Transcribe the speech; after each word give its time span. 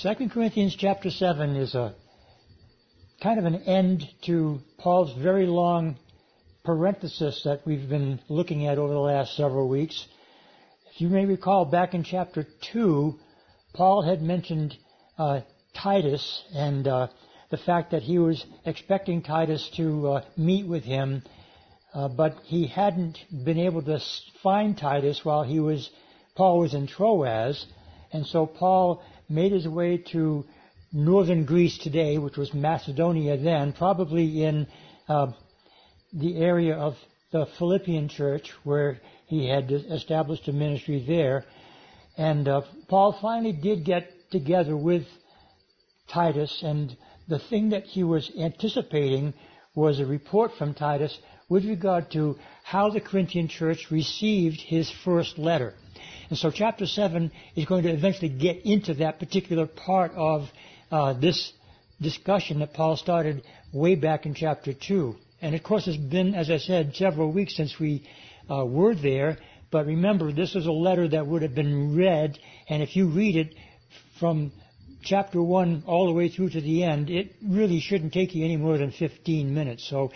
2 0.00 0.28
Corinthians 0.28 0.76
chapter 0.76 1.10
7 1.10 1.56
is 1.56 1.74
a 1.74 1.92
kind 3.20 3.40
of 3.40 3.46
an 3.46 3.56
end 3.62 4.08
to 4.22 4.60
Paul's 4.78 5.12
very 5.20 5.44
long 5.46 5.96
parenthesis 6.64 7.42
that 7.44 7.62
we've 7.66 7.88
been 7.88 8.20
looking 8.28 8.68
at 8.68 8.78
over 8.78 8.92
the 8.92 9.00
last 9.00 9.34
several 9.34 9.68
weeks. 9.68 10.06
If 10.94 11.00
you 11.00 11.08
may 11.08 11.26
recall, 11.26 11.64
back 11.64 11.94
in 11.94 12.04
chapter 12.04 12.46
2, 12.72 13.18
Paul 13.74 14.02
had 14.02 14.22
mentioned 14.22 14.76
uh, 15.18 15.40
Titus 15.74 16.44
and 16.54 16.86
uh, 16.86 17.08
the 17.50 17.56
fact 17.56 17.90
that 17.90 18.02
he 18.02 18.20
was 18.20 18.46
expecting 18.66 19.22
Titus 19.22 19.68
to 19.78 20.08
uh, 20.08 20.24
meet 20.36 20.68
with 20.68 20.84
him, 20.84 21.24
uh, 21.92 22.06
but 22.06 22.36
he 22.44 22.68
hadn't 22.68 23.18
been 23.44 23.58
able 23.58 23.82
to 23.82 23.98
find 24.44 24.78
Titus 24.78 25.24
while 25.24 25.42
he 25.42 25.58
was 25.58 25.90
Paul 26.36 26.60
was 26.60 26.72
in 26.72 26.86
Troas, 26.86 27.66
and 28.12 28.24
so 28.24 28.46
Paul 28.46 29.02
made 29.28 29.52
his 29.52 29.68
way 29.68 29.98
to 30.12 30.44
northern 30.92 31.44
Greece 31.44 31.78
today, 31.78 32.18
which 32.18 32.36
was 32.36 32.54
Macedonia 32.54 33.36
then, 33.36 33.72
probably 33.72 34.44
in 34.44 34.66
uh, 35.08 35.32
the 36.12 36.38
area 36.38 36.74
of 36.74 36.96
the 37.30 37.46
Philippian 37.58 38.08
church 38.08 38.50
where 38.64 39.00
he 39.26 39.48
had 39.48 39.70
established 39.70 40.48
a 40.48 40.52
ministry 40.52 41.04
there. 41.06 41.44
And 42.16 42.48
uh, 42.48 42.62
Paul 42.88 43.18
finally 43.20 43.52
did 43.52 43.84
get 43.84 44.30
together 44.30 44.76
with 44.76 45.04
Titus, 46.08 46.62
and 46.62 46.96
the 47.28 47.38
thing 47.38 47.70
that 47.70 47.84
he 47.84 48.02
was 48.02 48.30
anticipating 48.38 49.34
was 49.74 50.00
a 50.00 50.06
report 50.06 50.52
from 50.56 50.74
Titus 50.74 51.16
with 51.48 51.64
regard 51.64 52.10
to 52.12 52.36
how 52.62 52.90
the 52.90 53.00
Corinthian 53.00 53.48
church 53.48 53.90
received 53.90 54.60
his 54.60 54.90
first 55.04 55.38
letter. 55.38 55.74
And 56.28 56.38
so 56.38 56.50
chapter 56.50 56.86
7 56.86 57.32
is 57.56 57.64
going 57.64 57.84
to 57.84 57.90
eventually 57.90 58.28
get 58.28 58.64
into 58.66 58.94
that 58.94 59.18
particular 59.18 59.66
part 59.66 60.12
of 60.14 60.48
uh, 60.90 61.14
this 61.14 61.52
discussion 62.00 62.60
that 62.60 62.74
Paul 62.74 62.96
started 62.96 63.42
way 63.72 63.94
back 63.94 64.26
in 64.26 64.34
chapter 64.34 64.72
2. 64.74 65.14
And 65.40 65.54
of 65.54 65.62
course, 65.62 65.86
it's 65.86 65.96
been, 65.96 66.34
as 66.34 66.50
I 66.50 66.58
said, 66.58 66.94
several 66.94 67.32
weeks 67.32 67.56
since 67.56 67.78
we 67.78 68.06
uh, 68.50 68.64
were 68.64 68.94
there. 68.94 69.38
But 69.70 69.86
remember, 69.86 70.32
this 70.32 70.54
is 70.54 70.66
a 70.66 70.72
letter 70.72 71.08
that 71.08 71.26
would 71.26 71.42
have 71.42 71.54
been 71.54 71.96
read, 71.96 72.38
and 72.68 72.82
if 72.82 72.96
you 72.96 73.08
read 73.08 73.36
it 73.36 73.54
from 74.18 74.50
chapter 75.02 75.42
1 75.42 75.84
all 75.86 76.06
the 76.06 76.12
way 76.12 76.28
through 76.28 76.50
to 76.50 76.60
the 76.60 76.84
end, 76.84 77.10
it 77.10 77.34
really 77.46 77.80
shouldn't 77.80 78.12
take 78.12 78.34
you 78.34 78.44
any 78.44 78.56
more 78.56 78.78
than 78.78 78.90
15 78.90 79.52
minutes. 79.52 79.88
So 79.88 80.10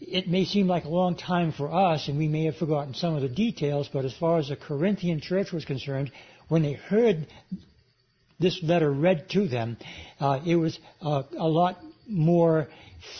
it 0.00 0.28
may 0.28 0.44
seem 0.44 0.66
like 0.66 0.84
a 0.84 0.88
long 0.88 1.16
time 1.16 1.52
for 1.52 1.72
us, 1.72 2.08
and 2.08 2.18
we 2.18 2.28
may 2.28 2.44
have 2.44 2.56
forgotten 2.56 2.94
some 2.94 3.14
of 3.14 3.22
the 3.22 3.28
details, 3.28 3.88
but 3.92 4.04
as 4.04 4.14
far 4.14 4.38
as 4.38 4.48
the 4.48 4.56
Corinthian 4.56 5.20
church 5.20 5.52
was 5.52 5.64
concerned, 5.64 6.10
when 6.48 6.62
they 6.62 6.74
heard 6.74 7.26
this 8.38 8.62
letter 8.62 8.90
read 8.90 9.28
to 9.30 9.48
them, 9.48 9.76
uh, 10.20 10.40
it 10.46 10.56
was 10.56 10.78
uh, 11.00 11.22
a 11.38 11.48
lot 11.48 11.78
more 12.06 12.68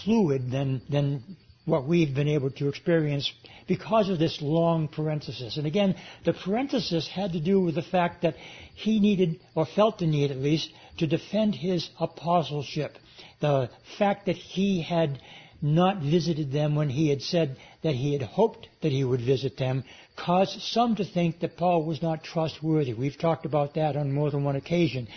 fluid 0.04 0.50
than 0.50 0.82
than 0.90 1.36
what 1.64 1.86
we've 1.86 2.14
been 2.14 2.28
able 2.28 2.50
to 2.50 2.68
experience 2.68 3.32
because 3.66 4.08
of 4.08 4.18
this 4.18 4.40
long 4.40 4.86
parenthesis. 4.86 5.56
And 5.56 5.66
again, 5.66 5.96
the 6.24 6.32
parenthesis 6.32 7.08
had 7.08 7.32
to 7.32 7.40
do 7.40 7.60
with 7.60 7.74
the 7.74 7.82
fact 7.82 8.22
that 8.22 8.36
he 8.74 9.00
needed, 9.00 9.40
or 9.54 9.66
felt 9.66 9.98
the 9.98 10.06
need 10.06 10.30
at 10.30 10.38
least, 10.38 10.70
to 10.98 11.06
defend 11.06 11.56
his 11.56 11.90
apostleship. 11.98 12.96
The 13.40 13.68
fact 13.98 14.26
that 14.26 14.36
he 14.36 14.80
had 14.80 15.20
not 15.62 15.98
visited 15.98 16.52
them 16.52 16.74
when 16.74 16.88
he 16.90 17.08
had 17.08 17.22
said 17.22 17.56
that 17.82 17.94
he 17.94 18.12
had 18.12 18.22
hoped 18.22 18.68
that 18.82 18.92
he 18.92 19.04
would 19.04 19.20
visit 19.20 19.56
them 19.56 19.84
caused 20.16 20.60
some 20.62 20.96
to 20.96 21.04
think 21.04 21.40
that 21.40 21.56
Paul 21.56 21.84
was 21.84 22.02
not 22.02 22.24
trustworthy. 22.24 22.94
We've 22.94 23.18
talked 23.18 23.44
about 23.46 23.74
that 23.74 23.96
on 23.96 24.12
more 24.12 24.30
than 24.30 24.44
one 24.44 24.56
occasion. 24.56 25.08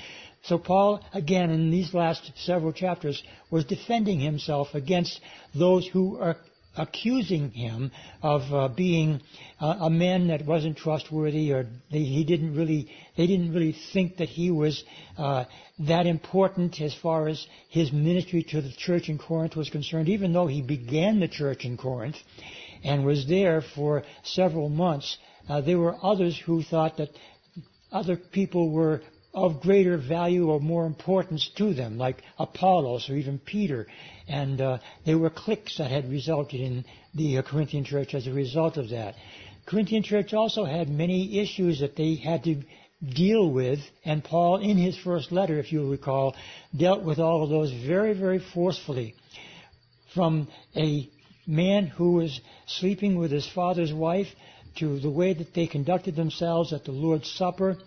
So 0.43 0.57
Paul, 0.57 1.01
again, 1.13 1.49
in 1.49 1.71
these 1.71 1.93
last 1.93 2.31
several 2.35 2.73
chapters, 2.73 3.21
was 3.49 3.65
defending 3.65 4.19
himself 4.19 4.73
against 4.73 5.19
those 5.53 5.87
who 5.87 6.17
are 6.17 6.37
accusing 6.79 7.51
him 7.51 7.91
of 8.23 8.41
uh, 8.53 8.67
being 8.69 9.21
uh, 9.59 9.75
a 9.81 9.89
man 9.89 10.27
that 10.27 10.45
wasn't 10.45 10.77
trustworthy, 10.77 11.51
or 11.51 11.67
they, 11.91 11.99
he 11.99 12.23
didn't 12.23 12.55
really, 12.55 12.89
they 13.17 13.27
didn't 13.27 13.53
really 13.53 13.75
think 13.93 14.17
that 14.17 14.29
he 14.29 14.49
was 14.49 14.83
uh, 15.17 15.43
that 15.79 16.05
important 16.05 16.79
as 16.81 16.95
far 16.95 17.27
as 17.27 17.45
his 17.69 17.91
ministry 17.91 18.43
to 18.43 18.61
the 18.61 18.71
church 18.71 19.09
in 19.09 19.17
Corinth 19.17 19.55
was 19.55 19.69
concerned. 19.69 20.09
Even 20.09 20.33
though 20.33 20.47
he 20.47 20.61
began 20.61 21.19
the 21.19 21.27
church 21.27 21.65
in 21.65 21.77
Corinth 21.77 22.17
and 22.83 23.05
was 23.05 23.27
there 23.27 23.61
for 23.75 24.03
several 24.23 24.69
months, 24.69 25.17
uh, 25.49 25.61
there 25.61 25.77
were 25.77 25.95
others 26.01 26.41
who 26.45 26.63
thought 26.63 26.97
that 26.97 27.09
other 27.91 28.15
people 28.15 28.71
were 28.71 29.01
of 29.45 29.61
greater 29.61 29.97
value 29.97 30.49
or 30.49 30.59
more 30.59 30.85
importance 30.85 31.49
to 31.57 31.73
them, 31.73 31.97
like 31.97 32.21
Apollos 32.37 33.09
or 33.09 33.15
even 33.15 33.39
Peter. 33.39 33.87
And 34.27 34.59
uh, 34.61 34.77
there 35.05 35.17
were 35.17 35.29
cliques 35.29 35.77
that 35.77 35.91
had 35.91 36.09
resulted 36.09 36.59
in 36.59 36.85
the 37.15 37.37
uh, 37.37 37.41
Corinthian 37.41 37.83
church 37.83 38.13
as 38.13 38.27
a 38.27 38.33
result 38.33 38.77
of 38.77 38.89
that. 38.89 39.15
Corinthian 39.65 40.03
church 40.03 40.33
also 40.33 40.65
had 40.65 40.89
many 40.89 41.39
issues 41.39 41.79
that 41.79 41.95
they 41.95 42.15
had 42.15 42.43
to 42.43 42.63
deal 43.07 43.49
with, 43.49 43.79
and 44.03 44.23
Paul, 44.23 44.57
in 44.57 44.77
his 44.77 44.97
first 44.97 45.31
letter, 45.31 45.57
if 45.57 45.71
you'll 45.71 45.89
recall, 45.89 46.35
dealt 46.75 47.03
with 47.03 47.19
all 47.19 47.43
of 47.43 47.49
those 47.49 47.71
very, 47.71 48.13
very 48.13 48.39
forcefully. 48.39 49.15
From 50.13 50.47
a 50.75 51.09
man 51.47 51.87
who 51.87 52.13
was 52.13 52.41
sleeping 52.67 53.17
with 53.17 53.31
his 53.31 53.47
father's 53.53 53.93
wife 53.93 54.27
to 54.77 54.99
the 54.99 55.09
way 55.09 55.33
that 55.33 55.53
they 55.53 55.67
conducted 55.67 56.15
themselves 56.15 56.73
at 56.73 56.83
the 56.83 56.91
Lord's 56.91 57.31
Supper 57.31 57.77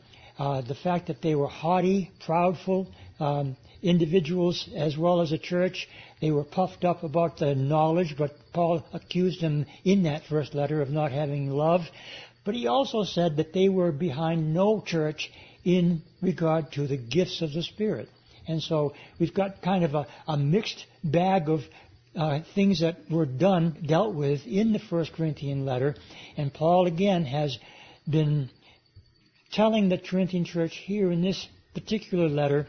the 0.43 0.75
fact 0.83 1.07
that 1.07 1.23
they 1.23 1.35
were 1.35 1.47
haughty, 1.49 2.11
proudful 2.27 2.89
um, 3.21 3.57
individuals 3.83 4.69
as 4.75 4.97
well 4.97 5.21
as 5.21 5.33
a 5.33 5.39
church. 5.39 5.89
They 6.21 6.31
were 6.31 6.45
puffed 6.45 6.85
up 6.85 7.03
about 7.03 7.39
the 7.39 7.55
knowledge, 7.55 8.15
but 8.17 8.35
Paul 8.53 8.85
accused 8.93 9.41
them 9.41 9.67
in 9.85 10.05
that 10.05 10.23
first 10.29 10.55
letter 10.55 10.81
of 10.81 10.91
not 10.91 11.13
having 11.13 11.51
love. 11.51 11.83
But 12.45 12.55
he 12.55 12.67
also 12.67 13.05
said 13.05 13.37
that 13.37 13.53
they 13.53 13.69
were 13.69 13.93
behind 13.93 14.55
no 14.55 14.81
church 14.81 15.31
in 15.65 16.03
regard 16.21 16.73
to 16.73 16.87
the 16.87 16.97
gifts 16.97 17.41
of 17.43 17.53
the 17.53 17.63
Spirit. 17.63 18.09
And 18.49 18.61
so 18.61 18.95
we've 19.21 19.35
got 19.35 19.63
kind 19.63 19.85
of 19.85 19.95
a, 19.95 20.07
a 20.27 20.37
mixed 20.37 20.87
bag 21.05 21.49
of 21.49 21.61
uh, 22.17 22.41
things 22.55 22.81
that 22.81 22.97
were 23.09 23.27
done, 23.27 23.85
dealt 23.87 24.15
with 24.15 24.45
in 24.47 24.73
the 24.73 24.81
First 24.81 25.13
Corinthian 25.13 25.65
letter. 25.65 25.95
And 26.37 26.53
Paul 26.53 26.87
again 26.87 27.25
has 27.27 27.57
been 28.09 28.51
telling 29.53 29.89
the 29.89 29.99
Corinthian 29.99 30.45
church 30.45 30.75
here 30.75 31.11
in 31.11 31.23
this 31.23 31.47
particular 31.75 32.29
letter 32.29 32.67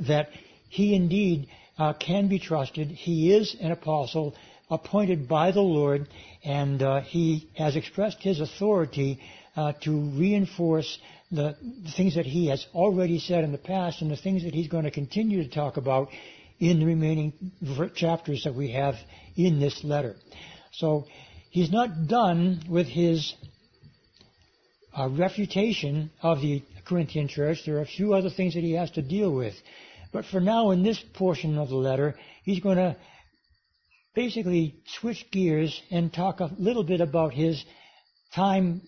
that 0.00 0.28
he 0.68 0.94
indeed 0.94 1.48
uh, 1.78 1.92
can 1.94 2.28
be 2.28 2.38
trusted. 2.38 2.88
He 2.88 3.32
is 3.32 3.56
an 3.60 3.72
apostle 3.72 4.34
appointed 4.70 5.28
by 5.28 5.50
the 5.50 5.60
Lord, 5.60 6.06
and 6.44 6.82
uh, 6.82 7.00
he 7.00 7.48
has 7.56 7.76
expressed 7.76 8.22
his 8.22 8.40
authority 8.40 9.20
uh, 9.56 9.72
to 9.82 9.90
reinforce 10.16 10.98
the, 11.32 11.56
the, 11.84 11.90
things 11.96 12.14
that 12.16 12.26
he 12.26 12.48
has 12.48 12.64
already 12.74 13.18
said 13.18 13.44
in 13.44 13.52
the 13.52 13.58
past 13.58 14.00
and 14.00 14.10
the 14.10 14.16
things 14.16 14.44
that 14.44 14.54
he's 14.54 14.68
going 14.68 14.84
to 14.84 14.90
continue 14.90 15.42
to 15.42 15.50
talk 15.50 15.76
about 15.76 16.08
in 16.58 16.78
the 16.78 16.86
remaining 16.86 17.32
chapters 17.96 18.44
that 18.44 18.54
we 18.54 18.72
have 18.72 18.94
in 19.36 19.58
this 19.58 19.82
letter. 19.82 20.14
So 20.72 21.06
he's 21.50 21.70
not 21.70 22.06
done 22.06 22.62
with 22.68 22.86
his 22.86 23.34
uh, 24.96 25.08
refutation 25.08 26.10
of 26.22 26.40
the 26.40 26.62
Corinthian 26.84 27.28
church. 27.28 27.58
There 27.64 27.76
are 27.76 27.82
a 27.82 27.86
few 27.86 28.14
other 28.14 28.30
things 28.30 28.54
that 28.54 28.62
he 28.62 28.72
has 28.72 28.90
to 28.92 29.02
deal 29.02 29.32
with. 29.32 29.54
But 30.12 30.24
for 30.24 30.40
now, 30.40 30.70
in 30.70 30.82
this 30.82 31.00
portion 31.14 31.56
of 31.58 31.68
the 31.68 31.76
letter, 31.76 32.16
he's 32.44 32.60
going 32.60 32.78
to 32.78 32.96
basically 34.14 34.74
switch 35.00 35.24
gears 35.30 35.80
and 35.90 36.12
talk 36.12 36.40
a 36.40 36.50
little 36.58 36.82
bit 36.82 37.00
about 37.00 37.32
his 37.32 37.64
time 38.34 38.82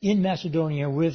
in 0.00 0.22
Macedonia 0.22 0.88
with 0.88 1.14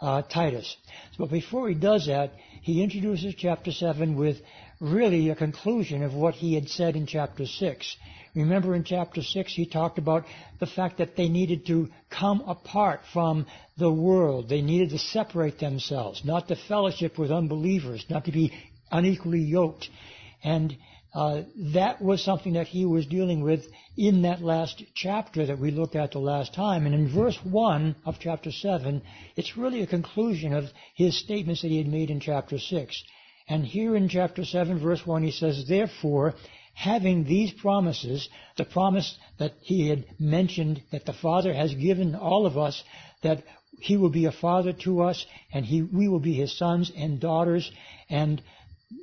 uh, 0.00 0.22
Titus. 0.22 0.76
But 1.18 1.30
before 1.30 1.68
he 1.68 1.74
does 1.74 2.06
that, 2.06 2.32
he 2.62 2.82
introduces 2.82 3.34
chapter 3.36 3.72
7 3.72 4.16
with 4.16 4.36
really 4.80 5.28
a 5.28 5.34
conclusion 5.36 6.02
of 6.02 6.14
what 6.14 6.34
he 6.34 6.54
had 6.54 6.68
said 6.68 6.96
in 6.96 7.06
chapter 7.06 7.46
6. 7.46 7.96
Remember 8.34 8.74
in 8.74 8.84
chapter 8.84 9.22
6, 9.22 9.52
he 9.52 9.66
talked 9.66 9.98
about 9.98 10.24
the 10.58 10.66
fact 10.66 10.98
that 10.98 11.16
they 11.16 11.28
needed 11.28 11.66
to 11.66 11.88
come 12.08 12.40
apart 12.46 13.00
from 13.12 13.46
the 13.76 13.92
world. 13.92 14.48
They 14.48 14.62
needed 14.62 14.90
to 14.90 14.98
separate 14.98 15.58
themselves, 15.58 16.24
not 16.24 16.48
to 16.48 16.56
fellowship 16.56 17.18
with 17.18 17.30
unbelievers, 17.30 18.04
not 18.08 18.24
to 18.26 18.32
be 18.32 18.52
unequally 18.90 19.40
yoked. 19.40 19.88
And 20.42 20.76
uh, 21.12 21.42
that 21.74 22.00
was 22.00 22.22
something 22.22 22.52
that 22.52 22.68
he 22.68 22.84
was 22.84 23.04
dealing 23.06 23.42
with 23.42 23.66
in 23.96 24.22
that 24.22 24.40
last 24.40 24.82
chapter 24.94 25.44
that 25.46 25.58
we 25.58 25.72
looked 25.72 25.96
at 25.96 26.12
the 26.12 26.20
last 26.20 26.54
time. 26.54 26.86
And 26.86 26.94
in 26.94 27.12
verse 27.12 27.38
1 27.42 27.96
of 28.06 28.18
chapter 28.20 28.52
7, 28.52 29.02
it's 29.36 29.56
really 29.56 29.82
a 29.82 29.88
conclusion 29.88 30.54
of 30.54 30.66
his 30.94 31.18
statements 31.18 31.62
that 31.62 31.68
he 31.68 31.78
had 31.78 31.88
made 31.88 32.10
in 32.10 32.20
chapter 32.20 32.58
6. 32.58 33.04
And 33.50 33.66
here 33.66 33.96
in 33.96 34.08
chapter 34.08 34.44
7, 34.44 34.78
verse 34.78 35.04
1, 35.04 35.24
he 35.24 35.32
says, 35.32 35.66
Therefore, 35.66 36.34
having 36.72 37.24
these 37.24 37.52
promises, 37.52 38.28
the 38.56 38.64
promise 38.64 39.18
that 39.40 39.54
he 39.60 39.88
had 39.88 40.06
mentioned 40.20 40.80
that 40.92 41.04
the 41.04 41.12
Father 41.12 41.52
has 41.52 41.74
given 41.74 42.14
all 42.14 42.46
of 42.46 42.56
us, 42.56 42.84
that 43.22 43.42
He 43.80 43.96
will 43.96 44.10
be 44.10 44.26
a 44.26 44.32
father 44.32 44.72
to 44.84 45.02
us, 45.02 45.26
and 45.52 45.66
he, 45.66 45.82
we 45.82 46.06
will 46.06 46.20
be 46.20 46.34
his 46.34 46.56
sons 46.56 46.92
and 46.96 47.18
daughters, 47.18 47.72
and 48.08 48.40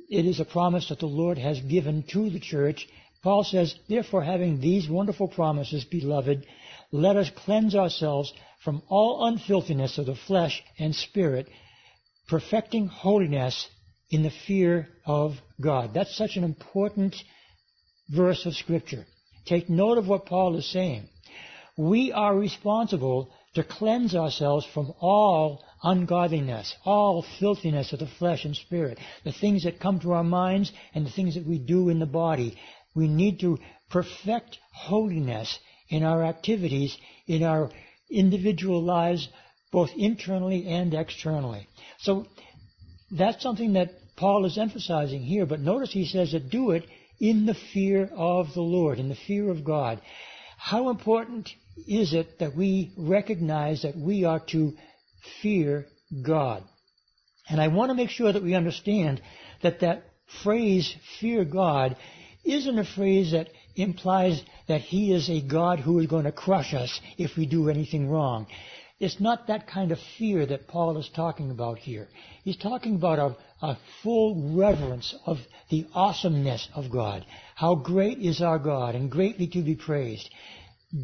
it 0.08 0.24
is 0.24 0.40
a 0.40 0.46
promise 0.46 0.88
that 0.88 1.00
the 1.00 1.06
Lord 1.06 1.36
has 1.36 1.60
given 1.60 2.04
to 2.14 2.30
the 2.30 2.40
church. 2.40 2.88
Paul 3.22 3.44
says, 3.44 3.74
therefore 3.86 4.22
having 4.22 4.60
these 4.60 4.88
wonderful 4.88 5.28
promises, 5.28 5.84
beloved, 5.84 6.46
let 6.90 7.16
us 7.16 7.30
cleanse 7.44 7.74
ourselves 7.74 8.32
from 8.64 8.80
all 8.88 9.26
unfilthiness 9.26 9.98
of 9.98 10.06
the 10.06 10.14
flesh 10.14 10.62
and 10.78 10.94
spirit, 10.94 11.48
perfecting 12.28 12.86
holiness 12.86 13.68
in 14.10 14.22
the 14.22 14.32
fear 14.46 14.88
of 15.04 15.32
God. 15.60 15.92
That's 15.94 16.16
such 16.16 16.36
an 16.36 16.44
important 16.44 17.14
verse 18.08 18.46
of 18.46 18.54
Scripture. 18.54 19.06
Take 19.46 19.68
note 19.68 19.98
of 19.98 20.08
what 20.08 20.26
Paul 20.26 20.56
is 20.56 20.70
saying. 20.70 21.08
We 21.76 22.12
are 22.12 22.36
responsible 22.36 23.30
to 23.54 23.64
cleanse 23.64 24.14
ourselves 24.14 24.66
from 24.72 24.92
all 25.00 25.64
ungodliness, 25.82 26.74
all 26.84 27.24
filthiness 27.38 27.92
of 27.92 28.00
the 28.00 28.06
flesh 28.18 28.44
and 28.44 28.56
spirit, 28.56 28.98
the 29.24 29.32
things 29.32 29.64
that 29.64 29.80
come 29.80 30.00
to 30.00 30.12
our 30.12 30.24
minds 30.24 30.72
and 30.94 31.06
the 31.06 31.10
things 31.10 31.34
that 31.34 31.46
we 31.46 31.58
do 31.58 31.88
in 31.88 31.98
the 31.98 32.06
body. 32.06 32.58
We 32.94 33.08
need 33.08 33.40
to 33.40 33.58
perfect 33.90 34.58
holiness 34.72 35.58
in 35.88 36.02
our 36.02 36.24
activities, 36.24 36.96
in 37.26 37.42
our 37.42 37.70
individual 38.10 38.82
lives, 38.82 39.28
both 39.70 39.90
internally 39.96 40.66
and 40.66 40.94
externally. 40.94 41.68
So 42.00 42.26
that's 43.10 43.42
something 43.42 43.74
that 43.74 43.90
Paul 44.18 44.46
is 44.46 44.58
emphasizing 44.58 45.22
here, 45.22 45.46
but 45.46 45.60
notice 45.60 45.92
he 45.92 46.04
says 46.04 46.32
that 46.32 46.50
do 46.50 46.72
it 46.72 46.84
in 47.20 47.46
the 47.46 47.54
fear 47.72 48.10
of 48.12 48.52
the 48.52 48.60
Lord, 48.60 48.98
in 48.98 49.08
the 49.08 49.14
fear 49.14 49.48
of 49.48 49.64
God. 49.64 50.00
How 50.56 50.90
important 50.90 51.48
is 51.86 52.12
it 52.12 52.40
that 52.40 52.56
we 52.56 52.92
recognize 52.96 53.82
that 53.82 53.96
we 53.96 54.24
are 54.24 54.40
to 54.50 54.72
fear 55.40 55.86
God? 56.20 56.64
And 57.48 57.60
I 57.60 57.68
want 57.68 57.90
to 57.90 57.94
make 57.94 58.10
sure 58.10 58.32
that 58.32 58.42
we 58.42 58.54
understand 58.54 59.22
that 59.62 59.80
that 59.80 60.02
phrase, 60.42 60.92
fear 61.20 61.44
God, 61.44 61.96
isn't 62.44 62.78
a 62.78 62.84
phrase 62.84 63.32
that 63.32 63.48
implies 63.76 64.42
that 64.66 64.80
He 64.80 65.14
is 65.14 65.30
a 65.30 65.40
God 65.40 65.78
who 65.78 66.00
is 66.00 66.06
going 66.06 66.24
to 66.24 66.32
crush 66.32 66.74
us 66.74 67.00
if 67.18 67.36
we 67.36 67.46
do 67.46 67.70
anything 67.70 68.10
wrong. 68.10 68.48
It's 68.98 69.20
not 69.20 69.46
that 69.46 69.68
kind 69.68 69.92
of 69.92 69.98
fear 70.18 70.44
that 70.44 70.66
Paul 70.66 70.98
is 70.98 71.08
talking 71.14 71.52
about 71.52 71.78
here. 71.78 72.08
He's 72.42 72.56
talking 72.56 72.96
about 72.96 73.18
a, 73.20 73.36
a, 73.62 73.76
full 74.02 74.54
reverence 74.56 75.14
of 75.26 75.38
the 75.70 75.86
awesomeness 75.94 76.68
of 76.74 76.90
God. 76.90 77.24
How 77.54 77.74
great 77.74 78.18
is 78.18 78.40
our 78.40 78.58
God 78.58 78.94
and 78.94 79.10
greatly 79.10 79.46
to 79.48 79.62
be 79.62 79.74
praised. 79.74 80.28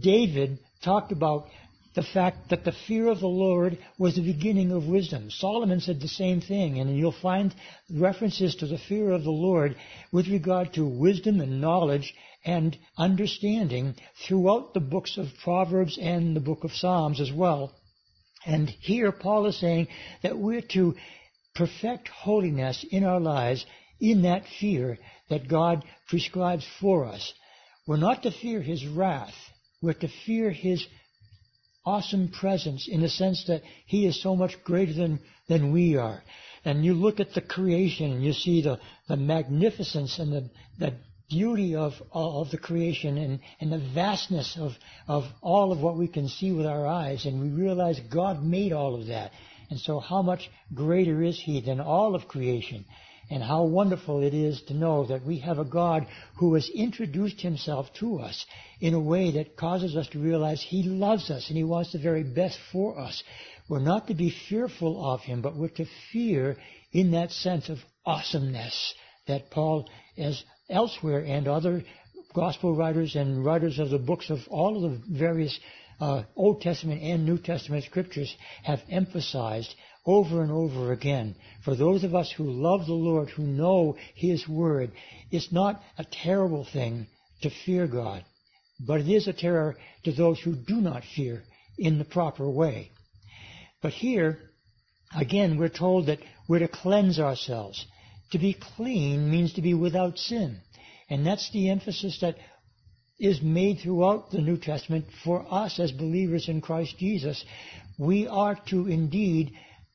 David 0.00 0.58
talked 0.82 1.12
about 1.12 1.48
the 1.94 2.02
fact 2.02 2.50
that 2.50 2.64
the 2.64 2.72
fear 2.86 3.08
of 3.08 3.20
the 3.20 3.26
Lord 3.26 3.78
was 3.98 4.16
the 4.16 4.22
beginning 4.22 4.72
of 4.72 4.86
wisdom. 4.86 5.30
Solomon 5.30 5.80
said 5.80 6.00
the 6.00 6.08
same 6.08 6.40
thing, 6.40 6.80
and 6.80 6.96
you'll 6.96 7.12
find 7.12 7.54
references 7.90 8.56
to 8.56 8.66
the 8.66 8.78
fear 8.78 9.12
of 9.12 9.22
the 9.22 9.30
Lord 9.30 9.76
with 10.10 10.26
regard 10.26 10.72
to 10.74 10.84
wisdom 10.84 11.40
and 11.40 11.60
knowledge 11.60 12.14
and 12.44 12.76
understanding 12.98 13.94
throughout 14.26 14.74
the 14.74 14.80
books 14.80 15.16
of 15.16 15.28
Proverbs 15.42 15.96
and 16.00 16.34
the 16.36 16.40
book 16.40 16.64
of 16.64 16.72
Psalms 16.72 17.20
as 17.20 17.32
well. 17.32 17.72
And 18.44 18.68
here 18.68 19.12
Paul 19.12 19.46
is 19.46 19.58
saying 19.58 19.88
that 20.22 20.36
we're 20.36 20.60
to 20.72 20.94
perfect 21.54 22.08
holiness 22.08 22.84
in 22.90 23.04
our 23.04 23.20
lives 23.20 23.64
in 24.00 24.22
that 24.22 24.44
fear 24.60 24.98
that 25.30 25.48
God 25.48 25.84
prescribes 26.08 26.66
for 26.80 27.04
us. 27.04 27.32
We're 27.86 27.96
not 27.96 28.22
to 28.22 28.30
fear 28.30 28.60
His 28.60 28.86
wrath. 28.86 29.34
We're 29.80 29.94
to 29.94 30.08
fear 30.26 30.50
His 30.50 30.86
awesome 31.84 32.28
presence 32.28 32.88
in 32.88 33.02
the 33.02 33.08
sense 33.08 33.44
that 33.46 33.62
He 33.86 34.06
is 34.06 34.22
so 34.22 34.34
much 34.34 34.62
greater 34.64 34.92
than, 34.92 35.20
than 35.48 35.72
we 35.72 35.96
are. 35.96 36.22
And 36.64 36.84
you 36.84 36.94
look 36.94 37.20
at 37.20 37.34
the 37.34 37.42
creation 37.42 38.12
and 38.12 38.24
you 38.24 38.32
see 38.32 38.62
the, 38.62 38.78
the 39.06 39.16
magnificence 39.16 40.18
and 40.18 40.32
the, 40.32 40.50
the 40.78 40.94
beauty 41.28 41.74
of, 41.74 41.92
of 42.12 42.50
the 42.50 42.58
creation 42.58 43.18
and, 43.18 43.40
and 43.60 43.72
the 43.72 43.90
vastness 43.94 44.56
of, 44.58 44.72
of 45.06 45.24
all 45.42 45.72
of 45.72 45.80
what 45.80 45.96
we 45.96 46.08
can 46.08 46.28
see 46.28 46.52
with 46.52 46.66
our 46.66 46.86
eyes. 46.86 47.26
And 47.26 47.40
we 47.40 47.48
realize 47.48 48.00
God 48.12 48.42
made 48.42 48.72
all 48.72 48.98
of 48.98 49.08
that. 49.08 49.32
And 49.70 49.78
so 49.78 50.00
how 50.00 50.22
much 50.22 50.50
greater 50.72 51.22
is 51.22 51.40
He 51.40 51.61
than 51.61 51.81
all 51.81 52.14
of 52.14 52.28
creation? 52.28 52.84
And 53.31 53.43
how 53.43 53.64
wonderful 53.64 54.22
it 54.22 54.34
is 54.34 54.61
to 54.62 54.75
know 54.75 55.06
that 55.06 55.25
we 55.25 55.38
have 55.38 55.58
a 55.58 55.64
God 55.64 56.06
who 56.37 56.55
has 56.55 56.69
introduced 56.69 57.40
Himself 57.40 57.93
to 58.00 58.19
us 58.19 58.44
in 58.81 58.93
a 58.93 59.00
way 59.00 59.32
that 59.32 59.56
causes 59.56 59.96
us 59.96 60.08
to 60.08 60.19
realize 60.19 60.62
He 60.62 60.82
loves 60.82 61.31
us 61.31 61.49
and 61.49 61.56
He 61.56 61.64
wants 61.64 61.93
the 61.93 61.99
very 61.99 62.22
best 62.22 62.58
for 62.70 62.99
us. 62.99 63.22
We're 63.69 63.78
not 63.78 64.08
to 64.08 64.14
be 64.14 64.34
fearful 64.49 65.12
of 65.12 65.20
Him, 65.20 65.40
but 65.40 65.56
we're 65.56 65.69
to 65.69 65.87
fear 66.12 66.56
in 66.93 67.12
that 67.12 67.32
sense 67.32 67.70
of 67.70 67.78
awesomeness 68.05 68.94
that 69.26 69.50
Paul 69.50 69.88
is 70.17 70.44
elsewhere 70.69 71.20
and 71.20 71.49
other 71.49 71.82
gospel 72.34 72.75
writers 72.75 73.17
and 73.17 73.44
writers 73.44 73.78
of 73.78 73.90
the 73.90 73.99
books 73.99 74.28
of 74.28 74.40
all 74.49 74.76
of 74.76 74.82
the 74.82 75.19
various 75.19 75.58
uh, 76.00 76.25
Old 76.37 76.61
Testament 76.61 77.02
and 77.02 77.25
New 77.25 77.38
Testament 77.38 77.85
scriptures 77.85 78.35
have 78.62 78.81
emphasized 78.91 79.75
over 80.06 80.43
and 80.43 80.52
over 80.52 80.93
again. 80.93 81.35
For 81.64 81.75
those 81.75 82.05
of 82.05 82.14
us 82.14 82.31
who 82.31 82.44
love 82.44 82.87
the 82.87 82.93
Lord, 82.93 83.31
who 83.31 83.44
know 83.44 83.96
His 84.14 84.46
Word, 84.49 84.93
it's 85.31 85.52
not 85.52 85.82
a 85.99 86.05
terrible 86.05 86.67
thing 86.70 87.06
to 87.43 87.50
fear 87.64 87.87
God, 87.87 88.25
but 88.79 89.00
it 89.00 89.08
is 89.08 89.29
a 89.29 89.32
terror 89.32 89.76
to 90.05 90.12
those 90.12 90.41
who 90.41 90.55
do 90.55 90.76
not 90.76 91.02
fear 91.17 91.43
in 91.79 91.99
the 91.99 92.05
proper 92.05 92.49
way. 92.49 92.91
But 93.82 93.93
here, 93.93 94.38
again, 95.17 95.58
we're 95.58 95.69
told 95.69 96.06
that 96.06 96.20
we're 96.49 96.61
to 96.61 96.69
cleanse 96.69 97.19
ourselves. 97.19 97.85
To 98.32 98.38
be 98.38 98.55
clean 98.76 99.31
means 99.31 99.55
to 99.55 99.62
be 99.62 99.75
without 99.75 100.19
sin. 100.19 100.61
And 101.11 101.26
that's 101.26 101.50
the 101.52 101.70
emphasis 101.70 102.19
that 102.20 102.37
is 103.19 103.40
made 103.43 103.78
throughout 103.78 104.31
the 104.31 104.40
New 104.40 104.56
Testament 104.56 105.06
for 105.22 105.46
us 105.50 105.78
as 105.78 105.93
believers 105.93 106.49
in 106.49 106.61
Christ 106.61 106.99
Jesus. 106.99 107.44
We 107.99 108.26
are 108.26 108.58
to 108.70 108.87
indeed 108.88 109.52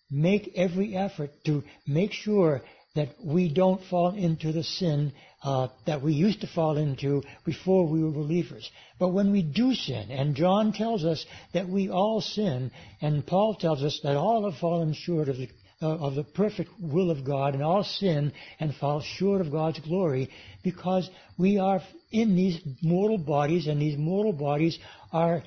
make 0.09 0.53
every 0.55 0.95
effort 0.95 1.31
to 1.45 1.63
make 1.85 2.13
sure 2.13 2.61
that 2.95 3.09
we 3.23 3.53
don't 3.53 3.83
fall 3.83 4.15
into 4.15 4.51
the 4.51 4.63
sin 4.63 5.13
uh, 5.43 5.67
that 5.85 6.01
we 6.01 6.13
used 6.13 6.41
to 6.41 6.47
fall 6.47 6.75
into 6.77 7.23
before 7.45 7.87
we 7.87 8.03
were 8.03 8.11
believers. 8.11 8.69
But 8.99 9.09
when 9.09 9.31
we 9.31 9.41
do 9.41 9.73
sin, 9.73 10.11
and 10.11 10.35
John 10.35 10.73
tells 10.73 11.05
us 11.05 11.25
that 11.53 11.69
we 11.69 11.89
all 11.89 12.19
sin, 12.19 12.71
and 13.01 13.25
Paul 13.25 13.55
tells 13.55 13.83
us 13.83 13.99
that 14.03 14.17
all 14.17 14.49
have 14.49 14.59
fallen 14.59 14.93
short 14.93 15.29
of 15.29 15.37
the 15.37 15.49
of 15.81 16.15
the 16.15 16.23
perfect 16.23 16.71
will 16.77 17.09
of 17.09 17.23
God 17.23 17.53
and 17.53 17.63
all 17.63 17.85
sin 17.85 18.33
and 18.59 18.75
fall 18.75 18.99
short 18.99 19.39
of 19.39 19.49
God's 19.49 19.79
glory 19.79 20.29
because 20.61 21.09
we 21.37 21.57
are 21.57 21.81
in 22.11 22.35
these 22.35 22.59
mortal 22.81 23.17
bodies 23.17 23.65
and 23.67 23.81
these 23.81 23.97
mortal 23.97 24.33
bodies 24.33 24.77
are 25.13 25.41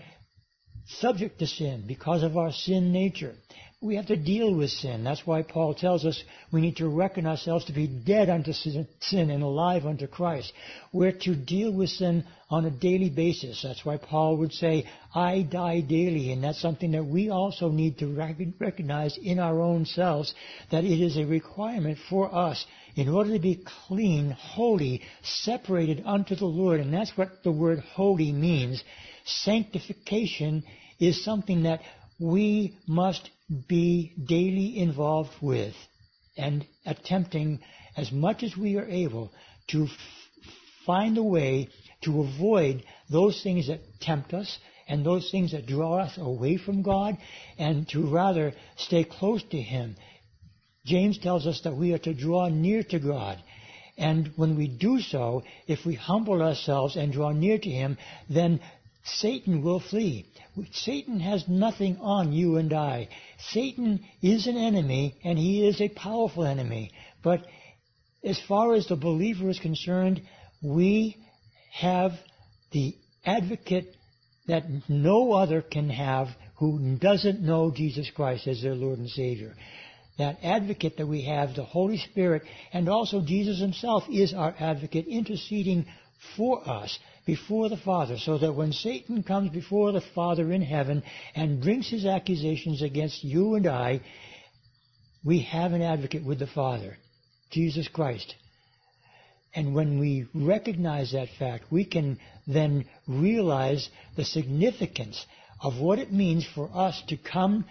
subject 0.86 1.38
to 1.40 1.46
sin 1.46 1.84
because 1.86 2.22
of 2.22 2.38
our 2.38 2.50
sin 2.50 2.92
nature. 2.92 3.34
We 3.82 3.96
have 3.96 4.06
to 4.06 4.16
deal 4.16 4.54
with 4.54 4.70
sin. 4.70 5.02
That's 5.02 5.26
why 5.26 5.42
Paul 5.42 5.74
tells 5.74 6.04
us 6.04 6.22
we 6.52 6.60
need 6.60 6.76
to 6.76 6.88
reckon 6.88 7.26
ourselves 7.26 7.64
to 7.64 7.72
be 7.72 7.88
dead 7.88 8.30
unto 8.30 8.52
sin 8.52 8.86
and 9.30 9.42
alive 9.42 9.86
unto 9.86 10.06
Christ. 10.06 10.52
We're 10.92 11.18
to 11.22 11.34
deal 11.34 11.72
with 11.72 11.90
sin 11.90 12.24
on 12.48 12.64
a 12.64 12.70
daily 12.70 13.10
basis. 13.10 13.60
That's 13.60 13.84
why 13.84 13.96
Paul 13.96 14.36
would 14.36 14.52
say, 14.52 14.86
I 15.12 15.42
die 15.42 15.80
daily. 15.80 16.30
And 16.30 16.44
that's 16.44 16.60
something 16.60 16.92
that 16.92 17.04
we 17.04 17.30
also 17.30 17.70
need 17.70 17.98
to 17.98 18.06
recognize 18.06 19.18
in 19.20 19.40
our 19.40 19.60
own 19.60 19.84
selves 19.84 20.32
that 20.70 20.84
it 20.84 21.02
is 21.02 21.16
a 21.16 21.24
requirement 21.24 21.98
for 22.08 22.32
us 22.32 22.64
in 22.94 23.08
order 23.08 23.32
to 23.32 23.40
be 23.40 23.64
clean, 23.88 24.30
holy, 24.30 25.02
separated 25.24 26.04
unto 26.06 26.36
the 26.36 26.46
Lord. 26.46 26.78
And 26.78 26.94
that's 26.94 27.16
what 27.16 27.42
the 27.42 27.50
word 27.50 27.80
holy 27.80 28.30
means. 28.30 28.84
Sanctification 29.24 30.62
is 31.00 31.24
something 31.24 31.64
that 31.64 31.80
we 32.22 32.78
must 32.86 33.28
be 33.68 34.12
daily 34.24 34.78
involved 34.78 35.32
with 35.40 35.74
and 36.36 36.64
attempting 36.86 37.58
as 37.96 38.12
much 38.12 38.42
as 38.42 38.56
we 38.56 38.76
are 38.76 38.88
able 38.88 39.32
to 39.68 39.84
f- 39.84 39.90
find 40.86 41.18
a 41.18 41.22
way 41.22 41.68
to 42.02 42.22
avoid 42.22 42.84
those 43.10 43.42
things 43.42 43.66
that 43.66 43.80
tempt 44.00 44.32
us 44.32 44.58
and 44.88 45.04
those 45.04 45.30
things 45.30 45.50
that 45.52 45.66
draw 45.66 45.98
us 45.98 46.16
away 46.16 46.56
from 46.56 46.82
God 46.82 47.18
and 47.58 47.88
to 47.88 48.06
rather 48.06 48.52
stay 48.76 49.04
close 49.04 49.42
to 49.50 49.60
Him. 49.60 49.96
James 50.84 51.18
tells 51.18 51.46
us 51.46 51.60
that 51.62 51.76
we 51.76 51.92
are 51.92 51.98
to 51.98 52.14
draw 52.14 52.48
near 52.48 52.82
to 52.84 52.98
God. 52.98 53.42
And 53.98 54.32
when 54.36 54.56
we 54.56 54.68
do 54.68 55.00
so, 55.00 55.42
if 55.66 55.84
we 55.84 55.94
humble 55.94 56.40
ourselves 56.40 56.96
and 56.96 57.12
draw 57.12 57.32
near 57.32 57.58
to 57.58 57.70
Him, 57.70 57.98
then 58.28 58.60
Satan 59.04 59.62
will 59.62 59.80
flee. 59.80 60.26
Satan 60.72 61.18
has 61.20 61.48
nothing 61.48 61.96
on 61.98 62.32
you 62.32 62.56
and 62.56 62.72
I. 62.72 63.08
Satan 63.50 64.04
is 64.20 64.46
an 64.46 64.56
enemy, 64.56 65.16
and 65.24 65.38
he 65.38 65.66
is 65.66 65.80
a 65.80 65.88
powerful 65.88 66.44
enemy. 66.44 66.92
But 67.22 67.44
as 68.22 68.40
far 68.46 68.74
as 68.74 68.86
the 68.86 68.96
believer 68.96 69.48
is 69.48 69.58
concerned, 69.58 70.22
we 70.62 71.16
have 71.72 72.12
the 72.70 72.94
advocate 73.24 73.96
that 74.46 74.64
no 74.88 75.32
other 75.32 75.62
can 75.62 75.88
have 75.90 76.28
who 76.56 76.96
doesn't 76.96 77.40
know 77.40 77.72
Jesus 77.72 78.10
Christ 78.14 78.46
as 78.46 78.62
their 78.62 78.74
Lord 78.74 78.98
and 78.98 79.08
Savior. 79.08 79.54
That 80.18 80.38
advocate 80.42 80.98
that 80.98 81.08
we 81.08 81.22
have, 81.22 81.54
the 81.54 81.64
Holy 81.64 81.96
Spirit, 81.96 82.42
and 82.72 82.88
also 82.88 83.22
Jesus 83.22 83.58
himself 83.58 84.04
is 84.10 84.34
our 84.34 84.54
advocate 84.58 85.06
interceding 85.06 85.86
for 86.36 86.68
us 86.68 86.98
before 87.24 87.68
the 87.68 87.76
Father, 87.76 88.18
so 88.18 88.38
that 88.38 88.54
when 88.54 88.72
Satan 88.72 89.22
comes 89.22 89.50
before 89.50 89.92
the 89.92 90.02
Father 90.14 90.52
in 90.52 90.62
heaven 90.62 91.02
and 91.34 91.62
brings 91.62 91.88
his 91.88 92.04
accusations 92.04 92.82
against 92.82 93.22
you 93.22 93.54
and 93.54 93.66
I, 93.66 94.00
we 95.24 95.42
have 95.42 95.72
an 95.72 95.82
advocate 95.82 96.24
with 96.24 96.40
the 96.40 96.48
Father, 96.48 96.98
Jesus 97.50 97.86
Christ. 97.88 98.34
And 99.54 99.74
when 99.74 100.00
we 100.00 100.26
recognize 100.34 101.12
that 101.12 101.28
fact, 101.38 101.70
we 101.70 101.84
can 101.84 102.18
then 102.46 102.86
realize 103.06 103.88
the 104.16 104.24
significance 104.24 105.24
of 105.60 105.78
what 105.78 105.98
it 105.98 106.12
means 106.12 106.46
for 106.54 106.70
us 106.74 107.00
to 107.08 107.16
come 107.16 107.66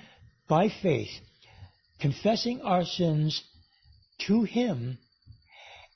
by 0.47 0.69
faith, 0.81 1.09
confessing 1.99 2.61
our 2.61 2.85
sins 2.85 3.43
to 4.27 4.43
Him 4.43 4.97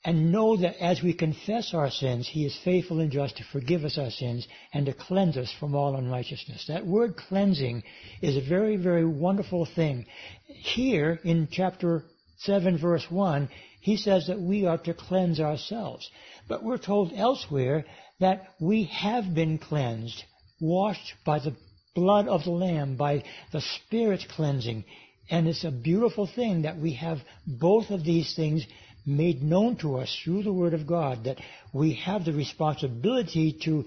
and 0.06 0.30
know 0.30 0.56
that 0.56 0.80
as 0.80 1.02
we 1.02 1.12
confess 1.12 1.74
our 1.74 1.90
sins, 1.90 2.28
He 2.28 2.46
is 2.46 2.56
faithful 2.64 3.00
and 3.00 3.10
just 3.10 3.38
to 3.38 3.44
forgive 3.50 3.84
us 3.84 3.98
our 3.98 4.12
sins 4.12 4.46
and 4.72 4.86
to 4.86 4.92
cleanse 4.92 5.36
us 5.36 5.52
from 5.58 5.74
all 5.74 5.96
unrighteousness. 5.96 6.66
That 6.68 6.86
word 6.86 7.16
cleansing 7.16 7.82
is 8.22 8.36
a 8.36 8.48
very, 8.48 8.76
very 8.76 9.04
wonderful 9.04 9.66
thing. 9.66 10.06
Here 10.46 11.18
in 11.24 11.48
chapter 11.50 12.04
7 12.38 12.78
verse 12.78 13.04
1, 13.10 13.48
he 13.80 13.96
says 13.96 14.28
that 14.28 14.40
we 14.40 14.64
are 14.64 14.78
to 14.78 14.94
cleanse 14.94 15.40
ourselves. 15.40 16.08
But 16.46 16.62
we're 16.62 16.78
told 16.78 17.12
elsewhere 17.12 17.84
that 18.20 18.54
we 18.60 18.84
have 18.84 19.34
been 19.34 19.58
cleansed, 19.58 20.22
washed 20.60 21.14
by 21.24 21.40
the 21.40 21.56
blood 21.96 22.28
of 22.28 22.44
the 22.44 22.50
Lamb, 22.52 22.94
by 22.96 23.24
the 23.50 23.60
Spirit's 23.60 24.26
cleansing. 24.36 24.84
And 25.28 25.48
it's 25.48 25.64
a 25.64 25.72
beautiful 25.72 26.28
thing 26.28 26.62
that 26.62 26.78
we 26.78 26.92
have 26.92 27.18
both 27.44 27.90
of 27.90 28.04
these 28.04 28.36
things 28.36 28.64
made 29.06 29.42
known 29.42 29.76
to 29.76 29.96
us 29.98 30.20
through 30.24 30.42
the 30.42 30.52
Word 30.52 30.74
of 30.74 30.86
God, 30.86 31.24
that 31.24 31.38
we 31.72 31.94
have 31.94 32.24
the 32.24 32.32
responsibility 32.32 33.56
to 33.64 33.84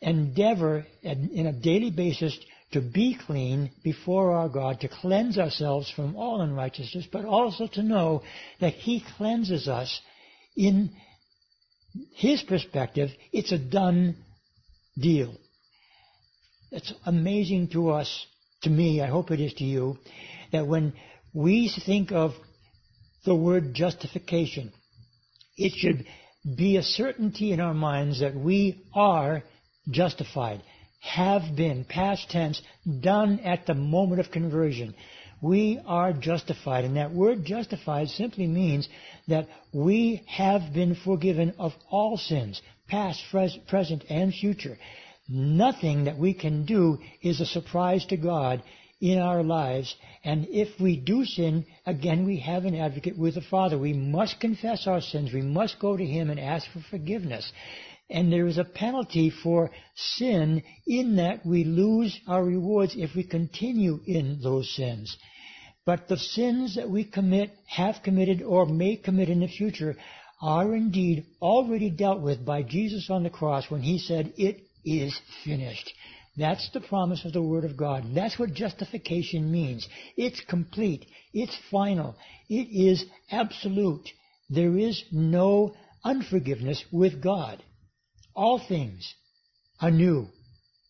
endeavor 0.00 0.86
in 1.02 1.46
a 1.46 1.52
daily 1.52 1.90
basis 1.90 2.38
to 2.72 2.80
be 2.80 3.18
clean 3.26 3.72
before 3.82 4.32
our 4.32 4.48
God, 4.48 4.80
to 4.80 4.88
cleanse 4.88 5.36
ourselves 5.38 5.90
from 5.90 6.14
all 6.14 6.40
unrighteousness, 6.40 7.06
but 7.10 7.24
also 7.24 7.66
to 7.66 7.82
know 7.82 8.22
that 8.60 8.74
He 8.74 9.04
cleanses 9.16 9.66
us 9.66 10.00
in 10.56 10.90
His 12.14 12.42
perspective. 12.42 13.10
It's 13.32 13.50
a 13.50 13.58
done 13.58 14.16
deal. 14.96 15.34
It's 16.70 16.92
amazing 17.04 17.70
to 17.70 17.90
us, 17.90 18.26
to 18.62 18.70
me, 18.70 19.02
I 19.02 19.08
hope 19.08 19.32
it 19.32 19.40
is 19.40 19.54
to 19.54 19.64
you, 19.64 19.98
that 20.52 20.68
when 20.68 20.92
we 21.34 21.72
think 21.84 22.12
of 22.12 22.34
the 23.24 23.34
word 23.34 23.74
justification. 23.74 24.72
It 25.56 25.72
should 25.76 26.06
be 26.56 26.76
a 26.76 26.82
certainty 26.82 27.52
in 27.52 27.60
our 27.60 27.74
minds 27.74 28.20
that 28.20 28.34
we 28.34 28.82
are 28.94 29.42
justified, 29.90 30.62
have 31.00 31.54
been, 31.56 31.84
past 31.84 32.30
tense, 32.30 32.60
done 33.00 33.40
at 33.40 33.66
the 33.66 33.74
moment 33.74 34.20
of 34.20 34.30
conversion. 34.30 34.94
We 35.42 35.80
are 35.86 36.12
justified, 36.12 36.84
and 36.84 36.96
that 36.96 37.12
word 37.12 37.44
justified 37.44 38.08
simply 38.08 38.46
means 38.46 38.88
that 39.28 39.48
we 39.72 40.22
have 40.26 40.72
been 40.74 40.94
forgiven 40.94 41.54
of 41.58 41.72
all 41.90 42.18
sins, 42.18 42.60
past, 42.88 43.22
present, 43.68 44.04
and 44.10 44.34
future. 44.34 44.76
Nothing 45.28 46.04
that 46.04 46.18
we 46.18 46.34
can 46.34 46.66
do 46.66 46.98
is 47.22 47.40
a 47.40 47.46
surprise 47.46 48.04
to 48.06 48.16
God 48.16 48.62
in 49.00 49.18
our 49.18 49.42
lives. 49.42 49.94
And 50.24 50.46
if 50.50 50.78
we 50.80 50.96
do 50.96 51.24
sin, 51.24 51.66
again, 51.86 52.26
we 52.26 52.40
have 52.40 52.64
an 52.64 52.74
advocate 52.74 53.18
with 53.18 53.34
the 53.34 53.40
Father. 53.40 53.78
We 53.78 53.94
must 53.94 54.40
confess 54.40 54.86
our 54.86 55.00
sins. 55.00 55.32
We 55.32 55.42
must 55.42 55.78
go 55.78 55.96
to 55.96 56.04
Him 56.04 56.30
and 56.30 56.38
ask 56.38 56.70
for 56.70 56.80
forgiveness. 56.90 57.50
And 58.10 58.32
there 58.32 58.46
is 58.46 58.58
a 58.58 58.64
penalty 58.64 59.30
for 59.30 59.70
sin 59.94 60.62
in 60.86 61.16
that 61.16 61.46
we 61.46 61.64
lose 61.64 62.18
our 62.26 62.44
rewards 62.44 62.94
if 62.96 63.14
we 63.14 63.22
continue 63.22 64.00
in 64.06 64.40
those 64.42 64.74
sins. 64.74 65.16
But 65.86 66.08
the 66.08 66.18
sins 66.18 66.74
that 66.74 66.90
we 66.90 67.04
commit, 67.04 67.52
have 67.66 68.02
committed, 68.02 68.42
or 68.42 68.66
may 68.66 68.96
commit 68.96 69.30
in 69.30 69.40
the 69.40 69.48
future 69.48 69.96
are 70.42 70.74
indeed 70.74 71.24
already 71.40 71.90
dealt 71.90 72.20
with 72.20 72.44
by 72.44 72.62
Jesus 72.62 73.08
on 73.10 73.22
the 73.22 73.30
cross 73.30 73.70
when 73.70 73.82
He 73.82 73.98
said, 73.98 74.32
It 74.36 74.62
is 74.84 75.18
finished. 75.44 75.92
That's 76.40 76.70
the 76.72 76.80
promise 76.80 77.26
of 77.26 77.34
the 77.34 77.42
Word 77.42 77.64
of 77.66 77.76
God. 77.76 78.14
That's 78.14 78.38
what 78.38 78.54
justification 78.54 79.52
means. 79.52 79.86
It's 80.16 80.40
complete. 80.40 81.04
It's 81.34 81.54
final. 81.70 82.16
It 82.48 82.68
is 82.72 83.04
absolute. 83.30 84.08
There 84.48 84.78
is 84.78 85.04
no 85.12 85.74
unforgiveness 86.02 86.82
with 86.90 87.22
God. 87.22 87.62
All 88.34 88.58
things 88.58 89.14
are 89.82 89.90
new. 89.90 90.28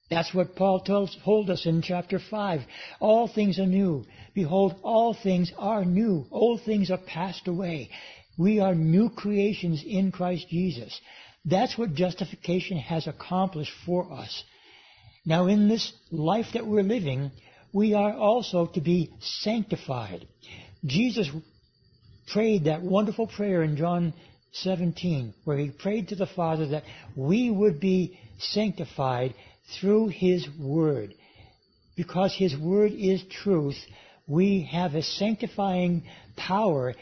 That's 0.08 0.32
what 0.32 0.54
Paul 0.54 0.82
tells, 0.82 1.16
told 1.24 1.50
us 1.50 1.66
in 1.66 1.82
chapter 1.82 2.20
5. 2.30 2.60
All 3.00 3.26
things 3.26 3.58
are 3.58 3.66
new. 3.66 4.04
Behold, 4.34 4.76
all 4.84 5.16
things 5.20 5.50
are 5.58 5.84
new. 5.84 6.28
Old 6.30 6.62
things 6.62 6.92
are 6.92 6.98
passed 6.98 7.48
away. 7.48 7.90
We 8.38 8.60
are 8.60 8.76
new 8.76 9.10
creations 9.10 9.82
in 9.84 10.12
Christ 10.12 10.46
Jesus. 10.48 11.00
That's 11.44 11.76
what 11.76 11.94
justification 11.94 12.78
has 12.78 13.08
accomplished 13.08 13.72
for 13.84 14.12
us. 14.12 14.44
Now, 15.24 15.46
in 15.46 15.68
this 15.68 15.92
life 16.10 16.46
that 16.54 16.66
we're 16.66 16.82
living, 16.82 17.30
we 17.72 17.94
are 17.94 18.14
also 18.14 18.66
to 18.66 18.80
be 18.80 19.10
sanctified. 19.20 20.26
Jesus 20.84 21.28
prayed 22.32 22.64
that 22.64 22.82
wonderful 22.82 23.26
prayer 23.26 23.62
in 23.62 23.76
John 23.76 24.14
17, 24.52 25.34
where 25.44 25.58
he 25.58 25.70
prayed 25.70 26.08
to 26.08 26.16
the 26.16 26.26
Father 26.26 26.68
that 26.68 26.84
we 27.14 27.50
would 27.50 27.80
be 27.80 28.18
sanctified 28.38 29.34
through 29.78 30.08
his 30.08 30.48
word. 30.58 31.14
Because 31.96 32.34
his 32.34 32.56
word 32.56 32.92
is 32.92 33.22
truth, 33.42 33.76
we 34.26 34.68
have 34.72 34.94
a 34.94 35.02
sanctifying 35.02 36.04
power 36.36 36.94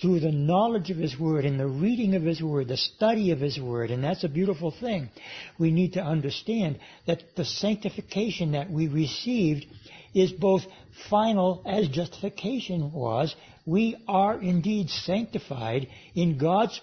through 0.00 0.20
the 0.20 0.32
knowledge 0.32 0.90
of 0.90 0.96
His 0.96 1.18
Word 1.18 1.44
and 1.44 1.60
the 1.60 1.66
reading 1.66 2.14
of 2.14 2.22
His 2.22 2.42
Word, 2.42 2.68
the 2.68 2.76
study 2.76 3.30
of 3.30 3.40
His 3.40 3.60
Word, 3.60 3.90
and 3.90 4.02
that's 4.02 4.24
a 4.24 4.28
beautiful 4.28 4.70
thing. 4.70 5.10
We 5.58 5.70
need 5.70 5.94
to 5.94 6.02
understand 6.02 6.78
that 7.06 7.22
the 7.36 7.44
sanctification 7.44 8.52
that 8.52 8.70
we 8.70 8.88
received 8.88 9.66
is 10.14 10.32
both 10.32 10.62
final 11.10 11.62
as 11.66 11.88
justification 11.88 12.92
was. 12.92 13.34
We 13.66 13.96
are 14.08 14.40
indeed 14.40 14.88
sanctified 14.88 15.88
in 16.14 16.38
God's 16.38 16.80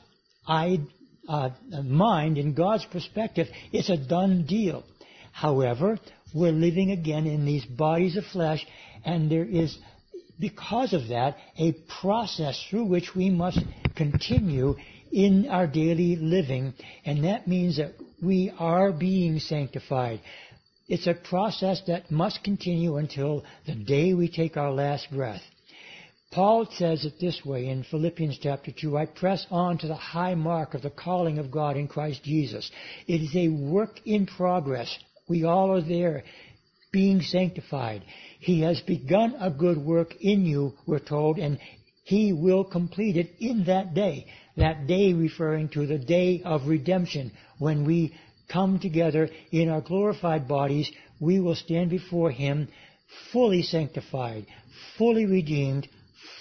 uh, 0.48 0.70
mind, 1.84 2.38
in 2.38 2.54
God's 2.54 2.86
perspective. 2.86 3.48
It's 3.72 3.90
a 3.90 3.98
done 3.98 4.46
deal. 4.46 4.84
However, 5.32 5.98
we're 6.34 6.52
living 6.52 6.92
again 6.92 7.26
in 7.26 7.46
these 7.46 7.66
bodies 7.66 8.18
of 8.18 8.26
flesh, 8.26 8.66
and 9.04 9.32
there 9.32 9.46
is 9.46 9.78
because 10.40 10.94
of 10.94 11.10
that, 11.10 11.38
a 11.58 11.74
process 12.02 12.64
through 12.70 12.86
which 12.86 13.16
we 13.16 13.30
must 13.30 13.60
continue 13.96 14.76
in 15.12 15.48
our 15.50 15.68
daily 15.68 16.16
living, 16.16 16.74
and 17.06 17.24
that 17.24 17.48
means 17.48 17.78
that 17.78 17.94
we 18.22 18.52
are 18.58 18.92
being 18.92 19.40
sanctified. 19.40 20.22
It's 20.88 21.08
a 21.08 21.14
process 21.14 21.82
that 21.88 22.12
must 22.12 22.44
continue 22.44 22.98
until 22.98 23.44
the 23.66 23.76
day 23.76 24.14
we 24.14 24.30
take 24.30 24.58
our 24.58 24.72
last 24.72 25.12
breath. 25.12 25.42
Paul 26.32 26.68
says 26.72 27.06
it 27.06 27.20
this 27.22 27.46
way 27.46 27.68
in 27.68 27.84
Philippians 27.84 28.40
chapter 28.42 28.72
2, 28.72 28.98
I 28.98 29.06
press 29.06 29.46
on 29.52 29.78
to 29.78 29.88
the 29.88 29.96
high 29.96 30.34
mark 30.34 30.74
of 30.74 30.82
the 30.82 30.90
calling 30.90 31.38
of 31.38 31.52
God 31.52 31.78
in 31.78 31.88
Christ 31.88 32.24
Jesus. 32.24 32.72
It 33.06 33.22
is 33.22 33.36
a 33.36 33.50
work 33.50 34.00
in 34.04 34.26
progress. 34.26 34.98
We 35.30 35.44
all 35.44 35.72
are 35.72 35.82
there 35.82 36.24
being 36.92 37.22
sanctified. 37.22 38.04
He 38.44 38.60
has 38.60 38.82
begun 38.82 39.36
a 39.40 39.50
good 39.50 39.78
work 39.78 40.16
in 40.20 40.46
you, 40.46 40.74
we're 40.86 41.00
told, 41.00 41.40
and 41.40 41.58
He 42.04 42.34
will 42.34 42.66
complete 42.66 43.16
it 43.16 43.32
in 43.40 43.64
that 43.66 43.94
day. 43.94 44.26
That 44.58 44.86
day 44.86 45.14
referring 45.14 45.70
to 45.70 45.88
the 45.88 45.98
day 45.98 46.42
of 46.44 46.68
redemption. 46.68 47.32
When 47.58 47.86
we 47.86 48.14
come 48.50 48.80
together 48.80 49.30
in 49.54 49.70
our 49.70 49.80
glorified 49.80 50.46
bodies, 50.46 50.92
we 51.22 51.40
will 51.40 51.56
stand 51.56 51.90
before 51.90 52.32
Him 52.32 52.68
fully 53.32 53.62
sanctified, 53.62 54.46
fully 54.98 55.26
redeemed, 55.26 55.88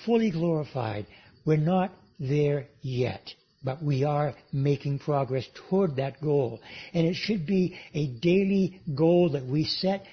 fully 0.04 0.32
glorified. 0.32 1.06
We're 1.44 1.58
not 1.58 1.92
there 2.18 2.66
yet 2.82 3.32
but 3.64 3.80
we 3.80 4.02
are 4.02 4.34
making 4.52 4.98
progress 4.98 5.46
toward 5.54 5.94
that 5.94 6.20
goal. 6.20 6.58
And 6.92 7.06
it 7.06 7.14
should 7.14 7.46
be 7.46 7.76
a 7.94 8.08
daily 8.08 8.80
goal 8.92 9.30
that 9.34 9.46
we 9.46 9.62
set 9.62 10.04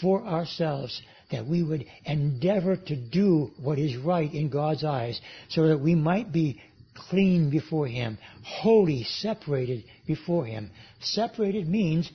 for 0.00 0.26
ourselves 0.26 1.00
that 1.30 1.46
we 1.46 1.62
would 1.62 1.86
endeavor 2.04 2.76
to 2.76 2.96
do 2.96 3.50
what 3.62 3.78
is 3.78 3.96
right 3.96 4.32
in 4.32 4.48
God's 4.50 4.84
eyes 4.84 5.20
so 5.48 5.68
that 5.68 5.80
we 5.80 5.94
might 5.94 6.32
be 6.32 6.60
clean 6.94 7.50
before 7.50 7.86
Him, 7.86 8.18
holy, 8.44 9.04
separated 9.04 9.84
before 10.06 10.44
Him. 10.44 10.70
Separated 11.00 11.68
means 11.68 12.10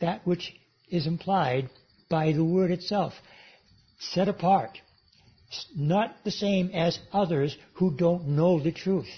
that 0.00 0.26
which 0.26 0.52
is 0.90 1.06
implied 1.06 1.70
by 2.08 2.32
the 2.32 2.44
word 2.44 2.70
itself. 2.70 3.12
Set 3.98 4.28
apart. 4.28 4.78
Not 5.76 6.16
the 6.24 6.30
same 6.30 6.70
as 6.70 6.98
others 7.12 7.56
who 7.74 7.96
don't 7.96 8.28
know 8.28 8.60
the 8.60 8.72
truth. 8.72 9.08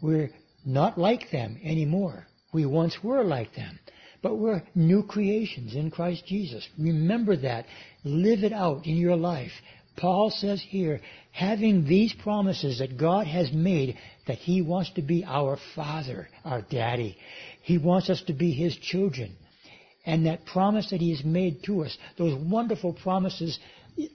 We're 0.00 0.30
not 0.64 0.98
like 0.98 1.30
them 1.30 1.58
anymore. 1.62 2.26
We 2.52 2.66
once 2.66 3.02
were 3.02 3.24
like 3.24 3.54
them. 3.54 3.78
But 4.22 4.36
we're 4.36 4.62
new 4.74 5.02
creations 5.02 5.74
in 5.74 5.90
Christ 5.90 6.24
Jesus. 6.26 6.66
Remember 6.78 7.36
that. 7.36 7.66
Live 8.04 8.44
it 8.44 8.52
out 8.52 8.86
in 8.86 8.96
your 8.96 9.16
life. 9.16 9.52
Paul 9.96 10.30
says 10.30 10.62
here, 10.66 11.00
having 11.32 11.84
these 11.84 12.14
promises 12.14 12.78
that 12.78 12.96
God 12.96 13.26
has 13.26 13.52
made, 13.52 13.98
that 14.26 14.38
He 14.38 14.62
wants 14.62 14.90
to 14.92 15.02
be 15.02 15.24
our 15.24 15.58
Father, 15.74 16.28
our 16.44 16.62
Daddy. 16.62 17.16
He 17.62 17.78
wants 17.78 18.08
us 18.08 18.22
to 18.28 18.32
be 18.32 18.52
His 18.52 18.76
children. 18.76 19.36
And 20.06 20.26
that 20.26 20.46
promise 20.46 20.90
that 20.90 21.00
He 21.00 21.10
has 21.14 21.24
made 21.24 21.62
to 21.64 21.84
us, 21.84 21.96
those 22.16 22.34
wonderful 22.34 22.92
promises 22.94 23.58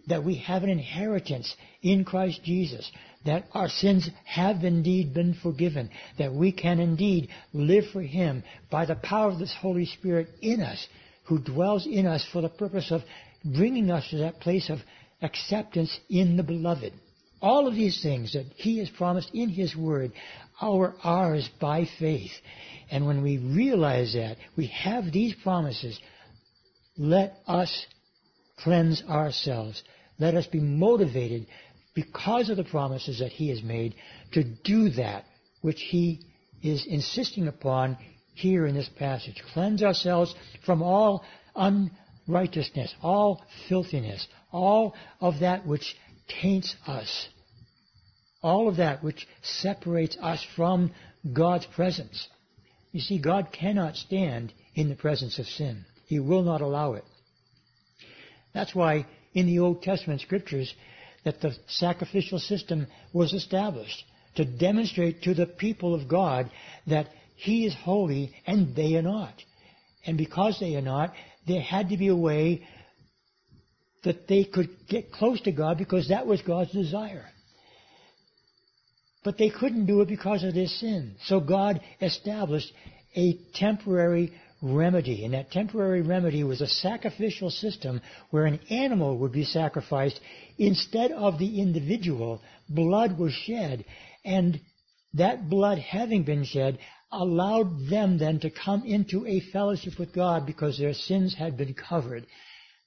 that 0.07 0.23
we 0.23 0.35
have 0.35 0.63
an 0.63 0.69
inheritance 0.69 1.55
in 1.81 2.03
Christ 2.05 2.41
Jesus, 2.43 2.89
that 3.25 3.45
our 3.53 3.69
sins 3.69 4.09
have 4.25 4.63
indeed 4.63 5.13
been 5.13 5.35
forgiven, 5.41 5.89
that 6.17 6.33
we 6.33 6.51
can 6.51 6.79
indeed 6.79 7.29
live 7.53 7.85
for 7.91 8.01
Him 8.01 8.43
by 8.71 8.85
the 8.85 8.95
power 8.95 9.29
of 9.29 9.39
this 9.39 9.55
Holy 9.59 9.85
Spirit 9.85 10.29
in 10.41 10.61
us, 10.61 10.87
who 11.25 11.39
dwells 11.39 11.85
in 11.85 12.05
us 12.05 12.25
for 12.31 12.41
the 12.41 12.49
purpose 12.49 12.91
of 12.91 13.01
bringing 13.43 13.91
us 13.91 14.07
to 14.09 14.17
that 14.17 14.39
place 14.39 14.69
of 14.69 14.79
acceptance 15.21 15.97
in 16.09 16.37
the 16.37 16.43
beloved. 16.43 16.93
All 17.41 17.67
of 17.67 17.75
these 17.75 18.01
things 18.01 18.33
that 18.33 18.45
He 18.55 18.79
has 18.79 18.89
promised 18.89 19.29
in 19.33 19.49
His 19.49 19.75
Word 19.75 20.11
are 20.59 20.95
ours 21.03 21.47
by 21.59 21.85
faith. 21.99 22.31
And 22.89 23.05
when 23.05 23.21
we 23.21 23.37
realize 23.37 24.13
that, 24.13 24.37
we 24.55 24.67
have 24.67 25.11
these 25.11 25.35
promises, 25.43 25.99
let 26.97 27.37
us 27.45 27.85
cleanse 28.57 29.03
ourselves. 29.03 29.81
Let 30.19 30.35
us 30.35 30.47
be 30.47 30.59
motivated 30.59 31.47
because 31.93 32.49
of 32.49 32.57
the 32.57 32.63
promises 32.63 33.19
that 33.19 33.31
He 33.31 33.49
has 33.49 33.63
made 33.63 33.95
to 34.33 34.43
do 34.43 34.89
that 34.91 35.25
which 35.61 35.81
He 35.81 36.21
is 36.61 36.85
insisting 36.87 37.47
upon 37.47 37.97
here 38.33 38.67
in 38.67 38.75
this 38.75 38.89
passage. 38.97 39.41
Cleanse 39.53 39.81
ourselves 39.81 40.33
from 40.65 40.81
all 40.83 41.23
unrighteousness, 41.55 42.93
all 43.01 43.43
filthiness, 43.67 44.27
all 44.51 44.93
of 45.19 45.39
that 45.39 45.65
which 45.65 45.95
taints 46.41 46.75
us, 46.85 47.27
all 48.43 48.67
of 48.67 48.77
that 48.77 49.03
which 49.03 49.27
separates 49.41 50.17
us 50.21 50.45
from 50.55 50.91
God's 51.33 51.65
presence. 51.65 52.27
You 52.91 53.01
see, 53.01 53.19
God 53.19 53.51
cannot 53.51 53.95
stand 53.95 54.53
in 54.75 54.89
the 54.89 54.95
presence 54.95 55.39
of 55.39 55.45
sin. 55.47 55.85
He 56.05 56.19
will 56.19 56.43
not 56.43 56.61
allow 56.61 56.93
it. 56.93 57.03
That's 58.57 58.73
why 58.73 59.05
in 59.35 59.45
the 59.45 59.59
Old 59.59 59.83
Testament 59.83 60.21
scriptures 60.21 60.73
that 61.23 61.41
the 61.41 61.55
sacrificial 61.67 62.39
system 62.39 62.87
was 63.13 63.31
established 63.31 64.03
to 64.33 64.45
demonstrate 64.45 65.21
to 65.21 65.35
the 65.35 65.45
people 65.45 65.93
of 65.93 66.07
God 66.07 66.49
that 66.87 67.05
He 67.35 67.67
is 67.67 67.75
holy 67.75 68.33
and 68.47 68.75
they 68.75 68.95
are 68.95 69.03
not. 69.03 69.35
And 70.07 70.17
because 70.17 70.57
they 70.59 70.75
are 70.75 70.81
not, 70.81 71.13
there 71.47 71.61
had 71.61 71.89
to 71.89 71.97
be 71.97 72.07
a 72.07 72.15
way 72.15 72.63
that 74.03 74.27
they 74.27 74.43
could 74.43 74.69
get 74.89 75.11
close 75.11 75.39
to 75.41 75.51
God 75.51 75.77
because 75.77 76.07
that 76.07 76.25
was 76.25 76.41
God's 76.41 76.71
desire. 76.71 77.27
But 79.23 79.37
they 79.37 79.51
couldn't 79.51 79.85
do 79.85 80.01
it 80.01 80.07
because 80.07 80.43
of 80.43 80.55
their 80.55 80.65
sin. 80.65 81.17
So 81.25 81.41
God 81.41 81.79
established 82.01 82.73
a 83.15 83.37
temporary 83.53 84.33
remedy. 84.61 85.25
And 85.25 85.33
that 85.33 85.51
temporary 85.51 86.01
remedy 86.01 86.43
was 86.43 86.61
a 86.61 86.67
sacrificial 86.67 87.49
system 87.49 88.01
where 88.31 88.45
an 88.45 88.59
animal 88.69 89.17
would 89.19 89.31
be 89.31 89.43
sacrificed 89.43 90.19
instead 90.57 91.11
of 91.11 91.39
the 91.39 91.61
individual. 91.61 92.41
Blood 92.69 93.17
was 93.17 93.33
shed. 93.33 93.85
And 94.25 94.59
that 95.13 95.49
blood 95.49 95.79
having 95.79 96.23
been 96.23 96.43
shed 96.43 96.79
allowed 97.11 97.87
them 97.89 98.17
then 98.17 98.39
to 98.41 98.49
come 98.49 98.83
into 98.85 99.25
a 99.25 99.39
fellowship 99.51 99.97
with 99.97 100.13
God 100.13 100.45
because 100.45 100.77
their 100.77 100.93
sins 100.93 101.33
had 101.35 101.57
been 101.57 101.73
covered. 101.73 102.25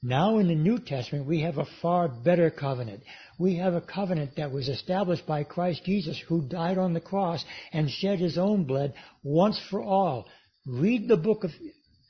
Now 0.02 0.38
in 0.38 0.48
the 0.48 0.54
New 0.54 0.78
Testament, 0.78 1.26
we 1.26 1.40
have 1.42 1.58
a 1.58 1.66
far 1.82 2.08
better 2.08 2.50
covenant. 2.50 3.02
We 3.38 3.56
have 3.56 3.74
a 3.74 3.82
covenant 3.82 4.36
that 4.36 4.50
was 4.50 4.68
established 4.68 5.26
by 5.26 5.44
Christ 5.44 5.84
Jesus 5.84 6.18
who 6.26 6.40
died 6.40 6.78
on 6.78 6.94
the 6.94 7.00
cross 7.00 7.44
and 7.72 7.90
shed 7.90 8.18
his 8.18 8.38
own 8.38 8.64
blood 8.64 8.94
once 9.22 9.60
for 9.70 9.82
all. 9.82 10.26
Read 10.66 11.08
the 11.08 11.16
book 11.16 11.44
of 11.44 11.52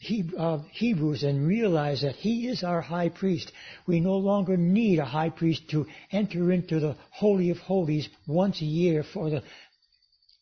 Hebrews 0.01 1.23
and 1.23 1.47
realize 1.47 2.03
that 2.03 2.17
he 2.17 2.49
is 2.49 2.65
our 2.65 2.81
high 2.81 3.11
priest. 3.11 3.53
We 3.87 4.01
no 4.01 4.17
longer 4.17 4.57
need 4.57 4.99
a 4.99 5.05
high 5.05 5.31
priest 5.31 5.69
to 5.71 5.87
enter 6.11 6.51
into 6.51 6.81
the 6.81 6.97
Holy 7.11 7.51
of 7.51 7.59
Holies 7.59 8.09
once 8.27 8.61
a 8.61 8.65
year 8.65 9.05
for 9.05 9.31
the 9.31 9.43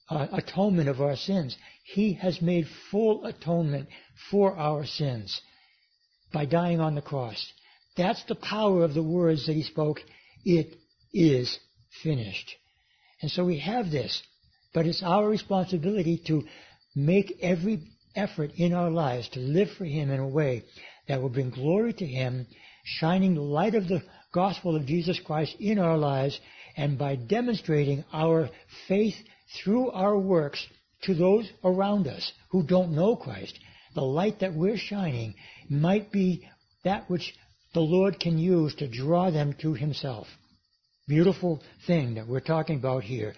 uh, 0.08 0.28
atonement 0.32 0.88
of 0.88 1.00
our 1.00 1.16
sins. 1.16 1.56
He 1.84 2.14
has 2.14 2.40
made 2.40 2.66
full 2.90 3.26
atonement 3.26 3.88
for 4.30 4.56
our 4.56 4.86
sins 4.86 5.40
by 6.32 6.46
dying 6.46 6.80
on 6.80 6.94
the 6.94 7.02
cross. 7.02 7.52
That's 7.96 8.22
the 8.24 8.36
power 8.36 8.84
of 8.84 8.94
the 8.94 9.02
words 9.02 9.46
that 9.46 9.54
he 9.54 9.64
spoke. 9.64 10.00
It 10.44 10.76
is 11.12 11.58
finished. 12.02 12.54
And 13.20 13.30
so 13.30 13.44
we 13.44 13.58
have 13.58 13.90
this, 13.90 14.22
but 14.72 14.86
it's 14.86 15.02
our 15.02 15.28
responsibility 15.28 16.22
to 16.28 16.44
make 16.94 17.38
every 17.42 17.82
effort 18.18 18.50
in 18.56 18.72
our 18.74 18.90
lives 18.90 19.28
to 19.30 19.40
live 19.40 19.68
for 19.78 19.84
him 19.84 20.10
in 20.10 20.20
a 20.20 20.28
way 20.28 20.64
that 21.06 21.22
will 21.22 21.28
bring 21.28 21.50
glory 21.50 21.92
to 21.94 22.06
him, 22.06 22.46
shining 22.84 23.34
the 23.34 23.40
light 23.40 23.74
of 23.74 23.88
the 23.88 24.02
gospel 24.34 24.76
of 24.76 24.86
Jesus 24.86 25.18
Christ 25.20 25.56
in 25.58 25.78
our 25.78 25.96
lives, 25.96 26.38
and 26.76 26.98
by 26.98 27.16
demonstrating 27.16 28.04
our 28.12 28.50
faith 28.86 29.14
through 29.62 29.90
our 29.90 30.18
works 30.18 30.66
to 31.02 31.14
those 31.14 31.48
around 31.64 32.06
us 32.06 32.32
who 32.50 32.62
don't 32.62 32.94
know 32.94 33.16
Christ. 33.16 33.58
The 33.94 34.02
light 34.02 34.40
that 34.40 34.54
we're 34.54 34.76
shining 34.76 35.34
might 35.68 36.12
be 36.12 36.46
that 36.84 37.08
which 37.08 37.34
the 37.74 37.80
Lord 37.80 38.20
can 38.20 38.38
use 38.38 38.74
to 38.76 38.88
draw 38.88 39.30
them 39.30 39.54
to 39.60 39.74
Himself. 39.74 40.26
Beautiful 41.06 41.62
thing 41.86 42.14
that 42.14 42.28
we're 42.28 42.40
talking 42.40 42.76
about 42.76 43.02
here. 43.02 43.34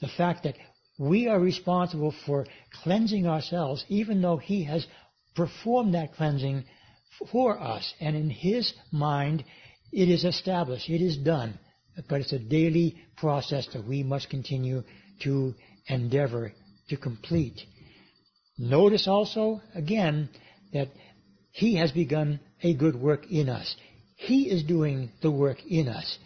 The 0.00 0.08
fact 0.16 0.44
that 0.44 0.56
we 0.98 1.28
are 1.28 1.40
responsible 1.40 2.14
for 2.26 2.46
cleansing 2.82 3.26
ourselves, 3.26 3.84
even 3.88 4.20
though 4.22 4.36
He 4.36 4.64
has 4.64 4.86
performed 5.34 5.94
that 5.94 6.14
cleansing 6.14 6.64
for 7.30 7.60
us. 7.60 7.92
And 8.00 8.16
in 8.16 8.30
His 8.30 8.72
mind, 8.90 9.44
it 9.92 10.08
is 10.08 10.24
established, 10.24 10.88
it 10.88 11.02
is 11.02 11.16
done. 11.16 11.58
But 12.08 12.22
it's 12.22 12.32
a 12.32 12.38
daily 12.38 12.96
process 13.16 13.68
that 13.72 13.86
we 13.86 14.02
must 14.02 14.30
continue 14.30 14.82
to 15.24 15.54
endeavor 15.86 16.52
to 16.88 16.96
complete. 16.96 17.60
Notice 18.58 19.06
also, 19.08 19.60
again, 19.74 20.28
that 20.72 20.88
he 21.50 21.76
has 21.76 21.92
begun 21.92 22.40
a 22.62 22.74
good 22.74 22.96
work 22.96 23.30
in 23.30 23.48
us. 23.48 23.76
He 24.16 24.50
is 24.50 24.62
doing 24.62 25.10
the 25.20 25.30
work 25.30 25.58
in 25.68 25.88
us. 25.88 26.18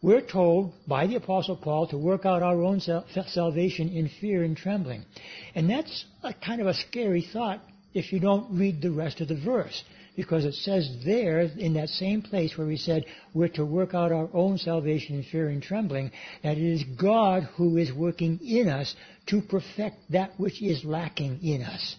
We're 0.00 0.20
told 0.20 0.74
by 0.86 1.08
the 1.08 1.16
Apostle 1.16 1.56
Paul 1.56 1.88
to 1.88 1.98
work 1.98 2.24
out 2.24 2.42
our 2.42 2.62
own 2.62 2.80
salvation 2.80 3.88
in 3.88 4.08
fear 4.20 4.44
and 4.44 4.56
trembling. 4.56 5.04
And 5.56 5.68
that's 5.68 6.04
a 6.22 6.32
kind 6.32 6.60
of 6.60 6.68
a 6.68 6.74
scary 6.74 7.22
thought 7.32 7.60
if 7.94 8.12
you 8.12 8.20
don't 8.20 8.56
read 8.56 8.80
the 8.80 8.92
rest 8.92 9.20
of 9.20 9.26
the 9.26 9.34
verse. 9.34 9.82
Because 10.14 10.44
it 10.44 10.54
says 10.54 10.88
there, 11.04 11.40
in 11.40 11.74
that 11.74 11.88
same 11.88 12.22
place 12.22 12.56
where 12.56 12.66
we 12.66 12.76
said 12.76 13.06
we're 13.34 13.48
to 13.48 13.64
work 13.64 13.94
out 13.94 14.12
our 14.12 14.28
own 14.32 14.58
salvation 14.58 15.16
in 15.16 15.24
fear 15.24 15.48
and 15.48 15.62
trembling, 15.62 16.12
that 16.42 16.58
it 16.58 16.64
is 16.64 16.84
God 17.00 17.44
who 17.56 17.76
is 17.76 17.92
working 17.92 18.38
in 18.40 18.68
us 18.68 18.94
to 19.26 19.42
perfect 19.42 19.96
that 20.10 20.32
which 20.38 20.62
is 20.62 20.84
lacking 20.84 21.40
in 21.42 21.62
us. 21.62 21.96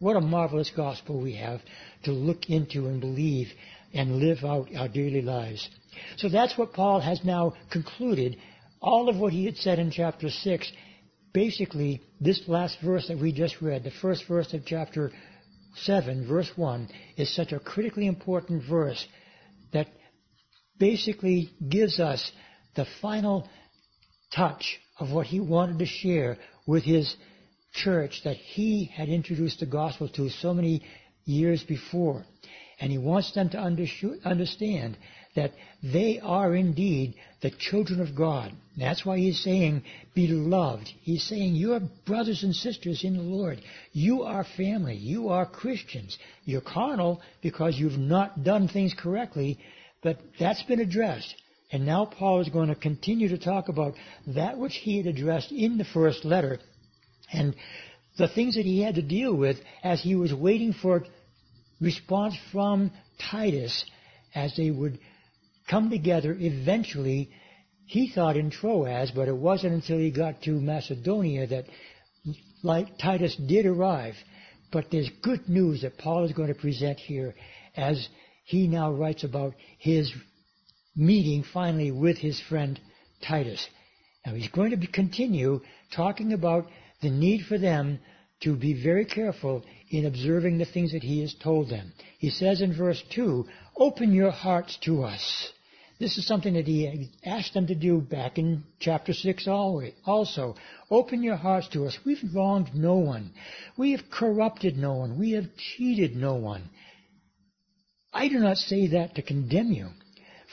What 0.00 0.16
a 0.16 0.20
marvelous 0.20 0.70
gospel 0.74 1.20
we 1.20 1.34
have 1.36 1.60
to 2.04 2.12
look 2.12 2.48
into 2.48 2.86
and 2.86 3.00
believe 3.00 3.48
and 3.92 4.16
live 4.16 4.44
out 4.44 4.68
our 4.76 4.88
daily 4.88 5.22
lives. 5.22 5.68
So 6.16 6.28
that's 6.28 6.56
what 6.56 6.72
Paul 6.72 7.00
has 7.00 7.24
now 7.24 7.54
concluded. 7.70 8.36
All 8.80 9.08
of 9.08 9.16
what 9.16 9.32
he 9.32 9.44
had 9.46 9.56
said 9.56 9.78
in 9.78 9.90
chapter 9.90 10.30
6, 10.30 10.72
basically, 11.32 12.02
this 12.20 12.42
last 12.46 12.78
verse 12.84 13.08
that 13.08 13.18
we 13.18 13.32
just 13.32 13.60
read, 13.60 13.84
the 13.84 13.90
first 13.90 14.24
verse 14.28 14.52
of 14.52 14.64
chapter 14.64 15.10
7, 15.76 16.26
verse 16.26 16.50
1, 16.56 16.88
is 17.16 17.34
such 17.34 17.52
a 17.52 17.60
critically 17.60 18.06
important 18.06 18.62
verse 18.68 19.04
that 19.72 19.88
basically 20.78 21.50
gives 21.68 21.98
us 21.98 22.30
the 22.76 22.86
final 23.02 23.48
touch 24.34 24.78
of 24.98 25.10
what 25.10 25.26
he 25.26 25.40
wanted 25.40 25.78
to 25.78 25.86
share 25.86 26.38
with 26.66 26.84
his 26.84 27.16
church 27.72 28.20
that 28.24 28.36
he 28.36 28.84
had 28.84 29.08
introduced 29.08 29.60
the 29.60 29.66
gospel 29.66 30.08
to 30.08 30.28
so 30.30 30.54
many 30.54 30.82
years 31.24 31.62
before. 31.62 32.24
And 32.80 32.92
he 32.92 32.98
wants 32.98 33.32
them 33.32 33.50
to 33.50 33.58
understand 33.58 34.96
that 35.34 35.52
they 35.82 36.20
are 36.22 36.54
indeed 36.54 37.14
the 37.42 37.50
children 37.50 38.00
of 38.00 38.16
God. 38.16 38.52
That's 38.76 39.04
why 39.04 39.18
he's 39.18 39.42
saying, 39.42 39.82
beloved. 40.14 40.88
He's 41.02 41.24
saying, 41.24 41.54
you're 41.54 41.80
brothers 42.06 42.42
and 42.42 42.54
sisters 42.54 43.04
in 43.04 43.16
the 43.16 43.22
Lord. 43.22 43.60
You 43.92 44.22
are 44.22 44.44
family. 44.56 44.96
You 44.96 45.28
are 45.28 45.46
Christians. 45.46 46.18
You're 46.44 46.60
carnal 46.60 47.20
because 47.42 47.76
you've 47.76 47.98
not 47.98 48.44
done 48.44 48.68
things 48.68 48.94
correctly, 48.96 49.58
but 50.02 50.18
that's 50.38 50.62
been 50.64 50.80
addressed. 50.80 51.34
And 51.70 51.84
now 51.84 52.06
Paul 52.06 52.40
is 52.40 52.48
going 52.48 52.68
to 52.68 52.74
continue 52.74 53.28
to 53.28 53.38
talk 53.38 53.68
about 53.68 53.94
that 54.28 54.56
which 54.56 54.74
he 54.74 54.96
had 54.96 55.06
addressed 55.06 55.52
in 55.52 55.78
the 55.78 55.84
first 55.84 56.24
letter 56.24 56.58
and 57.32 57.54
the 58.16 58.28
things 58.28 58.56
that 58.56 58.64
he 58.64 58.80
had 58.82 58.94
to 58.96 59.02
deal 59.02 59.34
with 59.34 59.58
as 59.84 60.00
he 60.02 60.14
was 60.14 60.32
waiting 60.32 60.72
for 60.72 61.04
response 61.80 62.34
from 62.52 62.90
Titus 63.30 63.84
as 64.34 64.54
they 64.56 64.70
would 64.70 64.98
come 65.68 65.90
together 65.90 66.36
eventually. 66.38 67.30
He 67.86 68.10
thought 68.14 68.36
in 68.36 68.50
Troas, 68.50 69.10
but 69.14 69.28
it 69.28 69.36
wasn't 69.36 69.74
until 69.74 69.98
he 69.98 70.10
got 70.10 70.42
to 70.42 70.52
Macedonia 70.52 71.46
that 71.46 71.64
like 72.62 72.98
Titus 72.98 73.36
did 73.36 73.66
arrive. 73.66 74.14
But 74.70 74.86
there's 74.90 75.10
good 75.22 75.48
news 75.48 75.82
that 75.82 75.96
Paul 75.98 76.24
is 76.24 76.32
going 76.32 76.48
to 76.48 76.54
present 76.54 76.98
here 76.98 77.34
as 77.76 78.08
he 78.44 78.66
now 78.66 78.92
writes 78.92 79.24
about 79.24 79.54
his 79.78 80.12
meeting 80.94 81.44
finally 81.54 81.90
with 81.90 82.18
his 82.18 82.40
friend 82.48 82.78
Titus. 83.26 83.66
Now 84.26 84.34
he's 84.34 84.48
going 84.48 84.78
to 84.78 84.86
continue 84.86 85.60
talking 85.94 86.32
about 86.32 86.66
the 87.00 87.10
need 87.10 87.46
for 87.46 87.56
them 87.56 88.00
to 88.40 88.54
be 88.54 88.80
very 88.82 89.04
careful 89.04 89.64
in 89.90 90.06
observing 90.06 90.58
the 90.58 90.64
things 90.64 90.92
that 90.92 91.02
he 91.02 91.20
has 91.20 91.34
told 91.34 91.68
them. 91.68 91.92
He 92.18 92.30
says 92.30 92.60
in 92.60 92.76
verse 92.76 93.02
2, 93.14 93.46
Open 93.76 94.12
your 94.12 94.30
hearts 94.30 94.78
to 94.82 95.02
us. 95.04 95.52
This 95.98 96.16
is 96.16 96.26
something 96.26 96.54
that 96.54 96.66
he 96.66 97.10
asked 97.24 97.54
them 97.54 97.66
to 97.66 97.74
do 97.74 98.00
back 98.00 98.38
in 98.38 98.62
chapter 98.78 99.12
6 99.12 99.48
also. 99.48 100.54
Open 100.90 101.24
your 101.24 101.36
hearts 101.36 101.68
to 101.68 101.86
us. 101.86 101.98
We've 102.06 102.22
wronged 102.32 102.72
no 102.72 102.94
one. 102.96 103.32
We 103.76 103.92
have 103.92 104.08
corrupted 104.10 104.76
no 104.76 104.94
one. 104.94 105.18
We 105.18 105.32
have 105.32 105.46
cheated 105.56 106.14
no 106.14 106.34
one. 106.34 106.70
I 108.12 108.28
do 108.28 108.38
not 108.38 108.58
say 108.58 108.86
that 108.88 109.16
to 109.16 109.22
condemn 109.22 109.72
you. 109.72 109.88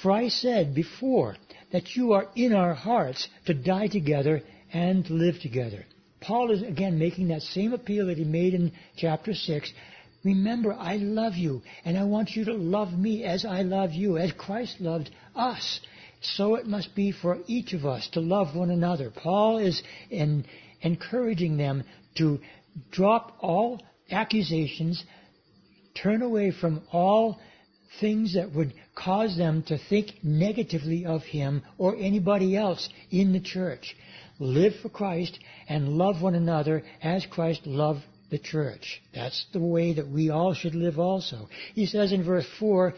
For 0.01 0.11
I 0.11 0.29
said 0.29 0.73
before 0.73 1.35
that 1.71 1.95
you 1.95 2.13
are 2.13 2.27
in 2.35 2.53
our 2.53 2.73
hearts 2.73 3.27
to 3.45 3.53
die 3.53 3.87
together 3.87 4.41
and 4.73 5.07
live 5.09 5.39
together. 5.41 5.85
Paul 6.25 6.49
is 6.51 6.63
again 6.63 6.97
making 6.97 7.27
that 7.27 7.43
same 7.43 7.71
appeal 7.73 8.07
that 8.07 8.17
he 8.17 8.23
made 8.23 8.55
in 8.55 8.71
chapter 8.97 9.33
6. 9.33 9.71
Remember, 10.23 10.73
I 10.73 10.95
love 10.95 11.35
you, 11.35 11.61
and 11.83 11.97
I 11.97 12.03
want 12.03 12.31
you 12.31 12.45
to 12.45 12.53
love 12.53 12.91
me 12.93 13.23
as 13.23 13.45
I 13.45 13.61
love 13.61 13.91
you, 13.91 14.17
as 14.17 14.31
Christ 14.31 14.81
loved 14.81 15.11
us. 15.35 15.79
So 16.21 16.55
it 16.55 16.65
must 16.65 16.95
be 16.95 17.11
for 17.11 17.37
each 17.45 17.73
of 17.73 17.85
us 17.85 18.09
to 18.13 18.21
love 18.21 18.55
one 18.55 18.71
another. 18.71 19.11
Paul 19.11 19.59
is 19.59 19.83
in, 20.09 20.45
encouraging 20.81 21.57
them 21.57 21.83
to 22.17 22.39
drop 22.89 23.37
all 23.39 23.83
accusations, 24.09 25.03
turn 25.93 26.23
away 26.23 26.51
from 26.51 26.81
all 26.91 27.39
things 28.01 28.33
that 28.33 28.51
would 28.51 28.73
cause 28.95 29.37
them 29.37 29.61
to 29.67 29.77
think 29.89 30.23
negatively 30.23 31.05
of 31.05 31.21
him 31.21 31.61
or 31.77 31.95
anybody 31.95 32.57
else 32.57 32.89
in 33.11 33.31
the 33.31 33.39
church 33.39 33.95
live 34.39 34.73
for 34.81 34.89
Christ, 34.89 35.37
and 35.67 35.97
love 35.97 36.21
one 36.21 36.35
another 36.35 36.83
as 37.01 37.25
Christ 37.25 37.65
loved 37.65 38.01
the 38.29 38.39
church. 38.39 39.01
That's 39.13 39.45
the 39.53 39.59
way 39.59 39.93
that 39.93 40.09
we 40.09 40.29
all 40.29 40.53
should 40.53 40.75
live 40.75 40.99
also. 40.99 41.47
He 41.73 41.85
says 41.85 42.11
in 42.11 42.23
verse 42.23 42.47
4, 42.59 42.93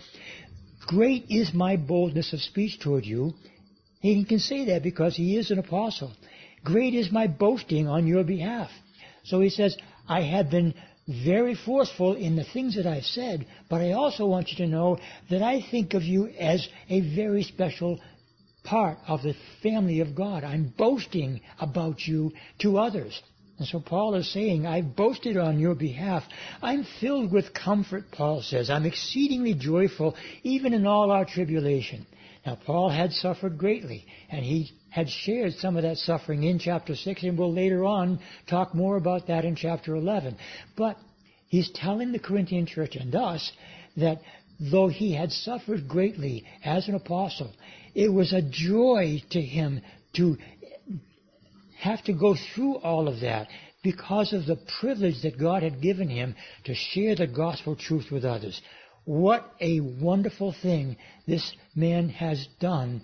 Great 0.87 1.25
is 1.29 1.53
my 1.53 1.75
boldness 1.75 2.33
of 2.33 2.39
speech 2.39 2.79
toward 2.79 3.05
you. 3.05 3.33
He 3.99 4.23
can 4.23 4.39
say 4.39 4.65
that 4.65 4.83
because 4.83 5.15
he 5.15 5.37
is 5.37 5.51
an 5.51 5.59
apostle. 5.59 6.13
Great 6.63 6.93
is 6.93 7.11
my 7.11 7.27
boasting 7.27 7.87
on 7.87 8.07
your 8.07 8.23
behalf. 8.23 8.69
So 9.23 9.41
he 9.41 9.49
says, 9.49 9.75
I 10.07 10.21
have 10.21 10.49
been 10.49 10.73
very 11.07 11.55
forceful 11.55 12.15
in 12.15 12.35
the 12.35 12.43
things 12.43 12.75
that 12.75 12.85
I've 12.85 13.03
said, 13.03 13.47
but 13.69 13.81
I 13.81 13.93
also 13.93 14.25
want 14.25 14.49
you 14.49 14.57
to 14.57 14.71
know 14.71 14.97
that 15.29 15.41
I 15.41 15.61
think 15.61 15.93
of 15.93 16.03
you 16.03 16.27
as 16.27 16.67
a 16.89 17.01
very 17.15 17.43
special 17.43 17.99
part 18.67 18.97
of 19.07 19.23
the 19.23 19.35
family 19.63 20.01
of 20.01 20.15
God. 20.15 20.43
I'm 20.43 20.73
boasting 20.77 21.41
about 21.59 22.05
you 22.05 22.33
to 22.59 22.77
others. 22.77 23.21
And 23.57 23.67
so 23.67 23.79
Paul 23.79 24.13
is 24.15 24.31
saying, 24.31 24.67
I've 24.67 24.95
boasted 24.95 25.35
on 25.37 25.59
your 25.59 25.73
behalf. 25.73 26.23
I'm 26.61 26.85
filled 26.99 27.31
with 27.31 27.53
comfort, 27.53 28.11
Paul 28.11 28.41
says. 28.43 28.69
I'm 28.69 28.85
exceedingly 28.85 29.55
joyful, 29.55 30.15
even 30.43 30.73
in 30.73 30.85
all 30.85 31.09
our 31.09 31.25
tribulation. 31.25 32.05
Now, 32.45 32.57
Paul 32.65 32.89
had 32.89 33.11
suffered 33.11 33.57
greatly, 33.57 34.05
and 34.29 34.45
he 34.45 34.71
had 34.89 35.09
shared 35.09 35.53
some 35.53 35.75
of 35.75 35.83
that 35.83 35.97
suffering 35.97 36.43
in 36.43 36.59
chapter 36.59 36.95
6, 36.95 37.23
and 37.23 37.37
we'll 37.37 37.53
later 37.53 37.83
on 37.83 38.19
talk 38.47 38.75
more 38.75 38.95
about 38.95 39.27
that 39.27 39.43
in 39.43 39.55
chapter 39.55 39.95
11. 39.95 40.37
But 40.75 40.97
he's 41.47 41.69
telling 41.71 42.11
the 42.11 42.19
Corinthian 42.19 42.67
church 42.67 42.95
and 42.95 43.13
us 43.15 43.51
that 43.97 44.21
though 44.59 44.87
he 44.87 45.13
had 45.13 45.31
suffered 45.31 45.87
greatly 45.87 46.45
as 46.63 46.87
an 46.87 46.95
apostle, 46.95 47.51
it 47.97 48.13
was 48.13 48.31
a 48.31 48.43
joy 48.43 49.23
to 49.31 49.41
him 49.41 49.81
to 50.15 50.37
have 51.79 52.03
to 52.03 52.13
go 52.13 52.35
through 52.53 52.75
all 52.75 53.07
of 53.07 53.21
that 53.21 53.47
because 53.83 54.33
of 54.33 54.45
the 54.45 54.59
privilege 54.79 55.23
that 55.23 55.39
God 55.39 55.63
had 55.63 55.81
given 55.81 56.07
him 56.07 56.35
to 56.65 56.75
share 56.75 57.15
the 57.15 57.25
gospel 57.25 57.75
truth 57.75 58.11
with 58.11 58.23
others. 58.23 58.61
What 59.05 59.51
a 59.59 59.79
wonderful 59.79 60.53
thing 60.61 60.97
this 61.25 61.51
man 61.75 62.09
has 62.09 62.47
done 62.59 63.01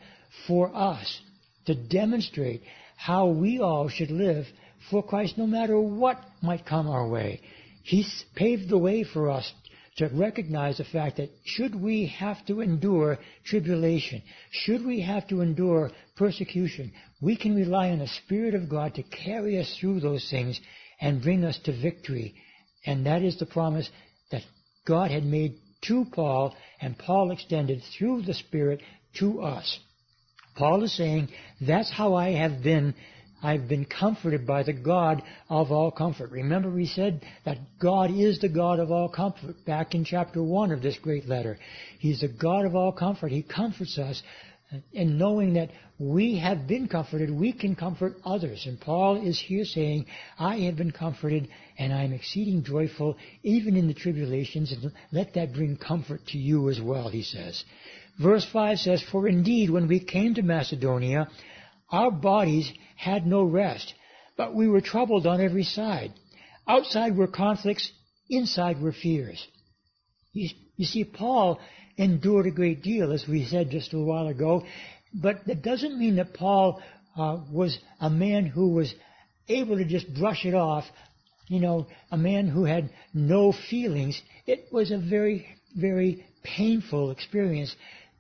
for 0.47 0.69
us 0.75 1.21
to 1.65 1.73
demonstrate 1.73 2.61
how 2.95 3.29
we 3.29 3.59
all 3.59 3.89
should 3.89 4.11
live 4.11 4.45
for 4.91 5.01
Christ 5.01 5.39
no 5.39 5.47
matter 5.47 5.79
what 5.79 6.19
might 6.43 6.67
come 6.67 6.87
our 6.87 7.07
way. 7.07 7.41
He's 7.81 8.25
paved 8.35 8.69
the 8.69 8.77
way 8.77 9.03
for 9.03 9.31
us 9.31 9.51
to 9.97 10.09
recognize 10.13 10.77
the 10.77 10.83
fact 10.83 11.17
that 11.17 11.29
should 11.45 11.75
we 11.75 12.07
have 12.07 12.43
to 12.47 12.61
endure 12.61 13.19
tribulation, 13.45 14.21
should 14.51 14.85
we 14.85 15.01
have 15.01 15.27
to 15.27 15.41
endure 15.41 15.91
persecution, 16.15 16.91
we 17.21 17.37
can 17.37 17.55
rely 17.55 17.89
on 17.89 17.99
the 17.99 18.07
Spirit 18.25 18.55
of 18.55 18.69
God 18.69 18.95
to 18.95 19.03
carry 19.03 19.59
us 19.59 19.77
through 19.79 19.99
those 19.99 20.27
things 20.29 20.59
and 20.99 21.21
bring 21.21 21.43
us 21.43 21.59
to 21.65 21.81
victory. 21.81 22.33
And 22.85 23.05
that 23.05 23.21
is 23.21 23.37
the 23.37 23.45
promise 23.45 23.89
that 24.31 24.41
God 24.87 25.11
had 25.11 25.23
made 25.23 25.55
to 25.87 26.05
Paul, 26.11 26.55
and 26.81 26.97
Paul 26.97 27.31
extended 27.31 27.81
through 27.97 28.23
the 28.23 28.33
Spirit 28.33 28.81
to 29.19 29.41
us. 29.41 29.79
Paul 30.55 30.83
is 30.83 30.95
saying, 30.95 31.29
that's 31.61 31.91
how 31.91 32.15
I 32.15 32.31
have 32.31 32.63
been 32.63 32.95
I've 33.43 33.67
been 33.67 33.85
comforted 33.85 34.47
by 34.47 34.63
the 34.63 34.73
God 34.73 35.21
of 35.49 35.71
all 35.71 35.91
comfort. 35.91 36.31
Remember 36.31 36.69
we 36.69 36.85
said 36.85 37.21
that 37.45 37.57
God 37.77 38.09
is 38.09 38.39
the 38.39 38.49
God 38.49 38.79
of 38.79 38.89
all 38.89 39.09
comfort 39.09 39.65
back 39.65 39.93
in 39.93 40.05
chapter 40.05 40.41
1 40.41 40.71
of 40.71 40.81
this 40.81 40.97
great 40.97 41.27
letter. 41.27 41.59
He's 41.99 42.21
the 42.21 42.29
God 42.29 42.65
of 42.65 42.73
all 42.73 42.93
comfort. 42.93 43.31
He 43.31 43.43
comforts 43.43 43.97
us 43.97 44.23
and 44.95 45.19
knowing 45.19 45.53
that 45.53 45.69
we 45.99 46.39
have 46.39 46.67
been 46.67 46.87
comforted, 46.87 47.29
we 47.29 47.53
can 47.53 47.75
comfort 47.75 48.15
others. 48.25 48.65
And 48.65 48.79
Paul 48.79 49.25
is 49.25 49.39
here 49.39 49.65
saying, 49.65 50.07
I 50.39 50.57
have 50.61 50.75
been 50.75 50.91
comforted 50.91 51.47
and 51.77 51.93
I 51.93 52.03
am 52.03 52.13
exceeding 52.13 52.63
joyful 52.63 53.17
even 53.43 53.75
in 53.75 53.87
the 53.87 53.93
tribulations 53.93 54.71
and 54.71 54.91
let 55.11 55.33
that 55.35 55.53
bring 55.53 55.77
comfort 55.77 56.25
to 56.27 56.37
you 56.37 56.69
as 56.69 56.81
well, 56.81 57.09
he 57.09 57.23
says. 57.23 57.63
Verse 58.21 58.45
5 58.51 58.79
says, 58.79 59.03
For 59.11 59.27
indeed 59.27 59.69
when 59.69 59.87
we 59.87 59.99
came 59.99 60.35
to 60.35 60.41
Macedonia, 60.41 61.27
our 61.93 62.11
bodies 62.11 62.69
had 62.97 63.25
no 63.27 63.43
rest, 63.43 63.93
but 64.35 64.55
we 64.55 64.67
were 64.67 64.81
troubled 64.81 65.27
on 65.27 65.39
every 65.39 65.63
side. 65.63 66.11
Outside 66.67 67.15
were 67.15 67.27
conflicts, 67.27 67.91
inside 68.29 68.81
were 68.81 68.91
fears. 68.91 69.47
You, 70.33 70.49
you 70.75 70.85
see, 70.85 71.03
Paul 71.03 71.59
endured 71.95 72.47
a 72.47 72.51
great 72.51 72.81
deal, 72.81 73.11
as 73.13 73.27
we 73.27 73.45
said 73.45 73.69
just 73.69 73.93
a 73.93 73.99
while 73.99 74.27
ago, 74.27 74.63
but 75.13 75.45
that 75.45 75.61
doesn't 75.61 75.99
mean 75.99 76.15
that 76.15 76.33
Paul 76.33 76.81
uh, 77.15 77.37
was 77.51 77.77
a 77.99 78.09
man 78.09 78.47
who 78.47 78.69
was 78.69 78.91
able 79.47 79.77
to 79.77 79.85
just 79.85 80.11
brush 80.15 80.45
it 80.45 80.55
off, 80.55 80.85
you 81.47 81.59
know, 81.59 81.85
a 82.11 82.17
man 82.17 82.47
who 82.47 82.65
had 82.65 82.89
no 83.13 83.53
feelings. 83.69 84.19
It 84.47 84.69
was 84.71 84.89
a 84.89 84.97
very, 84.97 85.45
very 85.75 86.25
painful 86.43 87.11
experience. 87.11 87.75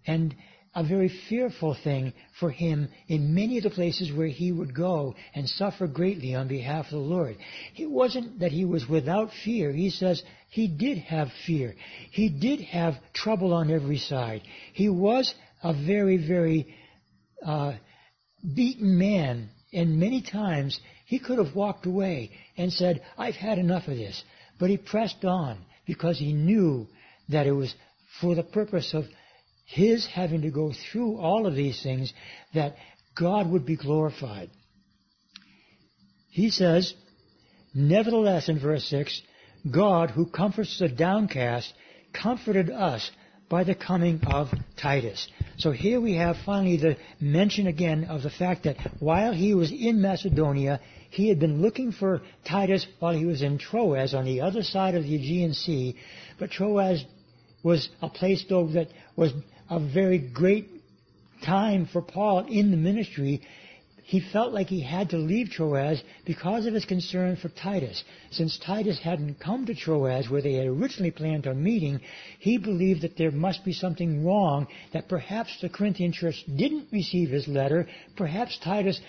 And 0.05 0.35
a 0.75 0.83
very 0.83 1.09
fearful 1.29 1.75
thing 1.83 2.13
for 2.39 2.49
him 2.49 2.89
in 3.07 3.35
many 3.35 3.57
of 3.57 3.63
the 3.63 3.69
places 3.69 4.11
where 4.11 4.27
he 4.27 4.51
would 4.51 4.73
go 4.73 5.13
and 5.35 5.47
suffer 5.47 5.85
greatly 5.85 6.33
on 6.33 6.47
behalf 6.47 6.85
of 6.85 6.91
the 6.91 6.97
Lord. 6.97 7.37
It 7.75 7.89
wasn't 7.89 8.39
that 8.39 8.51
he 8.51 8.65
was 8.65 8.87
without 8.87 9.29
fear. 9.45 9.71
He 9.71 9.91
says 9.91 10.23
he 10.49 10.67
did 10.67 10.97
have 10.97 11.29
fear. 11.45 11.75
He 12.11 12.29
did 12.29 12.61
have 12.61 12.95
trouble 13.13 13.53
on 13.53 13.71
every 13.71 13.99
side. 13.99 14.41
He 14.73 14.89
was 14.89 15.33
a 15.61 15.73
very, 15.73 16.17
very 16.17 16.73
uh, 17.45 17.73
beaten 18.55 18.97
man, 18.97 19.49
and 19.71 19.99
many 19.99 20.21
times 20.21 20.79
he 21.05 21.19
could 21.19 21.37
have 21.37 21.55
walked 21.55 21.85
away 21.85 22.31
and 22.57 22.73
said, 22.73 23.03
I've 23.17 23.35
had 23.35 23.59
enough 23.59 23.87
of 23.87 23.97
this. 23.97 24.23
But 24.59 24.69
he 24.69 24.77
pressed 24.77 25.23
on 25.23 25.59
because 25.85 26.17
he 26.17 26.33
knew 26.33 26.87
that 27.29 27.47
it 27.47 27.51
was 27.51 27.73
for 28.19 28.35
the 28.35 28.43
purpose 28.43 28.93
of 28.93 29.05
his 29.73 30.05
having 30.05 30.43
to 30.43 30.51
go 30.51 30.71
through 30.71 31.17
all 31.17 31.47
of 31.47 31.55
these 31.55 31.81
things 31.81 32.13
that 32.53 32.75
God 33.15 33.49
would 33.49 33.65
be 33.65 33.75
glorified. 33.75 34.51
He 36.29 36.51
says, 36.51 36.93
Nevertheless, 37.73 38.49
in 38.49 38.59
verse 38.59 38.85
6, 38.85 39.21
God, 39.71 40.11
who 40.11 40.27
comforts 40.27 40.77
the 40.77 40.89
downcast, 40.89 41.73
comforted 42.13 42.69
us 42.69 43.09
by 43.49 43.63
the 43.63 43.73
coming 43.73 44.21
of 44.27 44.49
Titus. 44.79 45.27
So 45.57 45.71
here 45.71 45.99
we 45.99 46.13
have 46.17 46.37
finally 46.45 46.77
the 46.77 46.97
mention 47.19 47.65
again 47.65 48.05
of 48.05 48.21
the 48.21 48.29
fact 48.29 48.63
that 48.63 48.77
while 48.99 49.33
he 49.33 49.55
was 49.55 49.71
in 49.71 50.01
Macedonia, 50.01 50.81
he 51.09 51.29
had 51.29 51.39
been 51.39 51.63
looking 51.63 51.91
for 51.91 52.21
Titus 52.47 52.85
while 52.99 53.13
he 53.13 53.25
was 53.25 53.41
in 53.41 53.57
Troas 53.57 54.13
on 54.13 54.25
the 54.25 54.41
other 54.41 54.61
side 54.61 54.93
of 54.93 55.03
the 55.03 55.15
Aegean 55.15 55.53
Sea, 55.53 55.95
but 56.39 56.51
Troas 56.51 57.03
was 57.63 57.89
a 58.01 58.09
place 58.09 58.45
though 58.47 58.67
that 58.67 58.89
was 59.15 59.31
a 59.69 59.79
very 59.79 60.17
great 60.17 60.69
time 61.43 61.87
for 61.91 62.01
Paul 62.01 62.45
in 62.47 62.71
the 62.71 62.77
ministry. 62.77 63.41
He 64.05 64.19
felt 64.19 64.53
like 64.53 64.67
he 64.67 64.81
had 64.81 65.09
to 65.11 65.17
leave 65.17 65.49
Troas 65.49 66.03
because 66.25 66.65
of 66.65 66.73
his 66.73 66.85
concern 66.85 67.37
for 67.37 67.49
Titus. 67.49 68.03
Since 68.31 68.59
Titus 68.59 68.99
hadn't 68.99 69.39
come 69.39 69.65
to 69.65 69.73
Troas 69.73 70.29
where 70.29 70.41
they 70.41 70.53
had 70.53 70.67
originally 70.67 71.11
planned 71.11 71.47
on 71.47 71.63
meeting, 71.63 72.01
he 72.39 72.57
believed 72.57 73.01
that 73.01 73.17
there 73.17 73.31
must 73.31 73.63
be 73.63 73.71
something 73.71 74.25
wrong, 74.25 74.67
that 74.91 75.07
perhaps 75.07 75.59
the 75.61 75.69
Corinthian 75.69 76.11
church 76.11 76.43
didn't 76.53 76.89
receive 76.91 77.29
his 77.29 77.47
letter, 77.47 77.87
perhaps 78.17 78.57
Titus 78.59 78.99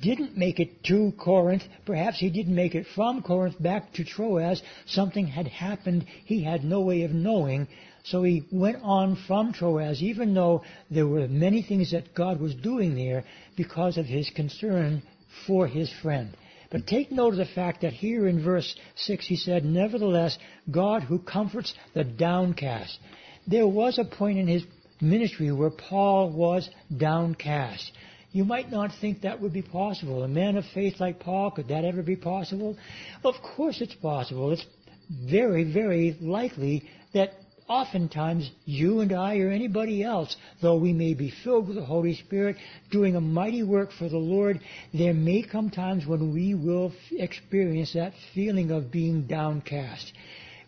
didn't 0.00 0.36
make 0.36 0.60
it 0.60 0.82
to 0.84 1.12
Corinth, 1.18 1.64
perhaps 1.84 2.18
he 2.18 2.30
didn't 2.30 2.54
make 2.54 2.74
it 2.74 2.86
from 2.94 3.22
Corinth 3.22 3.60
back 3.60 3.92
to 3.94 4.04
Troas, 4.04 4.62
something 4.86 5.26
had 5.26 5.48
happened 5.48 6.06
he 6.24 6.42
had 6.42 6.64
no 6.64 6.80
way 6.80 7.02
of 7.02 7.12
knowing, 7.12 7.68
so 8.04 8.22
he 8.22 8.44
went 8.52 8.82
on 8.82 9.16
from 9.26 9.52
Troas, 9.54 10.02
even 10.02 10.34
though 10.34 10.62
there 10.90 11.06
were 11.06 11.26
many 11.26 11.62
things 11.62 11.92
that 11.92 12.14
God 12.14 12.38
was 12.38 12.54
doing 12.54 12.94
there 12.94 13.24
because 13.56 13.96
of 13.96 14.04
his 14.04 14.30
concern 14.30 15.02
for 15.46 15.66
his 15.66 15.90
friend. 16.02 16.36
But 16.70 16.86
take 16.86 17.10
note 17.10 17.32
of 17.32 17.38
the 17.38 17.46
fact 17.46 17.80
that 17.80 17.94
here 17.94 18.28
in 18.28 18.44
verse 18.44 18.74
6 18.96 19.26
he 19.26 19.36
said, 19.36 19.64
Nevertheless, 19.64 20.36
God 20.70 21.02
who 21.02 21.18
comforts 21.18 21.72
the 21.94 22.04
downcast. 22.04 22.98
There 23.46 23.66
was 23.66 23.98
a 23.98 24.04
point 24.04 24.38
in 24.38 24.48
his 24.48 24.64
ministry 25.00 25.50
where 25.50 25.70
Paul 25.70 26.30
was 26.30 26.68
downcast. 26.94 27.90
You 28.32 28.44
might 28.44 28.70
not 28.70 28.90
think 29.00 29.22
that 29.22 29.40
would 29.40 29.52
be 29.52 29.62
possible. 29.62 30.24
A 30.24 30.28
man 30.28 30.56
of 30.56 30.64
faith 30.74 30.94
like 30.98 31.20
Paul, 31.20 31.52
could 31.52 31.68
that 31.68 31.84
ever 31.84 32.02
be 32.02 32.16
possible? 32.16 32.76
Of 33.22 33.34
course 33.56 33.80
it's 33.80 33.94
possible. 33.94 34.52
It's 34.52 34.66
very, 35.08 35.64
very 35.72 36.18
likely 36.20 36.88
that 37.12 37.34
oftentimes 37.68 38.50
you 38.64 39.00
and 39.00 39.12
I 39.12 39.38
or 39.38 39.50
anybody 39.50 40.02
else, 40.02 40.36
though 40.60 40.76
we 40.76 40.92
may 40.92 41.14
be 41.14 41.32
filled 41.42 41.68
with 41.68 41.76
the 41.76 41.84
Holy 41.84 42.14
Spirit, 42.14 42.56
doing 42.90 43.16
a 43.16 43.20
mighty 43.20 43.62
work 43.62 43.90
for 43.92 44.08
the 44.08 44.18
Lord, 44.18 44.60
there 44.92 45.14
may 45.14 45.42
come 45.42 45.70
times 45.70 46.06
when 46.06 46.32
we 46.32 46.54
will 46.54 46.92
experience 47.12 47.92
that 47.94 48.12
feeling 48.34 48.70
of 48.70 48.92
being 48.92 49.26
downcast. 49.26 50.12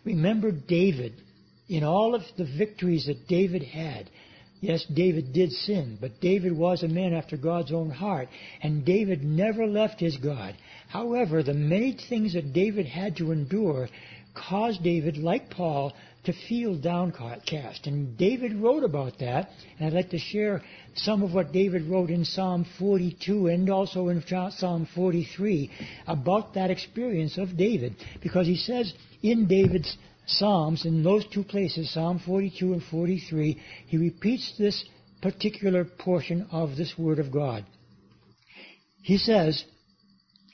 Remember 0.05 0.51
David, 0.51 1.13
in 1.69 1.83
all 1.83 2.15
of 2.15 2.23
the 2.37 2.45
victories 2.57 3.05
that 3.07 3.27
David 3.27 3.63
had, 3.63 4.09
Yes, 4.59 4.83
David 4.91 5.33
did 5.33 5.51
sin, 5.51 5.99
but 6.01 6.19
David 6.19 6.51
was 6.51 6.81
a 6.81 6.87
man 6.87 7.13
after 7.13 7.37
God's 7.37 7.71
own 7.71 7.91
heart, 7.91 8.27
and 8.63 8.83
David 8.83 9.23
never 9.23 9.67
left 9.67 9.99
his 9.99 10.17
God. 10.17 10.55
However, 10.87 11.43
the 11.43 11.53
many 11.53 11.95
things 12.09 12.33
that 12.33 12.53
David 12.53 12.87
had 12.87 13.17
to 13.17 13.31
endure 13.31 13.87
caused 14.33 14.83
David, 14.83 15.17
like 15.17 15.51
Paul, 15.51 15.93
to 16.27 16.33
feel 16.49 16.75
downcast. 16.75 17.87
And 17.87 18.17
David 18.17 18.53
wrote 18.53 18.83
about 18.83 19.19
that, 19.19 19.49
and 19.79 19.87
I'd 19.87 19.93
like 19.93 20.09
to 20.09 20.19
share 20.19 20.61
some 20.93 21.23
of 21.23 21.33
what 21.33 21.53
David 21.53 21.83
wrote 21.83 22.09
in 22.09 22.25
Psalm 22.25 22.65
42 22.77 23.47
and 23.47 23.69
also 23.69 24.09
in 24.09 24.21
Psalm 24.27 24.87
43 24.93 25.71
about 26.05 26.53
that 26.55 26.69
experience 26.69 27.37
of 27.37 27.55
David, 27.55 27.95
because 28.21 28.45
he 28.45 28.57
says 28.57 28.93
in 29.23 29.47
David's 29.47 29.97
Psalms, 30.25 30.85
in 30.85 31.01
those 31.01 31.25
two 31.33 31.43
places, 31.43 31.93
Psalm 31.93 32.19
42 32.25 32.73
and 32.73 32.83
43, 32.83 33.61
he 33.87 33.97
repeats 33.97 34.53
this 34.59 34.83
particular 35.21 35.85
portion 35.85 36.45
of 36.51 36.75
this 36.75 36.93
Word 36.97 37.19
of 37.19 37.31
God. 37.31 37.65
He 39.01 39.17
says 39.17 39.63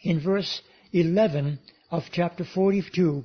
in 0.04 0.24
verse 0.24 0.62
11 0.92 1.58
of 1.90 2.04
chapter 2.12 2.46
42, 2.46 3.24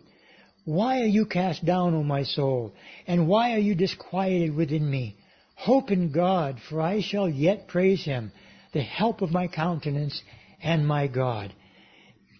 why 0.68 1.00
are 1.00 1.06
you 1.06 1.24
cast 1.24 1.64
down, 1.64 1.94
O 1.94 2.02
my 2.02 2.24
soul? 2.24 2.74
And 3.06 3.26
why 3.26 3.54
are 3.54 3.58
you 3.58 3.74
disquieted 3.74 4.54
within 4.54 4.90
me? 4.90 5.16
Hope 5.54 5.90
in 5.90 6.12
God, 6.12 6.60
for 6.68 6.82
I 6.82 7.00
shall 7.00 7.26
yet 7.26 7.68
praise 7.68 8.04
him, 8.04 8.32
the 8.74 8.82
help 8.82 9.22
of 9.22 9.30
my 9.30 9.48
countenance 9.48 10.20
and 10.62 10.86
my 10.86 11.06
God. 11.06 11.54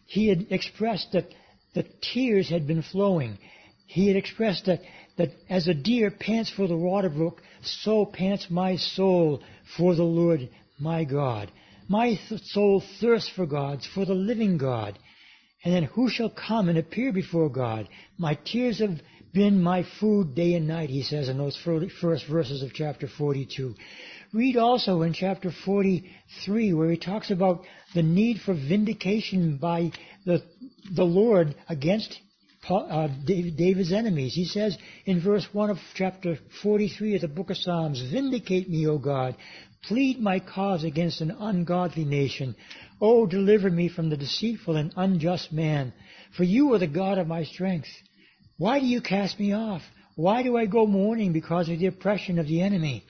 He 0.04 0.28
had 0.28 0.48
expressed 0.50 1.12
that 1.12 1.32
the 1.72 1.86
tears 2.12 2.50
had 2.50 2.66
been 2.66 2.82
flowing. 2.82 3.38
He 3.86 4.08
had 4.08 4.16
expressed 4.16 4.66
that, 4.66 4.80
that 5.16 5.30
as 5.48 5.66
a 5.66 5.72
deer 5.72 6.10
pants 6.10 6.52
for 6.54 6.68
the 6.68 6.76
water 6.76 7.08
brook, 7.08 7.40
so 7.62 8.04
pants 8.04 8.48
my 8.50 8.76
soul 8.76 9.40
for 9.74 9.94
the 9.94 10.02
Lord 10.02 10.50
my 10.78 11.04
God. 11.04 11.50
My 11.88 12.20
th- 12.28 12.42
soul 12.42 12.82
thirsts 13.00 13.30
for 13.30 13.46
God, 13.46 13.80
for 13.94 14.04
the 14.04 14.12
living 14.12 14.58
God. 14.58 14.98
And 15.64 15.74
then 15.74 15.84
who 15.84 16.08
shall 16.08 16.30
come 16.30 16.68
and 16.68 16.78
appear 16.78 17.12
before 17.12 17.48
God? 17.48 17.88
My 18.16 18.38
tears 18.44 18.78
have 18.78 19.00
been 19.32 19.62
my 19.62 19.84
food 20.00 20.34
day 20.34 20.54
and 20.54 20.68
night, 20.68 20.90
he 20.90 21.02
says 21.02 21.28
in 21.28 21.38
those 21.38 21.56
first 22.00 22.26
verses 22.26 22.62
of 22.62 22.72
chapter 22.72 23.08
42. 23.08 23.74
Read 24.32 24.56
also 24.56 25.02
in 25.02 25.12
chapter 25.12 25.50
43 25.64 26.72
where 26.74 26.90
he 26.90 26.96
talks 26.96 27.30
about 27.30 27.64
the 27.94 28.02
need 28.02 28.40
for 28.40 28.54
vindication 28.54 29.56
by 29.56 29.90
the, 30.24 30.42
the 30.94 31.04
Lord 31.04 31.54
against 31.68 32.18
uh, 32.68 33.08
David's 33.24 33.92
enemies. 33.92 34.34
He 34.34 34.44
says 34.44 34.76
in 35.06 35.22
verse 35.22 35.46
1 35.52 35.70
of 35.70 35.78
chapter 35.94 36.38
43 36.62 37.16
of 37.16 37.20
the 37.22 37.28
book 37.28 37.50
of 37.50 37.56
Psalms, 37.56 38.02
Vindicate 38.12 38.68
me, 38.68 38.86
O 38.86 38.98
God. 38.98 39.36
Plead 39.84 40.20
my 40.20 40.40
cause 40.40 40.84
against 40.84 41.20
an 41.20 41.30
ungodly 41.30 42.04
nation. 42.04 42.56
Oh, 43.00 43.26
deliver 43.26 43.70
me 43.70 43.88
from 43.88 44.10
the 44.10 44.16
deceitful 44.16 44.76
and 44.76 44.92
unjust 44.96 45.52
man, 45.52 45.92
for 46.36 46.44
you 46.44 46.74
are 46.74 46.78
the 46.78 46.86
God 46.86 47.18
of 47.18 47.28
my 47.28 47.44
strength. 47.44 47.88
Why 48.56 48.80
do 48.80 48.86
you 48.86 49.00
cast 49.00 49.38
me 49.38 49.52
off? 49.52 49.82
Why 50.16 50.42
do 50.42 50.56
I 50.56 50.66
go 50.66 50.84
mourning 50.86 51.32
because 51.32 51.68
of 51.68 51.78
the 51.78 51.86
oppression 51.86 52.40
of 52.40 52.48
the 52.48 52.60
enemy? 52.60 53.04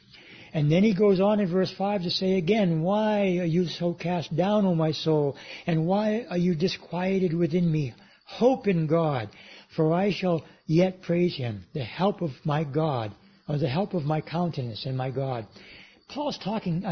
And 0.52 0.70
then 0.70 0.82
he 0.82 0.94
goes 0.94 1.20
on 1.20 1.40
in 1.40 1.50
verse 1.50 1.72
5 1.76 2.02
to 2.02 2.10
say 2.10 2.36
again, 2.36 2.82
Why 2.82 3.38
are 3.38 3.46
you 3.46 3.66
so 3.66 3.94
cast 3.94 4.34
down, 4.36 4.66
O 4.66 4.74
my 4.74 4.92
soul? 4.92 5.36
And 5.66 5.86
why 5.86 6.26
are 6.28 6.38
you 6.38 6.54
disquieted 6.54 7.32
within 7.32 7.70
me? 7.70 7.94
Hope 8.26 8.66
in 8.66 8.86
God, 8.86 9.30
for 9.74 9.94
I 9.94 10.10
shall 10.12 10.44
yet 10.66 11.00
praise 11.02 11.34
him, 11.34 11.64
the 11.72 11.84
help 11.84 12.20
of 12.20 12.30
my 12.44 12.64
God, 12.64 13.12
or 13.48 13.56
the 13.56 13.68
help 13.68 13.94
of 13.94 14.04
my 14.04 14.20
countenance 14.20 14.84
and 14.84 14.96
my 14.96 15.10
God. 15.10 15.46
Paul's 16.08 16.38
talking, 16.38 16.84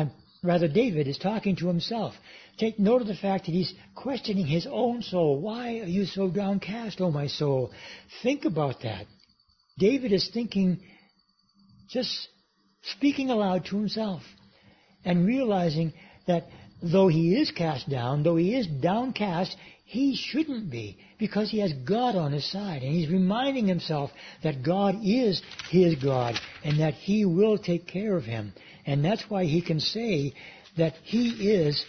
rather 0.47 0.69
David 0.69 1.09
is 1.09 1.19
talking 1.19 1.57
to 1.57 1.69
himself. 1.69 2.15
Take 2.59 2.79
note 2.79 3.03
of 3.03 3.07
the 3.07 3.15
fact 3.15 3.47
that 3.47 3.53
he's 3.53 3.75
questioning 3.95 4.47
his 4.47 4.67
own 4.71 5.03
soul. 5.03 5.41
Why 5.41 5.81
are 5.81 5.87
you 5.87 6.07
so 6.07 6.31
downcast, 6.31 7.01
O 7.01 7.11
my 7.11 7.27
soul? 7.27 7.73
Think 8.23 8.45
about 8.45 8.83
that. 8.83 9.07
David 9.79 10.13
is 10.13 10.31
thinking, 10.33 10.81
just 11.91 12.29
speaking 12.83 13.31
aloud 13.31 13.67
to 13.67 13.77
himself 13.77 14.23
and 15.05 15.27
realizing 15.27 15.93
that 16.27 16.47
though 16.83 17.09
he 17.09 17.35
is 17.35 17.51
cast 17.51 17.89
down, 17.89 18.23
though 18.23 18.37
he 18.37 18.55
is 18.55 18.67
downcast, 18.67 19.57
he 19.85 20.17
shouldn't 20.17 20.71
be 20.71 20.99
because 21.19 21.51
he 21.51 21.61
has 21.61 21.73
God 21.73 22.17
on 22.17 22.33
his 22.33 22.51
side 22.51 22.83
and 22.83 22.93
he's 22.93 23.09
reminding 23.09 23.69
himself 23.69 24.11
that 24.43 24.65
God 24.65 24.97
is 25.05 25.41
his 25.71 25.95
God 25.97 26.35
and 26.65 26.81
that 26.81 26.95
he 26.95 27.25
will 27.25 27.57
take 27.57 27.87
care 27.87 28.17
of 28.17 28.25
him. 28.25 28.53
And 28.87 29.05
that's 29.05 29.25
why 29.29 29.45
he 29.45 29.61
can 29.61 29.81
say 29.81 30.33
that 30.77 30.95
he 31.03 31.51
is 31.51 31.85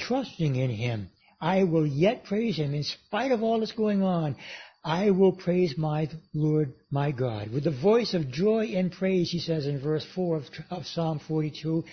trusting 0.00 0.56
in 0.56 0.70
Him. 0.70 1.10
I 1.40 1.64
will 1.64 1.86
yet 1.86 2.24
praise 2.24 2.56
Him 2.56 2.74
in 2.74 2.82
spite 2.82 3.32
of 3.32 3.42
all 3.42 3.60
that's 3.60 3.72
going 3.72 4.02
on. 4.02 4.36
I 4.82 5.10
will 5.10 5.32
praise 5.32 5.74
my 5.76 6.08
Lord, 6.32 6.72
my 6.90 7.12
God. 7.12 7.52
With 7.52 7.64
the 7.64 7.70
voice 7.70 8.14
of 8.14 8.30
joy 8.30 8.72
and 8.74 8.90
praise, 8.90 9.30
he 9.30 9.38
says 9.38 9.66
in 9.66 9.80
verse 9.80 10.06
4 10.14 10.36
of, 10.36 10.44
of 10.70 10.86
Psalm 10.86 11.20
42, 11.28 11.84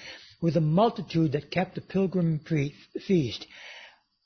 with 0.41 0.55
a 0.55 0.61
multitude 0.61 1.33
that 1.33 1.51
kept 1.51 1.75
the 1.75 1.81
pilgrim 1.81 2.39
feast. 3.07 3.45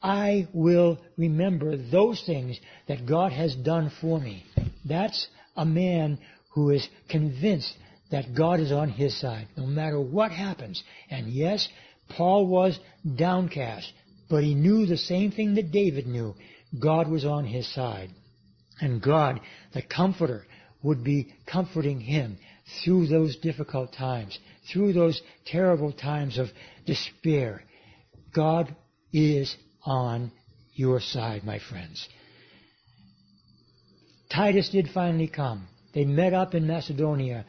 I 0.04 0.48
will 0.54 1.00
remember 1.17 1.76
those 1.76 2.24
things 2.26 2.60
that 2.88 3.06
God 3.06 3.32
has 3.32 3.56
done 3.56 3.91
for 4.02 4.20
me. 4.20 4.44
That's 4.86 5.28
a 5.56 5.65
man 5.65 6.20
who 6.54 6.70
is 6.72 6.88
convinced 7.10 7.74
that 8.12 8.36
God 8.36 8.60
is 8.60 8.71
on 8.71 8.89
his 8.89 9.19
side, 9.19 9.47
no 9.56 9.65
matter 9.65 10.00
what 10.00 10.32
happens. 10.32 10.84
And 11.10 11.28
yes, 11.28 11.67
Paul 12.10 12.45
was 12.47 12.80
downcast, 13.15 13.91
but 14.30 14.43
he 14.43 14.54
knew 14.54 14.86
the 14.86 14.97
same 14.97 15.32
thing 15.32 15.56
that 15.56 15.71
David 15.71 16.08
knew. 16.08 16.36
God 16.80 17.10
was 17.10 17.26
on 17.26 17.45
his 17.45 17.71
side. 17.74 18.10
And 18.80 19.02
God, 19.02 19.39
the 19.74 19.82
comforter, 19.82 20.45
would 20.84 21.04
be 21.04 21.34
comforting 21.45 22.00
him 22.00 22.38
through 22.84 23.08
those 23.08 23.38
difficult 23.38 23.93
times, 23.93 24.38
through 24.71 24.93
those 24.93 25.21
terrible 25.45 25.91
times 25.91 26.38
of 26.38 26.47
despair. 26.86 27.63
God 28.34 28.76
is 29.13 29.56
on 29.86 30.32
your 30.74 31.00
side, 31.00 31.43
my 31.43 31.60
friends. 31.60 32.08
Titus 34.34 34.69
did 34.69 34.89
finally 34.93 35.28
come. 35.28 35.67
They 35.93 36.06
met 36.06 36.34
up 36.34 36.56
in 36.56 36.65
Macedonia. 36.65 37.45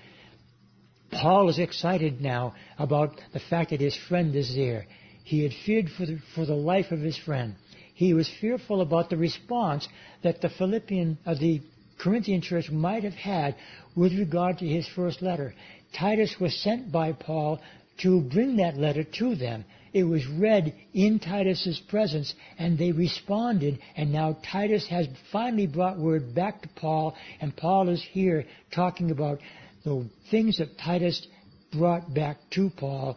Paul 1.22 1.48
is 1.50 1.60
excited 1.60 2.20
now 2.20 2.52
about 2.80 3.20
the 3.32 3.38
fact 3.38 3.70
that 3.70 3.80
his 3.80 3.96
friend 4.08 4.34
is 4.34 4.56
there. 4.56 4.86
He 5.22 5.44
had 5.44 5.52
feared 5.64 5.88
for 5.96 6.04
the, 6.04 6.18
for 6.34 6.44
the 6.44 6.56
life 6.56 6.90
of 6.90 6.98
his 6.98 7.16
friend. 7.16 7.54
He 7.94 8.12
was 8.12 8.28
fearful 8.40 8.80
about 8.80 9.08
the 9.08 9.16
response 9.16 9.86
that 10.24 10.40
the 10.40 10.48
Philippian, 10.48 11.18
uh, 11.24 11.34
the 11.34 11.60
Corinthian 12.00 12.40
church 12.40 12.72
might 12.72 13.04
have 13.04 13.14
had 13.14 13.54
with 13.94 14.18
regard 14.18 14.58
to 14.58 14.66
his 14.66 14.88
first 14.96 15.22
letter. 15.22 15.54
Titus 15.96 16.34
was 16.40 16.60
sent 16.60 16.90
by 16.90 17.12
Paul 17.12 17.60
to 17.98 18.20
bring 18.22 18.56
that 18.56 18.76
letter 18.76 19.04
to 19.04 19.36
them. 19.36 19.64
It 19.92 20.02
was 20.02 20.26
read 20.26 20.74
in 20.92 21.20
Titus's 21.20 21.80
presence 21.88 22.34
and 22.58 22.76
they 22.76 22.90
responded 22.90 23.78
and 23.94 24.10
now 24.10 24.38
Titus 24.50 24.88
has 24.88 25.06
finally 25.30 25.68
brought 25.68 25.98
word 25.98 26.34
back 26.34 26.62
to 26.62 26.68
Paul 26.74 27.14
and 27.40 27.56
Paul 27.56 27.90
is 27.90 28.02
here 28.02 28.44
talking 28.74 29.12
about 29.12 29.38
the 29.84 30.08
things 30.30 30.58
that 30.58 30.78
Titus 30.78 31.26
brought 31.72 32.12
back 32.12 32.38
to 32.52 32.70
Paul 32.70 33.16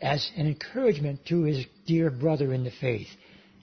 as 0.00 0.30
an 0.36 0.46
encouragement 0.46 1.26
to 1.26 1.42
his 1.42 1.66
dear 1.86 2.10
brother 2.10 2.52
in 2.52 2.64
the 2.64 2.70
faith. 2.70 3.08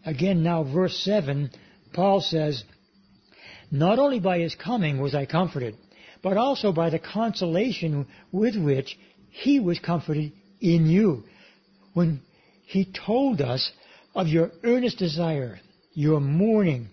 Again 0.05 0.43
now 0.43 0.63
verse 0.63 0.97
7, 1.03 1.49
Paul 1.93 2.21
says, 2.21 2.63
Not 3.71 3.99
only 3.99 4.19
by 4.19 4.39
his 4.39 4.55
coming 4.55 5.01
was 5.01 5.15
I 5.15 5.25
comforted, 5.25 5.75
but 6.21 6.37
also 6.37 6.71
by 6.71 6.89
the 6.89 6.99
consolation 6.99 8.07
with 8.31 8.57
which 8.57 8.97
he 9.31 9.59
was 9.59 9.79
comforted 9.79 10.31
in 10.59 10.87
you 10.87 11.23
when 11.93 12.21
he 12.65 12.85
told 13.05 13.41
us 13.41 13.71
of 14.13 14.27
your 14.27 14.51
earnest 14.63 14.97
desire, 14.97 15.59
your 15.93 16.19
mourning, 16.19 16.89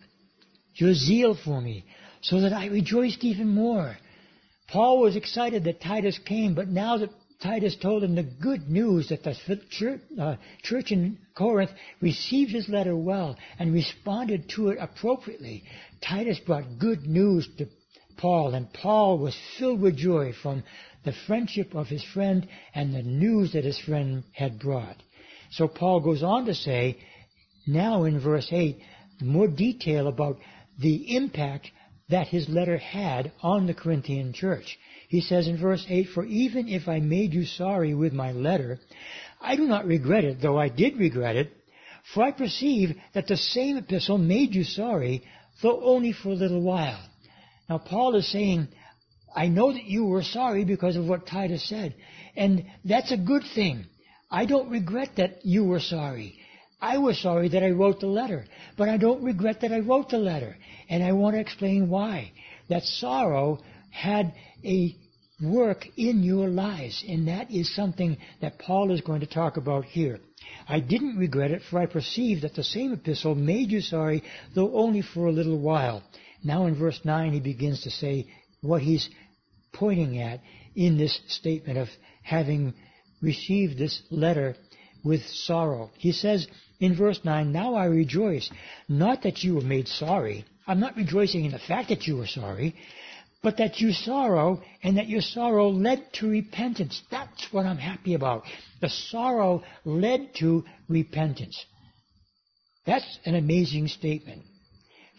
your 0.75 0.95
zeal 0.95 1.35
for 1.35 1.61
me, 1.61 1.85
so 2.21 2.41
that 2.41 2.53
I 2.53 2.67
rejoiced 2.67 3.25
even 3.25 3.49
more. 3.49 3.97
Paul 4.69 5.01
was 5.01 5.17
excited 5.17 5.65
that 5.65 5.81
Titus 5.81 6.19
came, 6.19 6.55
but 6.55 6.69
now 6.69 6.99
that 6.99 7.11
Titus 7.43 7.77
told 7.77 8.05
him 8.05 8.15
the 8.15 8.23
good 8.23 8.71
news 8.71 9.09
that 9.09 9.25
the 9.25 9.61
church, 9.71 10.01
uh, 10.19 10.37
church 10.63 10.93
in 10.93 11.19
Corinth 11.35 11.73
received 12.01 12.53
his 12.53 12.69
letter 12.69 12.97
well 12.97 13.37
and 13.59 13.73
responded 13.73 14.49
to 14.51 14.69
it 14.69 14.79
appropriately, 14.81 15.65
Titus 16.01 16.39
brought 16.39 16.79
good 16.79 17.05
news 17.07 17.49
to 17.59 17.67
Paul, 18.17 18.55
and 18.55 18.73
Paul 18.73 19.19
was 19.19 19.37
filled 19.59 19.81
with 19.81 19.97
joy 19.97 20.33
from 20.33 20.63
the 21.05 21.13
friendship 21.27 21.75
of 21.75 21.89
his 21.89 22.05
friend 22.05 22.47
and 22.75 22.95
the 22.95 23.03
news 23.03 23.53
that 23.53 23.65
his 23.65 23.79
friend 23.79 24.23
had 24.33 24.61
brought. 24.61 25.03
So 25.51 25.67
Paul 25.67 26.01
goes 26.01 26.23
on 26.23 26.47
to 26.47 26.55
say, 26.55 26.99
now 27.67 28.05
in 28.05 28.21
verse 28.21 28.49
8, 28.53 28.79
more 29.21 29.49
detail 29.49 30.07
about 30.07 30.39
the 30.79 31.17
impact 31.17 31.71
that 32.09 32.29
his 32.29 32.49
letter 32.49 32.79
had 32.79 33.33
on 33.43 33.67
the 33.67 33.75
Corinthian 33.75 34.33
church. 34.33 34.79
He 35.09 35.21
says 35.21 35.49
in 35.49 35.57
verse 35.57 35.85
8, 35.89 36.09
For 36.09 36.25
even 36.25 36.69
if 36.69 36.89
I 36.89 37.01
made 37.01 37.33
you 37.35 37.45
sorry 37.45 37.95
with 37.95 38.13
my 38.13 38.33
letter, 38.33 38.79
I 39.41 39.57
do 39.57 39.65
not 39.65 39.87
regret 39.87 40.25
it, 40.25 40.41
though 40.41 40.59
I 40.59 40.69
did 40.69 40.99
regret 40.99 41.37
it, 41.37 41.53
for 42.13 42.23
I 42.23 42.33
perceive 42.33 42.97
that 43.15 43.27
the 43.27 43.37
same 43.37 43.77
epistle 43.77 44.19
made 44.19 44.55
you 44.55 44.65
sorry, 44.65 45.23
though 45.63 45.83
only 45.83 46.13
for 46.13 46.31
a 46.31 46.35
little 46.35 46.63
while. 46.63 47.01
Now 47.69 47.79
Paul 47.79 48.17
is 48.17 48.31
saying, 48.31 48.69
I 49.35 49.49
know 49.49 49.73
that 49.73 49.85
you 49.85 50.05
were 50.05 50.23
sorry 50.23 50.65
because 50.65 50.97
of 50.97 51.07
what 51.07 51.27
Titus 51.27 51.67
said. 51.69 51.95
And 52.37 52.67
that's 52.85 53.13
a 53.13 53.17
good 53.17 53.45
thing. 53.55 53.87
I 54.31 54.47
don't 54.47 54.71
regret 54.71 55.11
that 55.17 55.45
you 55.45 55.65
were 55.65 55.81
sorry. 55.81 56.39
I 56.83 56.99
was 56.99 57.23
sorry 57.23 57.49
that 57.51 57.63
I 57.63 57.71
wrote 57.71 58.01
the 58.01 58.09
letter, 58.09 58.45
but 58.77 58.89
I 58.89 58.97
don't 58.97 59.23
regret 59.23 59.61
that 59.61 59.73
I 59.73 59.79
wrote 59.79 60.09
the 60.09 60.19
letter. 60.19 60.57
And 60.89 61.03
I 61.03 61.13
want 61.13 61.37
to 61.37 61.41
explain 61.41 61.89
why. 61.89 62.33
That 62.69 62.83
sorrow 62.83 63.61
had 63.91 64.35
a 64.65 64.97
work 65.41 65.87
in 65.97 66.25
your 66.25 66.49
lives, 66.49 67.05
and 67.09 67.29
that 67.29 67.53
is 67.53 67.73
something 67.75 68.17
that 68.41 68.59
Paul 68.59 68.91
is 68.91 69.01
going 69.01 69.21
to 69.21 69.27
talk 69.27 69.57
about 69.57 69.85
here. 69.85 70.19
I 70.69 70.81
didn't 70.81 71.19
regret 71.19 71.53
it, 71.53 71.63
for 71.71 71.79
I 71.79 71.87
perceived 71.87 72.43
that 72.43 72.55
the 72.55 72.65
same 72.65 72.93
epistle 72.93 73.37
made 73.37 73.71
you 73.71 73.81
sorry, 73.81 74.25
though 74.55 74.75
only 74.75 75.03
for 75.03 75.27
a 75.27 75.33
little 75.33 75.61
while. 75.61 76.03
Now 76.43 76.67
in 76.67 76.75
verse 76.75 77.01
9 77.05 77.33
he 77.33 77.41
begins 77.41 77.83
to 77.83 77.91
say 77.91 78.27
what 78.61 78.83
he's 78.83 79.09
pointing 79.73 80.21
at 80.21 80.41
in 80.75 80.99
this 80.99 81.21
statement 81.29 81.79
of 81.79 81.89
having 82.23 82.75
received 83.21 83.79
this 83.79 84.03
letter 84.11 84.57
with 85.05 85.23
sorrow. 85.27 85.91
He 85.97 86.13
says 86.13 86.47
in 86.83 86.97
verse 86.97 87.21
9, 87.23 87.53
Now 87.53 87.77
I 87.77 87.85
rejoice, 87.85 88.51
not 88.89 89.23
that 89.23 89.45
you 89.45 89.55
were 89.55 89.61
made 89.61 89.87
sorry. 89.87 90.45
I'm 90.67 90.81
not 90.81 90.97
rejoicing 90.97 91.45
in 91.45 91.53
the 91.53 91.61
fact 91.61 91.91
that 91.91 92.09
you 92.09 92.17
were 92.17 92.27
sorry, 92.27 92.75
but 93.41 93.59
that 93.59 93.79
you 93.79 93.93
sorrow 93.93 94.61
and 94.83 94.97
that 94.97 95.09
your 95.09 95.21
sorrow 95.21 95.69
led 95.69 96.13
to 96.15 96.29
repentance. 96.29 97.01
That's 97.09 97.53
what 97.53 97.67
I'm 97.67 97.79
happy 97.79 98.15
about. 98.15 98.43
The 98.81 98.89
sorrow 98.89 99.63
led 99.85 100.35
to 100.41 100.65
repentance. 100.89 101.65
That's 102.85 103.19
an 103.25 103.37
amazing 103.37 103.87
statement. 103.87 104.43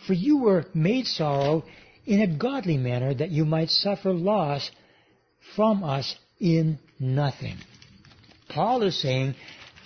For 0.06 0.12
you 0.12 0.40
were 0.40 0.66
made 0.74 1.08
sorrow 1.08 1.64
in 2.06 2.20
a 2.20 2.28
godly 2.28 2.78
manner 2.78 3.14
that 3.14 3.32
you 3.32 3.46
might 3.46 3.70
suffer 3.70 4.12
loss 4.12 4.70
from 5.56 5.82
us 5.82 6.14
in 6.42 6.78
nothing. 7.00 7.56
Paul 8.50 8.84
is 8.84 9.02
saying 9.02 9.36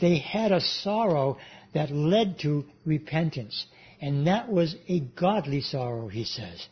they 0.02 0.18
had 0.18 0.52
a 0.52 0.62
sorrow 0.62 1.38
that 1.74 1.92
led 1.92 2.40
to 2.40 2.66
repentance. 2.86 3.66
And 4.02 4.28
that 4.28 4.50
was 4.50 4.76
a 4.88 5.00
godly 5.00 5.62
sorrow, 5.62 6.08
he 6.08 6.24
says. 6.24 6.68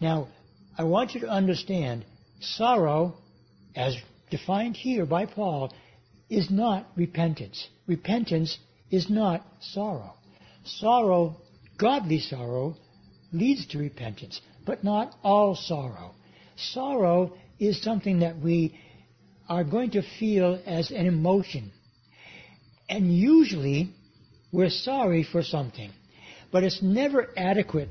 Now, 0.00 0.28
I 0.76 0.84
want 0.84 1.14
you 1.14 1.20
to 1.22 1.28
understand 1.28 2.04
sorrow, 2.40 3.14
as 3.74 3.96
defined 4.30 4.76
here 4.76 5.06
by 5.06 5.26
Paul, 5.26 5.72
is 6.30 6.50
not 6.50 6.86
repentance. 6.96 7.68
Repentance 7.86 8.58
is 8.90 9.10
not 9.10 9.44
sorrow. 9.60 10.14
Sorrow, 10.64 11.36
godly 11.76 12.20
sorrow, 12.20 12.76
leads 13.32 13.66
to 13.66 13.78
repentance 13.78 14.40
but 14.64 14.84
not 14.84 15.14
all 15.22 15.54
sorrow. 15.54 16.14
Sorrow 16.56 17.32
is 17.58 17.82
something 17.82 18.20
that 18.20 18.38
we 18.38 18.78
are 19.48 19.64
going 19.64 19.90
to 19.92 20.02
feel 20.18 20.60
as 20.66 20.90
an 20.90 21.06
emotion. 21.06 21.72
And 22.88 23.14
usually 23.14 23.90
we're 24.52 24.70
sorry 24.70 25.26
for 25.30 25.42
something. 25.42 25.90
But 26.50 26.64
it's 26.64 26.82
never 26.82 27.28
adequate 27.36 27.88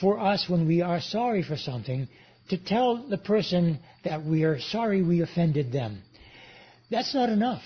for 0.00 0.20
us 0.20 0.46
when 0.48 0.66
we 0.66 0.80
are 0.82 1.00
sorry 1.00 1.42
for 1.42 1.56
something 1.56 2.08
to 2.48 2.56
tell 2.56 3.08
the 3.08 3.18
person 3.18 3.80
that 4.04 4.24
we 4.24 4.44
are 4.44 4.60
sorry 4.60 5.02
we 5.02 5.20
offended 5.20 5.72
them. 5.72 6.02
That's 6.90 7.14
not 7.14 7.28
enough. 7.28 7.62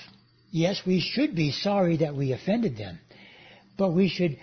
Yes, 0.50 0.80
we 0.86 1.00
should 1.00 1.34
be 1.34 1.52
sorry 1.52 1.98
that 1.98 2.14
we 2.14 2.32
offended 2.32 2.76
them. 2.76 2.98
But 3.76 3.92
we 3.92 4.08
should 4.08 4.38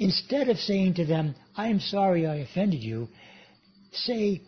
Instead 0.00 0.48
of 0.48 0.56
saying 0.58 0.94
to 0.94 1.04
them, 1.04 1.34
I 1.54 1.68
am 1.68 1.78
sorry 1.78 2.26
I 2.26 2.36
offended 2.36 2.82
you, 2.82 3.08
say, 3.92 4.40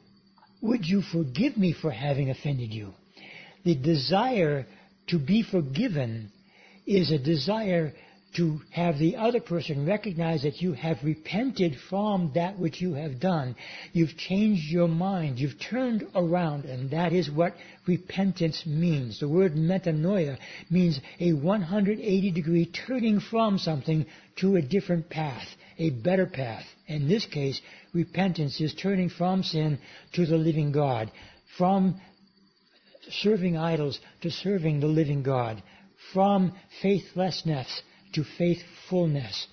would 0.63 0.87
you 0.87 1.03
forgive 1.03 1.59
me 1.59 1.75
for 1.75 1.91
having 1.91 2.31
offended 2.31 2.73
you? 2.73 2.95
The 3.63 3.75
desire 3.75 4.67
to 5.09 5.19
be 5.19 5.43
forgiven 5.43 6.33
is 6.87 7.13
a 7.13 7.19
desire 7.19 7.93
to 8.35 8.61
have 8.71 8.99
the 8.99 9.17
other 9.17 9.41
person 9.41 9.87
recognize 9.87 10.43
that 10.43 10.63
you 10.63 10.73
have 10.73 10.97
repented 11.03 11.77
from 11.91 12.33
that 12.35 12.59
which 12.59 12.81
you 12.81 12.95
have 12.95 13.21
done. 13.21 13.55
You've 13.93 14.17
changed 14.17 14.71
your 14.71 14.89
mind. 14.89 15.39
You've 15.39 15.61
turned 15.61 16.07
around, 16.15 16.65
and 16.65 16.91
that 16.91 17.13
is 17.13 17.31
what 17.31 17.55
repentance 17.87 18.65
means. 18.65 19.21
The 19.21 19.29
word 19.29 19.55
metanoia 19.55 20.39
means 20.71 20.99
a 21.21 21.33
180 21.33 22.31
degree 22.31 22.67
turning 22.87 23.21
from 23.21 23.59
something 23.59 24.07
to 24.37 24.57
a 24.57 24.63
different 24.63 25.11
path, 25.11 25.47
a 25.79 25.91
better 25.91 26.27
path. 26.27 26.65
In 26.87 27.09
this 27.09 27.27
case, 27.27 27.61
repentance 27.93 28.61
is 28.61 28.75
turning 28.75 29.11
from 29.11 29.43
sin 29.43 29.79
to 30.15 30.25
the 30.25 30.37
living 30.37 30.73
God, 30.73 31.11
from 31.59 32.01
serving 33.11 33.59
idols 33.59 34.01
to 34.23 34.31
serving 34.31 34.81
the 34.81 34.87
living 34.87 35.23
God, 35.23 35.63
from 36.13 36.53
faithlessness 36.81 37.83
to 38.13 38.25
faithfulness. 38.39 39.47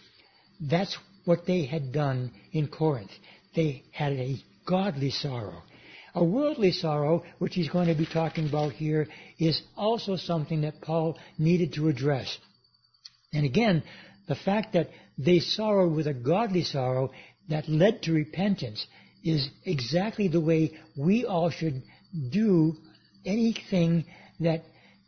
That's 0.59 0.97
what 1.25 1.45
they 1.45 1.65
had 1.65 1.91
done 1.91 2.31
in 2.51 2.67
Corinth. 2.67 3.11
They 3.55 3.83
had 3.91 4.13
a 4.13 4.37
godly 4.65 5.11
sorrow. 5.11 5.63
A 6.15 6.23
worldly 6.23 6.71
sorrow, 6.71 7.23
which 7.37 7.55
he's 7.55 7.69
going 7.69 7.87
to 7.87 7.95
be 7.95 8.05
talking 8.05 8.47
about 8.49 8.73
here, 8.73 9.07
is 9.37 9.61
also 9.77 10.15
something 10.15 10.61
that 10.61 10.81
Paul 10.81 11.17
needed 11.37 11.73
to 11.73 11.87
address. 11.87 12.35
And 13.31 13.45
again, 13.45 13.83
the 14.27 14.35
fact 14.35 14.73
that 14.73 14.89
they 15.17 15.39
sorrowed 15.39 15.93
with 15.93 16.07
a 16.07 16.13
godly 16.13 16.63
sorrow 16.63 17.11
that 17.49 17.69
led 17.69 18.01
to 18.03 18.13
repentance 18.13 18.85
is 19.23 19.49
exactly 19.65 20.27
the 20.27 20.41
way 20.41 20.71
we 20.97 21.25
all 21.25 21.49
should 21.49 21.83
do 22.31 22.75
anything 23.25 24.05
that 24.39 24.63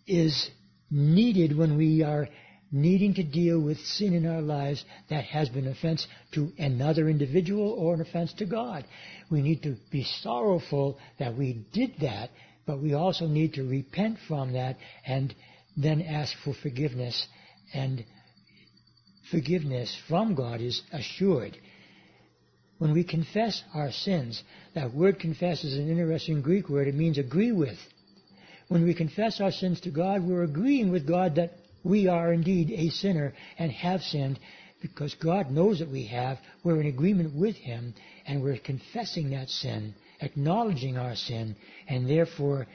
is 0.05 0.49
needed 0.89 1.57
when 1.57 1.77
we 1.77 2.03
are 2.03 2.27
needing 2.71 3.13
to 3.15 3.23
deal 3.23 3.59
with 3.59 3.77
sin 3.79 4.13
in 4.13 4.25
our 4.25 4.41
lives 4.41 4.83
that 5.09 5.25
has 5.25 5.49
been 5.49 5.67
offense 5.67 6.07
to 6.33 6.51
another 6.57 7.09
individual 7.09 7.71
or 7.71 7.93
an 7.93 8.01
offense 8.01 8.33
to 8.33 8.45
God. 8.45 8.85
We 9.29 9.41
need 9.41 9.63
to 9.63 9.75
be 9.91 10.05
sorrowful 10.21 10.97
that 11.19 11.37
we 11.37 11.65
did 11.73 11.95
that, 11.99 12.29
but 12.65 12.81
we 12.81 12.93
also 12.93 13.27
need 13.27 13.55
to 13.55 13.67
repent 13.67 14.17
from 14.27 14.53
that 14.53 14.77
and 15.05 15.35
then 15.75 16.01
ask 16.01 16.33
for 16.43 16.53
forgiveness. 16.53 17.27
And 17.73 18.05
forgiveness 19.29 19.97
from 20.07 20.35
God 20.35 20.61
is 20.61 20.81
assured. 20.91 21.57
When 22.77 22.93
we 22.93 23.03
confess 23.03 23.61
our 23.75 23.91
sins, 23.91 24.41
that 24.75 24.93
word 24.93 25.19
confess 25.19 25.63
is 25.63 25.77
an 25.77 25.89
interesting 25.89 26.41
Greek 26.41 26.67
word. 26.67 26.87
It 26.87 26.95
means 26.95 27.17
agree 27.17 27.51
with. 27.51 27.77
When 28.69 28.83
we 28.85 28.93
confess 28.93 29.41
our 29.41 29.51
sins 29.51 29.81
to 29.81 29.91
God, 29.91 30.23
we're 30.23 30.43
agreeing 30.43 30.91
with 30.91 31.07
God 31.07 31.35
that 31.35 31.51
we 31.83 32.07
are 32.07 32.33
indeed 32.33 32.71
a 32.71 32.89
sinner 32.89 33.33
and 33.57 33.71
have 33.71 34.01
sinned 34.01 34.39
because 34.81 35.13
God 35.15 35.51
knows 35.51 35.79
that 35.79 35.89
we 35.89 36.05
have. 36.07 36.39
We're 36.63 36.81
in 36.81 36.87
agreement 36.87 37.35
with 37.35 37.55
Him 37.55 37.93
and 38.25 38.41
we're 38.41 38.57
confessing 38.57 39.31
that 39.31 39.49
sin, 39.49 39.93
acknowledging 40.19 40.97
our 40.97 41.15
sin, 41.15 41.55
and 41.87 42.09
therefore 42.09 42.67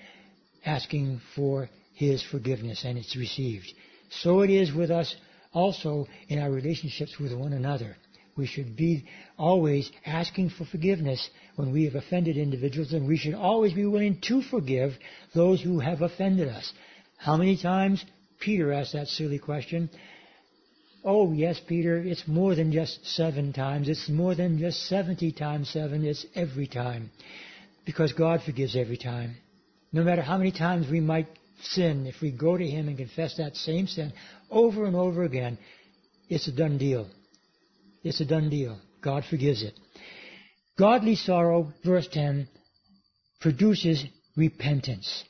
asking 0.64 1.20
for 1.34 1.68
His 1.94 2.22
forgiveness 2.22 2.84
and 2.84 2.98
it's 2.98 3.16
received. 3.16 3.72
So 4.10 4.40
it 4.40 4.50
is 4.50 4.72
with 4.72 4.90
us 4.90 5.14
also 5.52 6.06
in 6.28 6.38
our 6.38 6.50
relationships 6.50 7.18
with 7.18 7.32
one 7.32 7.52
another. 7.52 7.96
We 8.36 8.46
should 8.46 8.76
be 8.76 9.06
always 9.38 9.90
asking 10.04 10.50
for 10.50 10.66
forgiveness 10.66 11.30
when 11.56 11.72
we 11.72 11.84
have 11.84 11.94
offended 11.94 12.36
individuals 12.36 12.92
and 12.92 13.08
we 13.08 13.16
should 13.16 13.34
always 13.34 13.72
be 13.72 13.86
willing 13.86 14.20
to 14.28 14.42
forgive 14.42 14.92
those 15.34 15.62
who 15.62 15.80
have 15.80 16.02
offended 16.02 16.48
us. 16.48 16.70
How 17.16 17.38
many 17.38 17.56
times? 17.56 18.04
Peter 18.40 18.72
asked 18.72 18.92
that 18.92 19.08
silly 19.08 19.38
question. 19.38 19.90
Oh, 21.04 21.32
yes, 21.32 21.60
Peter, 21.66 21.98
it's 21.98 22.26
more 22.26 22.54
than 22.54 22.72
just 22.72 23.06
seven 23.06 23.52
times. 23.52 23.88
It's 23.88 24.08
more 24.08 24.34
than 24.34 24.58
just 24.58 24.86
70 24.88 25.32
times 25.32 25.70
seven. 25.70 26.04
It's 26.04 26.26
every 26.34 26.66
time. 26.66 27.10
Because 27.84 28.12
God 28.12 28.42
forgives 28.42 28.74
every 28.74 28.96
time. 28.96 29.36
No 29.92 30.02
matter 30.02 30.22
how 30.22 30.36
many 30.36 30.50
times 30.50 30.90
we 30.90 31.00
might 31.00 31.28
sin, 31.62 32.06
if 32.06 32.20
we 32.20 32.32
go 32.32 32.56
to 32.56 32.66
Him 32.66 32.88
and 32.88 32.98
confess 32.98 33.36
that 33.36 33.56
same 33.56 33.86
sin 33.86 34.12
over 34.50 34.84
and 34.84 34.96
over 34.96 35.22
again, 35.22 35.58
it's 36.28 36.48
a 36.48 36.52
done 36.52 36.76
deal. 36.76 37.08
It's 38.02 38.20
a 38.20 38.24
done 38.24 38.50
deal. 38.50 38.80
God 39.00 39.24
forgives 39.30 39.62
it. 39.62 39.78
Godly 40.76 41.14
sorrow, 41.14 41.72
verse 41.84 42.08
10, 42.10 42.48
produces 43.40 44.04
repentance, 44.36 45.24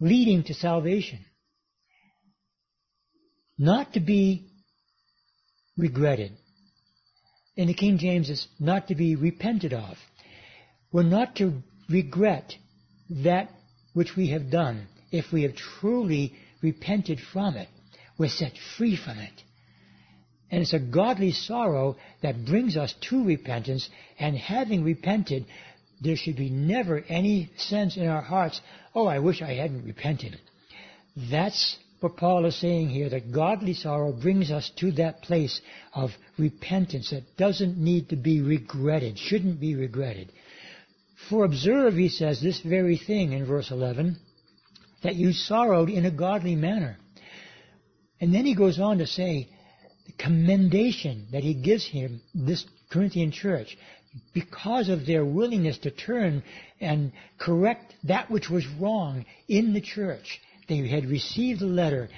leading 0.00 0.42
to 0.44 0.54
salvation 0.54 1.24
not 3.58 3.94
to 3.94 4.00
be 4.00 4.46
regretted. 5.76 6.32
In 7.56 7.66
the 7.66 7.74
King 7.74 7.98
James, 7.98 8.30
it's 8.30 8.46
not 8.60 8.88
to 8.88 8.94
be 8.94 9.16
repented 9.16 9.72
of. 9.72 9.96
We're 10.92 11.02
not 11.02 11.36
to 11.36 11.54
regret 11.88 12.54
that 13.10 13.50
which 13.94 14.16
we 14.16 14.28
have 14.30 14.50
done 14.50 14.86
if 15.10 15.32
we 15.32 15.42
have 15.42 15.56
truly 15.56 16.34
repented 16.62 17.18
from 17.32 17.56
it. 17.56 17.68
We're 18.16 18.28
set 18.28 18.52
free 18.76 18.96
from 18.96 19.18
it. 19.18 19.42
And 20.50 20.62
it's 20.62 20.72
a 20.72 20.78
godly 20.78 21.32
sorrow 21.32 21.96
that 22.22 22.46
brings 22.46 22.76
us 22.76 22.94
to 23.10 23.24
repentance, 23.24 23.88
and 24.18 24.36
having 24.36 24.82
repented, 24.82 25.46
there 26.00 26.16
should 26.16 26.36
be 26.36 26.48
never 26.48 27.00
any 27.00 27.50
sense 27.56 27.96
in 27.96 28.06
our 28.06 28.22
hearts, 28.22 28.60
oh, 28.94 29.06
I 29.06 29.18
wish 29.18 29.42
I 29.42 29.54
hadn't 29.54 29.84
repented. 29.84 30.38
That's 31.30 31.76
but 32.00 32.16
Paul 32.16 32.44
is 32.46 32.56
saying 32.56 32.90
here 32.90 33.08
that 33.08 33.32
godly 33.32 33.74
sorrow 33.74 34.12
brings 34.12 34.50
us 34.50 34.70
to 34.76 34.92
that 34.92 35.22
place 35.22 35.60
of 35.92 36.10
repentance 36.38 37.10
that 37.10 37.36
doesn't 37.36 37.76
need 37.76 38.10
to 38.10 38.16
be 38.16 38.40
regretted, 38.40 39.18
shouldn't 39.18 39.58
be 39.58 39.74
regretted. 39.74 40.30
For 41.28 41.44
observe, 41.44 41.94
he 41.94 42.08
says, 42.08 42.40
this 42.40 42.60
very 42.60 42.96
thing 42.96 43.32
in 43.32 43.46
verse 43.46 43.72
11, 43.72 44.16
that 45.02 45.16
you 45.16 45.32
sorrowed 45.32 45.90
in 45.90 46.06
a 46.06 46.10
godly 46.10 46.54
manner. 46.54 46.96
And 48.20 48.32
then 48.32 48.46
he 48.46 48.54
goes 48.54 48.78
on 48.78 48.98
to 48.98 49.06
say 49.06 49.48
the 50.06 50.12
commendation 50.12 51.26
that 51.32 51.42
he 51.42 51.54
gives 51.54 51.84
him, 51.84 52.20
this 52.32 52.64
Corinthian 52.90 53.32
church, 53.32 53.76
because 54.32 54.88
of 54.88 55.04
their 55.04 55.24
willingness 55.24 55.78
to 55.78 55.90
turn 55.90 56.42
and 56.80 57.12
correct 57.38 57.94
that 58.04 58.30
which 58.30 58.48
was 58.48 58.66
wrong 58.80 59.24
in 59.48 59.72
the 59.72 59.80
church 59.80 60.40
they 60.68 60.86
had 60.88 61.06
received 61.06 61.60
the 61.60 61.66
letter. 61.66 62.08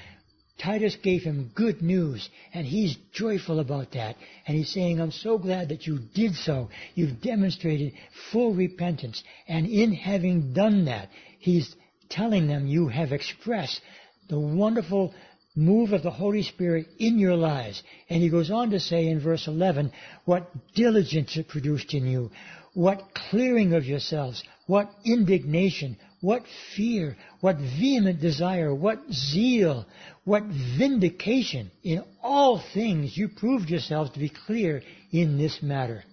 Titus 0.59 0.97
gave 1.03 1.23
him 1.23 1.53
good 1.55 1.81
news, 1.81 2.29
and 2.53 2.67
he's 2.67 2.97
joyful 3.13 3.61
about 3.61 3.93
that. 3.93 4.17
And 4.47 4.57
he's 4.57 4.73
saying, 4.73 5.01
I'm 5.01 5.13
so 5.13 5.39
glad 5.39 5.71
that 5.71 5.87
you 5.87 5.99
did 6.15 6.35
so. 6.35 6.69
You've 6.95 7.23
demonstrated 7.23 7.95
full 8.31 8.55
repentance. 8.55 9.23
And 9.49 9.67
in 9.67 9.93
having 9.95 10.53
done 10.53 10.85
that, 10.85 11.09
he's 11.39 11.75
telling 12.11 12.47
them 12.47 12.67
you 12.67 12.89
have 12.89 13.13
expressed 13.13 13.81
the 14.29 14.39
wonderful 14.39 15.15
move 15.57 15.93
of 15.93 16.03
the 16.03 16.11
Holy 16.11 16.43
Spirit 16.43 16.87
in 16.99 17.19
your 17.19 17.37
lives. 17.37 17.83
And 18.09 18.23
he 18.23 18.29
goes 18.29 18.51
on 18.51 18.71
to 18.71 18.81
say 18.81 19.07
in 19.07 19.21
verse 19.21 19.47
11, 19.47 19.93
what 20.25 20.51
diligence 20.75 21.37
it 21.37 21.49
produced 21.49 21.95
in 21.95 22.07
you, 22.07 22.31
what 22.75 23.15
clearing 23.31 23.75
of 23.75 23.85
yourselves, 23.85 24.43
what 24.67 24.91
indignation, 25.05 25.97
what 26.21 26.43
fear, 26.77 27.17
what 27.41 27.57
vehement 27.57 28.21
desire, 28.21 28.75
what 28.75 28.99
zeal, 29.11 29.87
what 30.25 30.45
vindication. 30.45 31.71
In 31.83 32.05
all 32.23 32.63
things 32.75 33.17
you 33.17 33.29
proved 33.29 33.71
yourselves 33.71 34.11
to 34.13 34.19
be 34.19 34.33
clear 34.47 34.83
in 35.13 35.39
this 35.39 35.63
matter. 35.63 36.05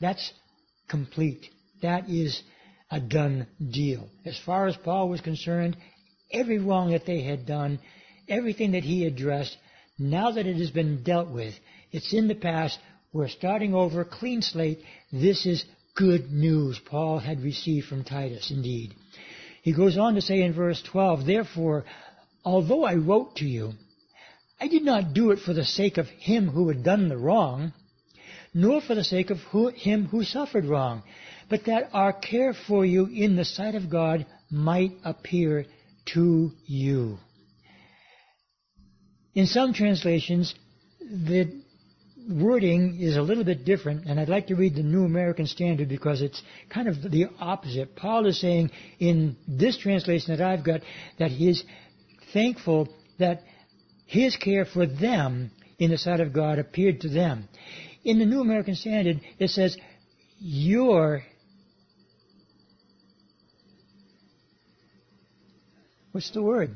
That's 0.00 0.32
complete. 0.88 1.46
That 1.82 2.08
is 2.08 2.42
a 2.90 3.00
done 3.00 3.46
deal. 3.70 4.08
As 4.24 4.38
far 4.44 4.66
as 4.66 4.76
Paul 4.76 5.08
was 5.08 5.20
concerned, 5.20 5.76
every 6.32 6.58
wrong 6.58 6.90
that 6.90 7.06
they 7.06 7.22
had 7.22 7.46
done, 7.46 7.78
everything 8.28 8.72
that 8.72 8.84
he 8.84 9.06
addressed, 9.06 9.56
now 9.98 10.30
that 10.30 10.46
it 10.46 10.56
has 10.56 10.70
been 10.70 11.02
dealt 11.02 11.28
with, 11.28 11.54
it's 11.90 12.12
in 12.12 12.28
the 12.28 12.34
past, 12.34 12.78
we're 13.12 13.28
starting 13.28 13.74
over, 13.74 14.04
clean 14.04 14.42
slate. 14.42 14.80
This 15.10 15.46
is 15.46 15.64
good 15.96 16.30
news 16.30 16.78
Paul 16.78 17.18
had 17.18 17.42
received 17.42 17.88
from 17.88 18.04
Titus, 18.04 18.50
indeed. 18.50 18.94
He 19.68 19.74
goes 19.74 19.98
on 19.98 20.14
to 20.14 20.22
say 20.22 20.40
in 20.40 20.54
verse 20.54 20.80
12, 20.80 21.26
Therefore, 21.26 21.84
although 22.42 22.84
I 22.84 22.94
wrote 22.94 23.36
to 23.36 23.44
you, 23.44 23.74
I 24.58 24.66
did 24.66 24.82
not 24.82 25.12
do 25.12 25.30
it 25.30 25.40
for 25.40 25.52
the 25.52 25.66
sake 25.66 25.98
of 25.98 26.08
him 26.08 26.48
who 26.48 26.68
had 26.68 26.82
done 26.82 27.10
the 27.10 27.18
wrong, 27.18 27.74
nor 28.54 28.80
for 28.80 28.94
the 28.94 29.04
sake 29.04 29.28
of 29.28 29.40
who, 29.50 29.68
him 29.68 30.06
who 30.06 30.24
suffered 30.24 30.64
wrong, 30.64 31.02
but 31.50 31.66
that 31.66 31.90
our 31.92 32.14
care 32.14 32.54
for 32.54 32.86
you 32.86 33.08
in 33.08 33.36
the 33.36 33.44
sight 33.44 33.74
of 33.74 33.90
God 33.90 34.24
might 34.50 34.92
appear 35.04 35.66
to 36.14 36.50
you. 36.64 37.18
In 39.34 39.46
some 39.46 39.74
translations, 39.74 40.54
the 40.98 41.52
wording 42.28 43.00
is 43.00 43.16
a 43.16 43.22
little 43.22 43.44
bit 43.44 43.64
different, 43.64 44.06
and 44.06 44.20
I'd 44.20 44.28
like 44.28 44.48
to 44.48 44.54
read 44.54 44.74
the 44.74 44.82
New 44.82 45.04
American 45.04 45.46
Standard 45.46 45.88
because 45.88 46.20
it's 46.20 46.42
kind 46.68 46.86
of 46.86 47.00
the 47.02 47.26
opposite. 47.40 47.96
Paul 47.96 48.26
is 48.26 48.40
saying 48.40 48.70
in 48.98 49.36
this 49.46 49.78
translation 49.78 50.36
that 50.36 50.44
I've 50.44 50.64
got 50.64 50.82
that 51.18 51.30
he 51.30 51.48
is 51.48 51.64
thankful 52.32 52.88
that 53.18 53.42
his 54.06 54.36
care 54.36 54.64
for 54.64 54.86
them 54.86 55.50
in 55.78 55.90
the 55.90 55.98
sight 55.98 56.20
of 56.20 56.32
God 56.32 56.58
appeared 56.58 57.00
to 57.02 57.08
them. 57.08 57.48
In 58.04 58.18
the 58.18 58.26
New 58.26 58.40
American 58.40 58.74
Standard, 58.74 59.20
it 59.38 59.50
says, 59.50 59.76
your 60.38 61.22
what's 66.12 66.30
the 66.30 66.42
word? 66.42 66.74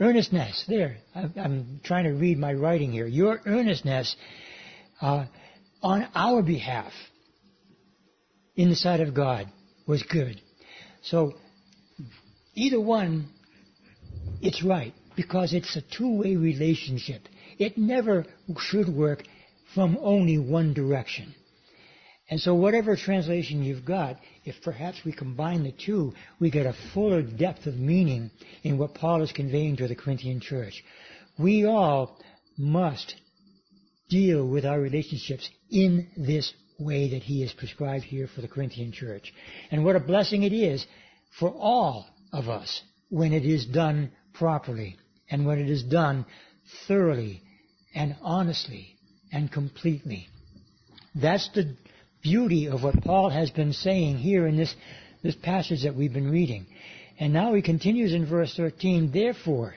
Earnestness. 0.00 0.64
There. 0.66 0.96
I'm 1.14 1.80
trying 1.84 2.04
to 2.04 2.10
read 2.10 2.38
my 2.38 2.52
writing 2.52 2.92
here. 2.92 3.06
Your 3.06 3.40
earnestness 3.46 4.16
uh, 5.04 5.26
on 5.82 6.08
our 6.14 6.42
behalf 6.42 6.92
in 8.56 8.70
the 8.70 8.74
sight 8.74 9.00
of 9.00 9.12
God 9.12 9.46
was 9.86 10.02
good. 10.02 10.40
So 11.02 11.34
either 12.54 12.80
one, 12.80 13.28
it's 14.40 14.62
right 14.64 14.94
because 15.14 15.52
it's 15.52 15.76
a 15.76 15.82
two-way 15.82 16.36
relationship. 16.36 17.20
It 17.58 17.76
never 17.76 18.24
should 18.58 18.88
work 18.88 19.24
from 19.74 19.98
only 20.00 20.38
one 20.38 20.72
direction. 20.72 21.34
And 22.30 22.40
so 22.40 22.54
whatever 22.54 22.96
translation 22.96 23.62
you've 23.62 23.84
got, 23.84 24.16
if 24.46 24.54
perhaps 24.64 25.02
we 25.04 25.12
combine 25.12 25.64
the 25.64 25.72
two, 25.72 26.14
we 26.40 26.50
get 26.50 26.64
a 26.64 26.74
fuller 26.94 27.20
depth 27.20 27.66
of 27.66 27.74
meaning 27.74 28.30
in 28.62 28.78
what 28.78 28.94
Paul 28.94 29.22
is 29.22 29.32
conveying 29.32 29.76
to 29.76 29.86
the 29.86 29.94
Corinthian 29.94 30.40
church. 30.40 30.82
We 31.38 31.66
all 31.66 32.18
must 32.56 33.16
deal 34.08 34.46
with 34.46 34.64
our 34.64 34.80
relationships 34.80 35.48
in 35.70 36.08
this 36.16 36.52
way 36.78 37.10
that 37.10 37.22
he 37.22 37.40
has 37.42 37.52
prescribed 37.52 38.04
here 38.04 38.26
for 38.26 38.40
the 38.40 38.48
Corinthian 38.48 38.92
church. 38.92 39.32
And 39.70 39.84
what 39.84 39.96
a 39.96 40.00
blessing 40.00 40.42
it 40.42 40.52
is 40.52 40.86
for 41.38 41.50
all 41.50 42.06
of 42.32 42.48
us, 42.48 42.82
when 43.08 43.32
it 43.32 43.44
is 43.44 43.64
done 43.66 44.10
properly 44.32 44.96
and 45.30 45.46
when 45.46 45.58
it 45.58 45.70
is 45.70 45.82
done 45.84 46.26
thoroughly 46.88 47.42
and 47.94 48.16
honestly 48.22 48.96
and 49.32 49.50
completely. 49.50 50.28
That's 51.14 51.48
the 51.54 51.76
beauty 52.22 52.66
of 52.68 52.82
what 52.82 53.02
Paul 53.02 53.30
has 53.30 53.50
been 53.50 53.72
saying 53.72 54.18
here 54.18 54.46
in 54.46 54.56
this, 54.56 54.74
this 55.22 55.36
passage 55.36 55.84
that 55.84 55.94
we've 55.94 56.12
been 56.12 56.30
reading. 56.30 56.66
And 57.20 57.32
now 57.32 57.54
he 57.54 57.62
continues 57.62 58.12
in 58.12 58.26
verse 58.26 58.54
13, 58.56 59.12
therefore, 59.12 59.76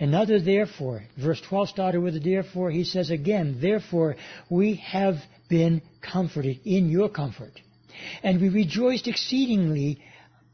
another 0.00 0.40
therefore. 0.40 1.02
Verse 1.16 1.40
12 1.42 1.68
started 1.68 2.00
with 2.00 2.16
a 2.16 2.20
therefore. 2.20 2.70
He 2.70 2.84
says 2.84 3.10
again, 3.10 3.58
therefore, 3.60 4.16
we 4.48 4.76
have 4.76 5.16
been 5.48 5.82
comforted 6.00 6.58
in 6.64 6.88
your 6.88 7.08
comfort. 7.08 7.52
And 8.22 8.40
we 8.40 8.48
rejoiced 8.48 9.06
exceedingly 9.06 10.02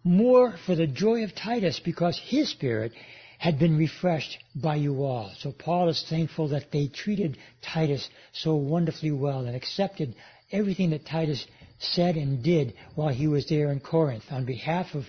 more 0.05 0.57
for 0.67 0.75
the 0.75 0.87
joy 0.87 1.25
of 1.25 1.35
Titus 1.35 1.81
because 1.83 2.19
his 2.19 2.51
spirit 2.51 2.93
had 3.39 3.59
been 3.59 3.77
refreshed 3.77 4.39
by 4.55 4.77
you 4.77 5.05
all. 5.05 5.31
So 5.39 5.53
Paul 5.53 5.89
is 5.89 6.05
thankful 6.09 6.49
that 6.49 6.73
they 6.73 6.89
treated 6.89 7.39
Titus 7.63 8.09
so 8.33 8.57
wonderfully 8.57 9.13
well 9.13 9.45
and 9.45 9.55
accepted 9.55 10.15
everything 10.51 10.91
that 10.91 11.07
Titus 11.07 11.47
said 11.79 12.17
and 12.17 12.43
did 12.43 12.75
while 12.95 13.13
he 13.13 13.29
was 13.29 13.47
there 13.47 13.71
in 13.71 13.81
Corinth 13.81 14.25
on 14.31 14.47
behalf 14.47 14.95
of 14.95 15.05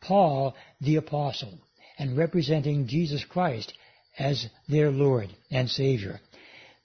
Paul 0.00 0.54
the 0.80 0.96
apostle 0.96 1.58
and 2.00 2.16
representing 2.16 2.88
Jesus 2.88 3.22
Christ 3.24 3.74
as 4.18 4.46
their 4.68 4.90
Lord 4.90 5.28
and 5.50 5.68
Savior. 5.68 6.18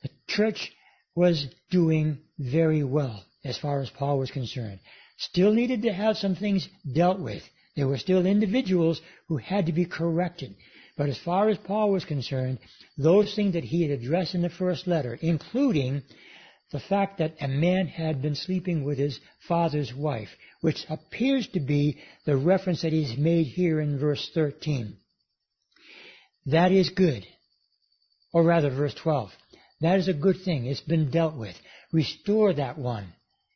The 0.03 0.09
church 0.27 0.73
was 1.15 1.47
doing 1.71 2.19
very 2.37 2.83
well 2.83 3.23
as 3.45 3.57
far 3.57 3.79
as 3.79 3.89
Paul 3.89 4.19
was 4.19 4.29
concerned. 4.29 4.81
Still 5.17 5.53
needed 5.53 5.83
to 5.83 5.93
have 5.93 6.17
some 6.17 6.35
things 6.35 6.67
dealt 6.93 7.21
with. 7.21 7.41
There 7.77 7.87
were 7.87 7.97
still 7.97 8.25
individuals 8.25 8.99
who 9.29 9.37
had 9.37 9.67
to 9.67 9.71
be 9.71 9.85
corrected. 9.85 10.53
But 10.97 11.07
as 11.07 11.17
far 11.17 11.47
as 11.47 11.57
Paul 11.59 11.91
was 11.91 12.03
concerned, 12.03 12.59
those 12.97 13.33
things 13.33 13.53
that 13.53 13.63
he 13.63 13.83
had 13.83 13.91
addressed 13.91 14.35
in 14.35 14.41
the 14.41 14.49
first 14.49 14.85
letter, 14.85 15.17
including 15.21 16.03
the 16.73 16.79
fact 16.81 17.19
that 17.19 17.35
a 17.39 17.47
man 17.47 17.87
had 17.87 18.21
been 18.21 18.35
sleeping 18.35 18.83
with 18.83 18.97
his 18.97 19.21
father's 19.47 19.93
wife, 19.93 20.29
which 20.59 20.85
appears 20.89 21.47
to 21.47 21.61
be 21.61 21.99
the 22.25 22.35
reference 22.35 22.81
that 22.81 22.91
he's 22.91 23.17
made 23.17 23.45
here 23.45 23.79
in 23.79 23.97
verse 23.97 24.29
13. 24.33 24.97
That 26.47 26.71
is 26.71 26.89
good. 26.89 27.25
Or 28.33 28.43
rather, 28.43 28.69
verse 28.69 28.93
12. 28.93 29.29
That 29.81 29.99
is 29.99 30.07
a 30.07 30.13
good 30.13 30.37
thing. 30.43 30.65
It's 30.65 30.81
been 30.81 31.11
dealt 31.11 31.35
with. 31.35 31.55
Restore 31.91 32.53
that 32.53 32.77
one. 32.77 33.13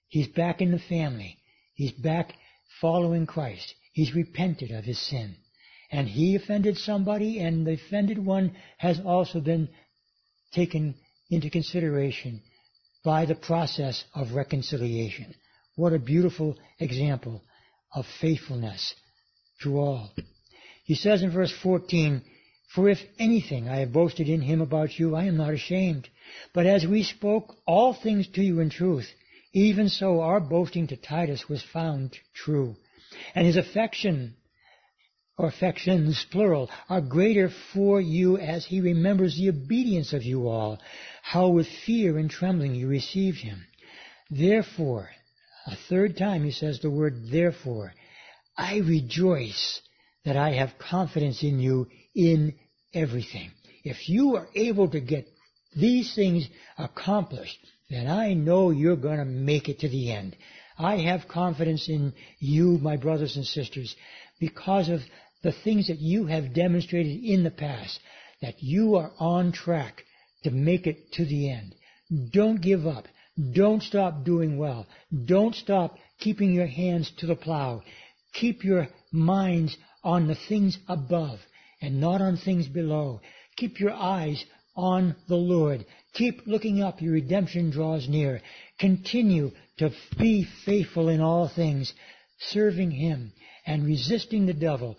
He's 0.07 0.27
back 0.27 0.61
in 0.61 0.71
the 0.71 0.79
family. 0.79 1.37
He's 1.75 1.91
back 1.91 2.33
following 2.81 3.25
Christ. 3.25 3.73
He's 3.93 4.15
repented 4.15 4.71
of 4.71 4.83
his 4.83 4.99
sin. 4.99 5.35
And 5.91 6.07
he 6.07 6.35
offended 6.35 6.77
somebody, 6.77 7.39
and 7.39 7.65
the 7.65 7.73
offended 7.73 8.23
one 8.23 8.55
has 8.77 8.99
also 9.03 9.39
been 9.39 9.69
taken 10.53 10.95
into 11.29 11.49
consideration 11.49 12.41
by 13.03 13.25
the 13.25 13.35
process 13.35 14.03
of 14.13 14.33
reconciliation. 14.33 15.33
What 15.75 15.93
a 15.93 15.99
beautiful 15.99 16.57
example 16.79 17.41
of 17.93 18.05
faithfulness 18.19 18.93
to 19.63 19.79
all. 19.79 20.11
He 20.83 20.95
says 20.95 21.23
in 21.23 21.31
verse 21.31 21.53
14, 21.63 22.23
For 22.69 22.87
if 22.87 22.99
anything 23.17 23.67
I 23.67 23.77
have 23.77 23.91
boasted 23.91 24.29
in 24.29 24.41
him 24.41 24.61
about 24.61 24.99
you, 24.99 25.15
I 25.15 25.25
am 25.25 25.37
not 25.37 25.53
ashamed. 25.53 26.07
But 26.53 26.67
as 26.67 26.85
we 26.85 27.03
spoke 27.03 27.57
all 27.65 27.93
things 27.93 28.27
to 28.29 28.43
you 28.43 28.59
in 28.59 28.69
truth, 28.69 29.11
even 29.53 29.89
so 29.89 30.21
our 30.21 30.39
boasting 30.39 30.85
to 30.87 30.95
Titus 30.95 31.49
was 31.49 31.63
found 31.63 32.15
true. 32.33 32.75
And 33.33 33.47
his 33.47 33.57
affection, 33.57 34.35
or 35.35 35.47
affections, 35.47 36.23
plural, 36.29 36.69
are 36.87 37.01
greater 37.01 37.49
for 37.73 37.99
you 37.99 38.37
as 38.37 38.65
he 38.65 38.81
remembers 38.81 39.35
the 39.35 39.49
obedience 39.49 40.13
of 40.13 40.21
you 40.21 40.47
all, 40.47 40.79
how 41.23 41.49
with 41.49 41.67
fear 41.67 42.19
and 42.19 42.29
trembling 42.29 42.75
you 42.75 42.87
received 42.87 43.39
him. 43.39 43.65
Therefore, 44.29 45.09
a 45.65 45.75
third 45.75 46.17
time 46.17 46.43
he 46.43 46.51
says 46.51 46.79
the 46.79 46.91
word 46.91 47.31
therefore, 47.31 47.95
I 48.55 48.77
rejoice 48.77 49.81
that 50.25 50.37
I 50.37 50.51
have 50.53 50.77
confidence 50.77 51.43
in 51.43 51.59
you 51.59 51.87
in 52.13 52.55
everything. 52.93 53.51
If 53.83 54.09
you 54.09 54.35
are 54.35 54.47
able 54.55 54.89
to 54.89 54.99
get 54.99 55.27
these 55.75 56.13
things 56.13 56.47
accomplished, 56.77 57.57
then 57.89 58.07
I 58.07 58.33
know 58.33 58.71
you're 58.71 58.95
going 58.95 59.19
to 59.19 59.25
make 59.25 59.69
it 59.69 59.79
to 59.79 59.89
the 59.89 60.11
end. 60.11 60.35
I 60.77 60.97
have 60.97 61.27
confidence 61.27 61.89
in 61.89 62.13
you, 62.39 62.77
my 62.77 62.97
brothers 62.97 63.35
and 63.35 63.45
sisters, 63.45 63.95
because 64.39 64.89
of 64.89 65.01
the 65.43 65.51
things 65.51 65.87
that 65.87 65.99
you 65.99 66.25
have 66.25 66.53
demonstrated 66.53 67.23
in 67.23 67.43
the 67.43 67.51
past, 67.51 67.99
that 68.41 68.61
you 68.61 68.95
are 68.95 69.11
on 69.19 69.51
track 69.51 70.03
to 70.43 70.51
make 70.51 70.87
it 70.87 71.11
to 71.13 71.25
the 71.25 71.51
end. 71.51 71.75
Don't 72.31 72.61
give 72.61 72.87
up. 72.87 73.05
Don't 73.53 73.83
stop 73.83 74.23
doing 74.23 74.57
well. 74.57 74.87
Don't 75.25 75.55
stop 75.55 75.97
keeping 76.19 76.53
your 76.53 76.67
hands 76.67 77.11
to 77.19 77.25
the 77.25 77.35
plow. 77.35 77.83
Keep 78.33 78.63
your 78.63 78.87
minds 79.11 79.77
on 80.03 80.27
the 80.27 80.37
things 80.47 80.77
above 80.87 81.39
and 81.81 81.99
not 81.99 82.21
on 82.21 82.37
things 82.37 82.67
below. 82.67 83.21
Keep 83.57 83.79
your 83.79 83.93
eyes 83.93 84.43
on 84.75 85.15
the 85.27 85.35
Lord. 85.35 85.85
Keep 86.13 86.47
looking 86.47 86.81
up. 86.81 87.01
Your 87.01 87.13
redemption 87.13 87.69
draws 87.69 88.07
near. 88.07 88.41
Continue 88.79 89.51
to 89.77 89.91
be 90.17 90.47
faithful 90.65 91.09
in 91.09 91.21
all 91.21 91.47
things, 91.47 91.93
serving 92.39 92.91
Him 92.91 93.33
and 93.65 93.85
resisting 93.85 94.45
the 94.45 94.53
devil 94.53 94.97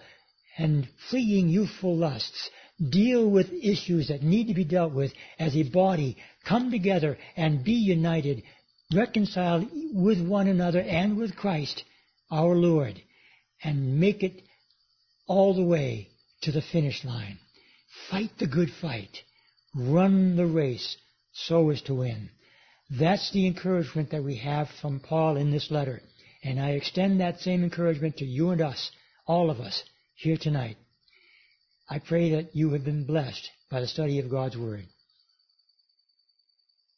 and 0.58 0.88
fleeing 1.08 1.48
youthful 1.48 1.96
lusts 1.96 2.50
deal 2.88 3.28
with 3.28 3.52
issues 3.52 4.08
that 4.08 4.22
need 4.22 4.48
to 4.48 4.54
be 4.54 4.64
dealt 4.64 4.92
with 4.92 5.12
as 5.38 5.54
a 5.54 5.62
body, 5.64 6.16
come 6.44 6.70
together 6.70 7.18
and 7.36 7.64
be 7.64 7.72
united, 7.72 8.42
reconciled 8.94 9.68
with 9.92 10.20
one 10.26 10.48
another 10.48 10.80
and 10.80 11.16
with 11.16 11.36
Christ, 11.36 11.84
our 12.30 12.54
Lord, 12.54 13.00
and 13.62 14.00
make 14.00 14.22
it 14.22 14.42
all 15.30 15.54
the 15.54 15.62
way 15.62 16.08
to 16.42 16.50
the 16.50 16.60
finish 16.72 17.04
line. 17.04 17.38
Fight 18.10 18.32
the 18.40 18.48
good 18.48 18.68
fight. 18.82 19.16
Run 19.76 20.34
the 20.34 20.44
race 20.44 20.96
so 21.32 21.70
as 21.70 21.80
to 21.82 21.94
win. 21.94 22.30
That's 22.98 23.30
the 23.30 23.46
encouragement 23.46 24.10
that 24.10 24.24
we 24.24 24.38
have 24.38 24.68
from 24.82 24.98
Paul 24.98 25.36
in 25.36 25.52
this 25.52 25.70
letter. 25.70 26.02
And 26.42 26.58
I 26.58 26.70
extend 26.70 27.20
that 27.20 27.38
same 27.38 27.62
encouragement 27.62 28.16
to 28.16 28.24
you 28.24 28.50
and 28.50 28.60
us, 28.60 28.90
all 29.24 29.50
of 29.50 29.60
us, 29.60 29.84
here 30.16 30.36
tonight. 30.36 30.78
I 31.88 32.00
pray 32.00 32.32
that 32.32 32.56
you 32.56 32.72
have 32.72 32.84
been 32.84 33.06
blessed 33.06 33.48
by 33.70 33.80
the 33.80 33.86
study 33.86 34.18
of 34.18 34.32
God's 34.32 34.56
Word. 34.56 34.84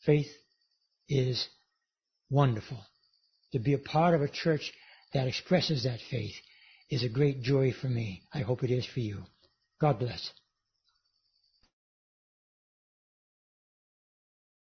Faith 0.06 0.32
is 1.06 1.48
wonderful. 2.30 2.78
To 3.52 3.58
be 3.58 3.74
a 3.74 3.78
part 3.78 4.14
of 4.14 4.22
a 4.22 4.28
church 4.28 4.72
that 5.12 5.26
expresses 5.26 5.84
that 5.84 6.00
faith 6.10 6.32
is 6.90 7.02
a 7.02 7.08
great 7.08 7.42
joy 7.42 7.72
for 7.72 7.88
me. 7.88 8.22
I 8.32 8.40
hope 8.40 8.62
it 8.62 8.70
is 8.70 8.86
for 8.86 9.00
you. 9.00 9.24
God 9.80 9.98
bless. 9.98 10.30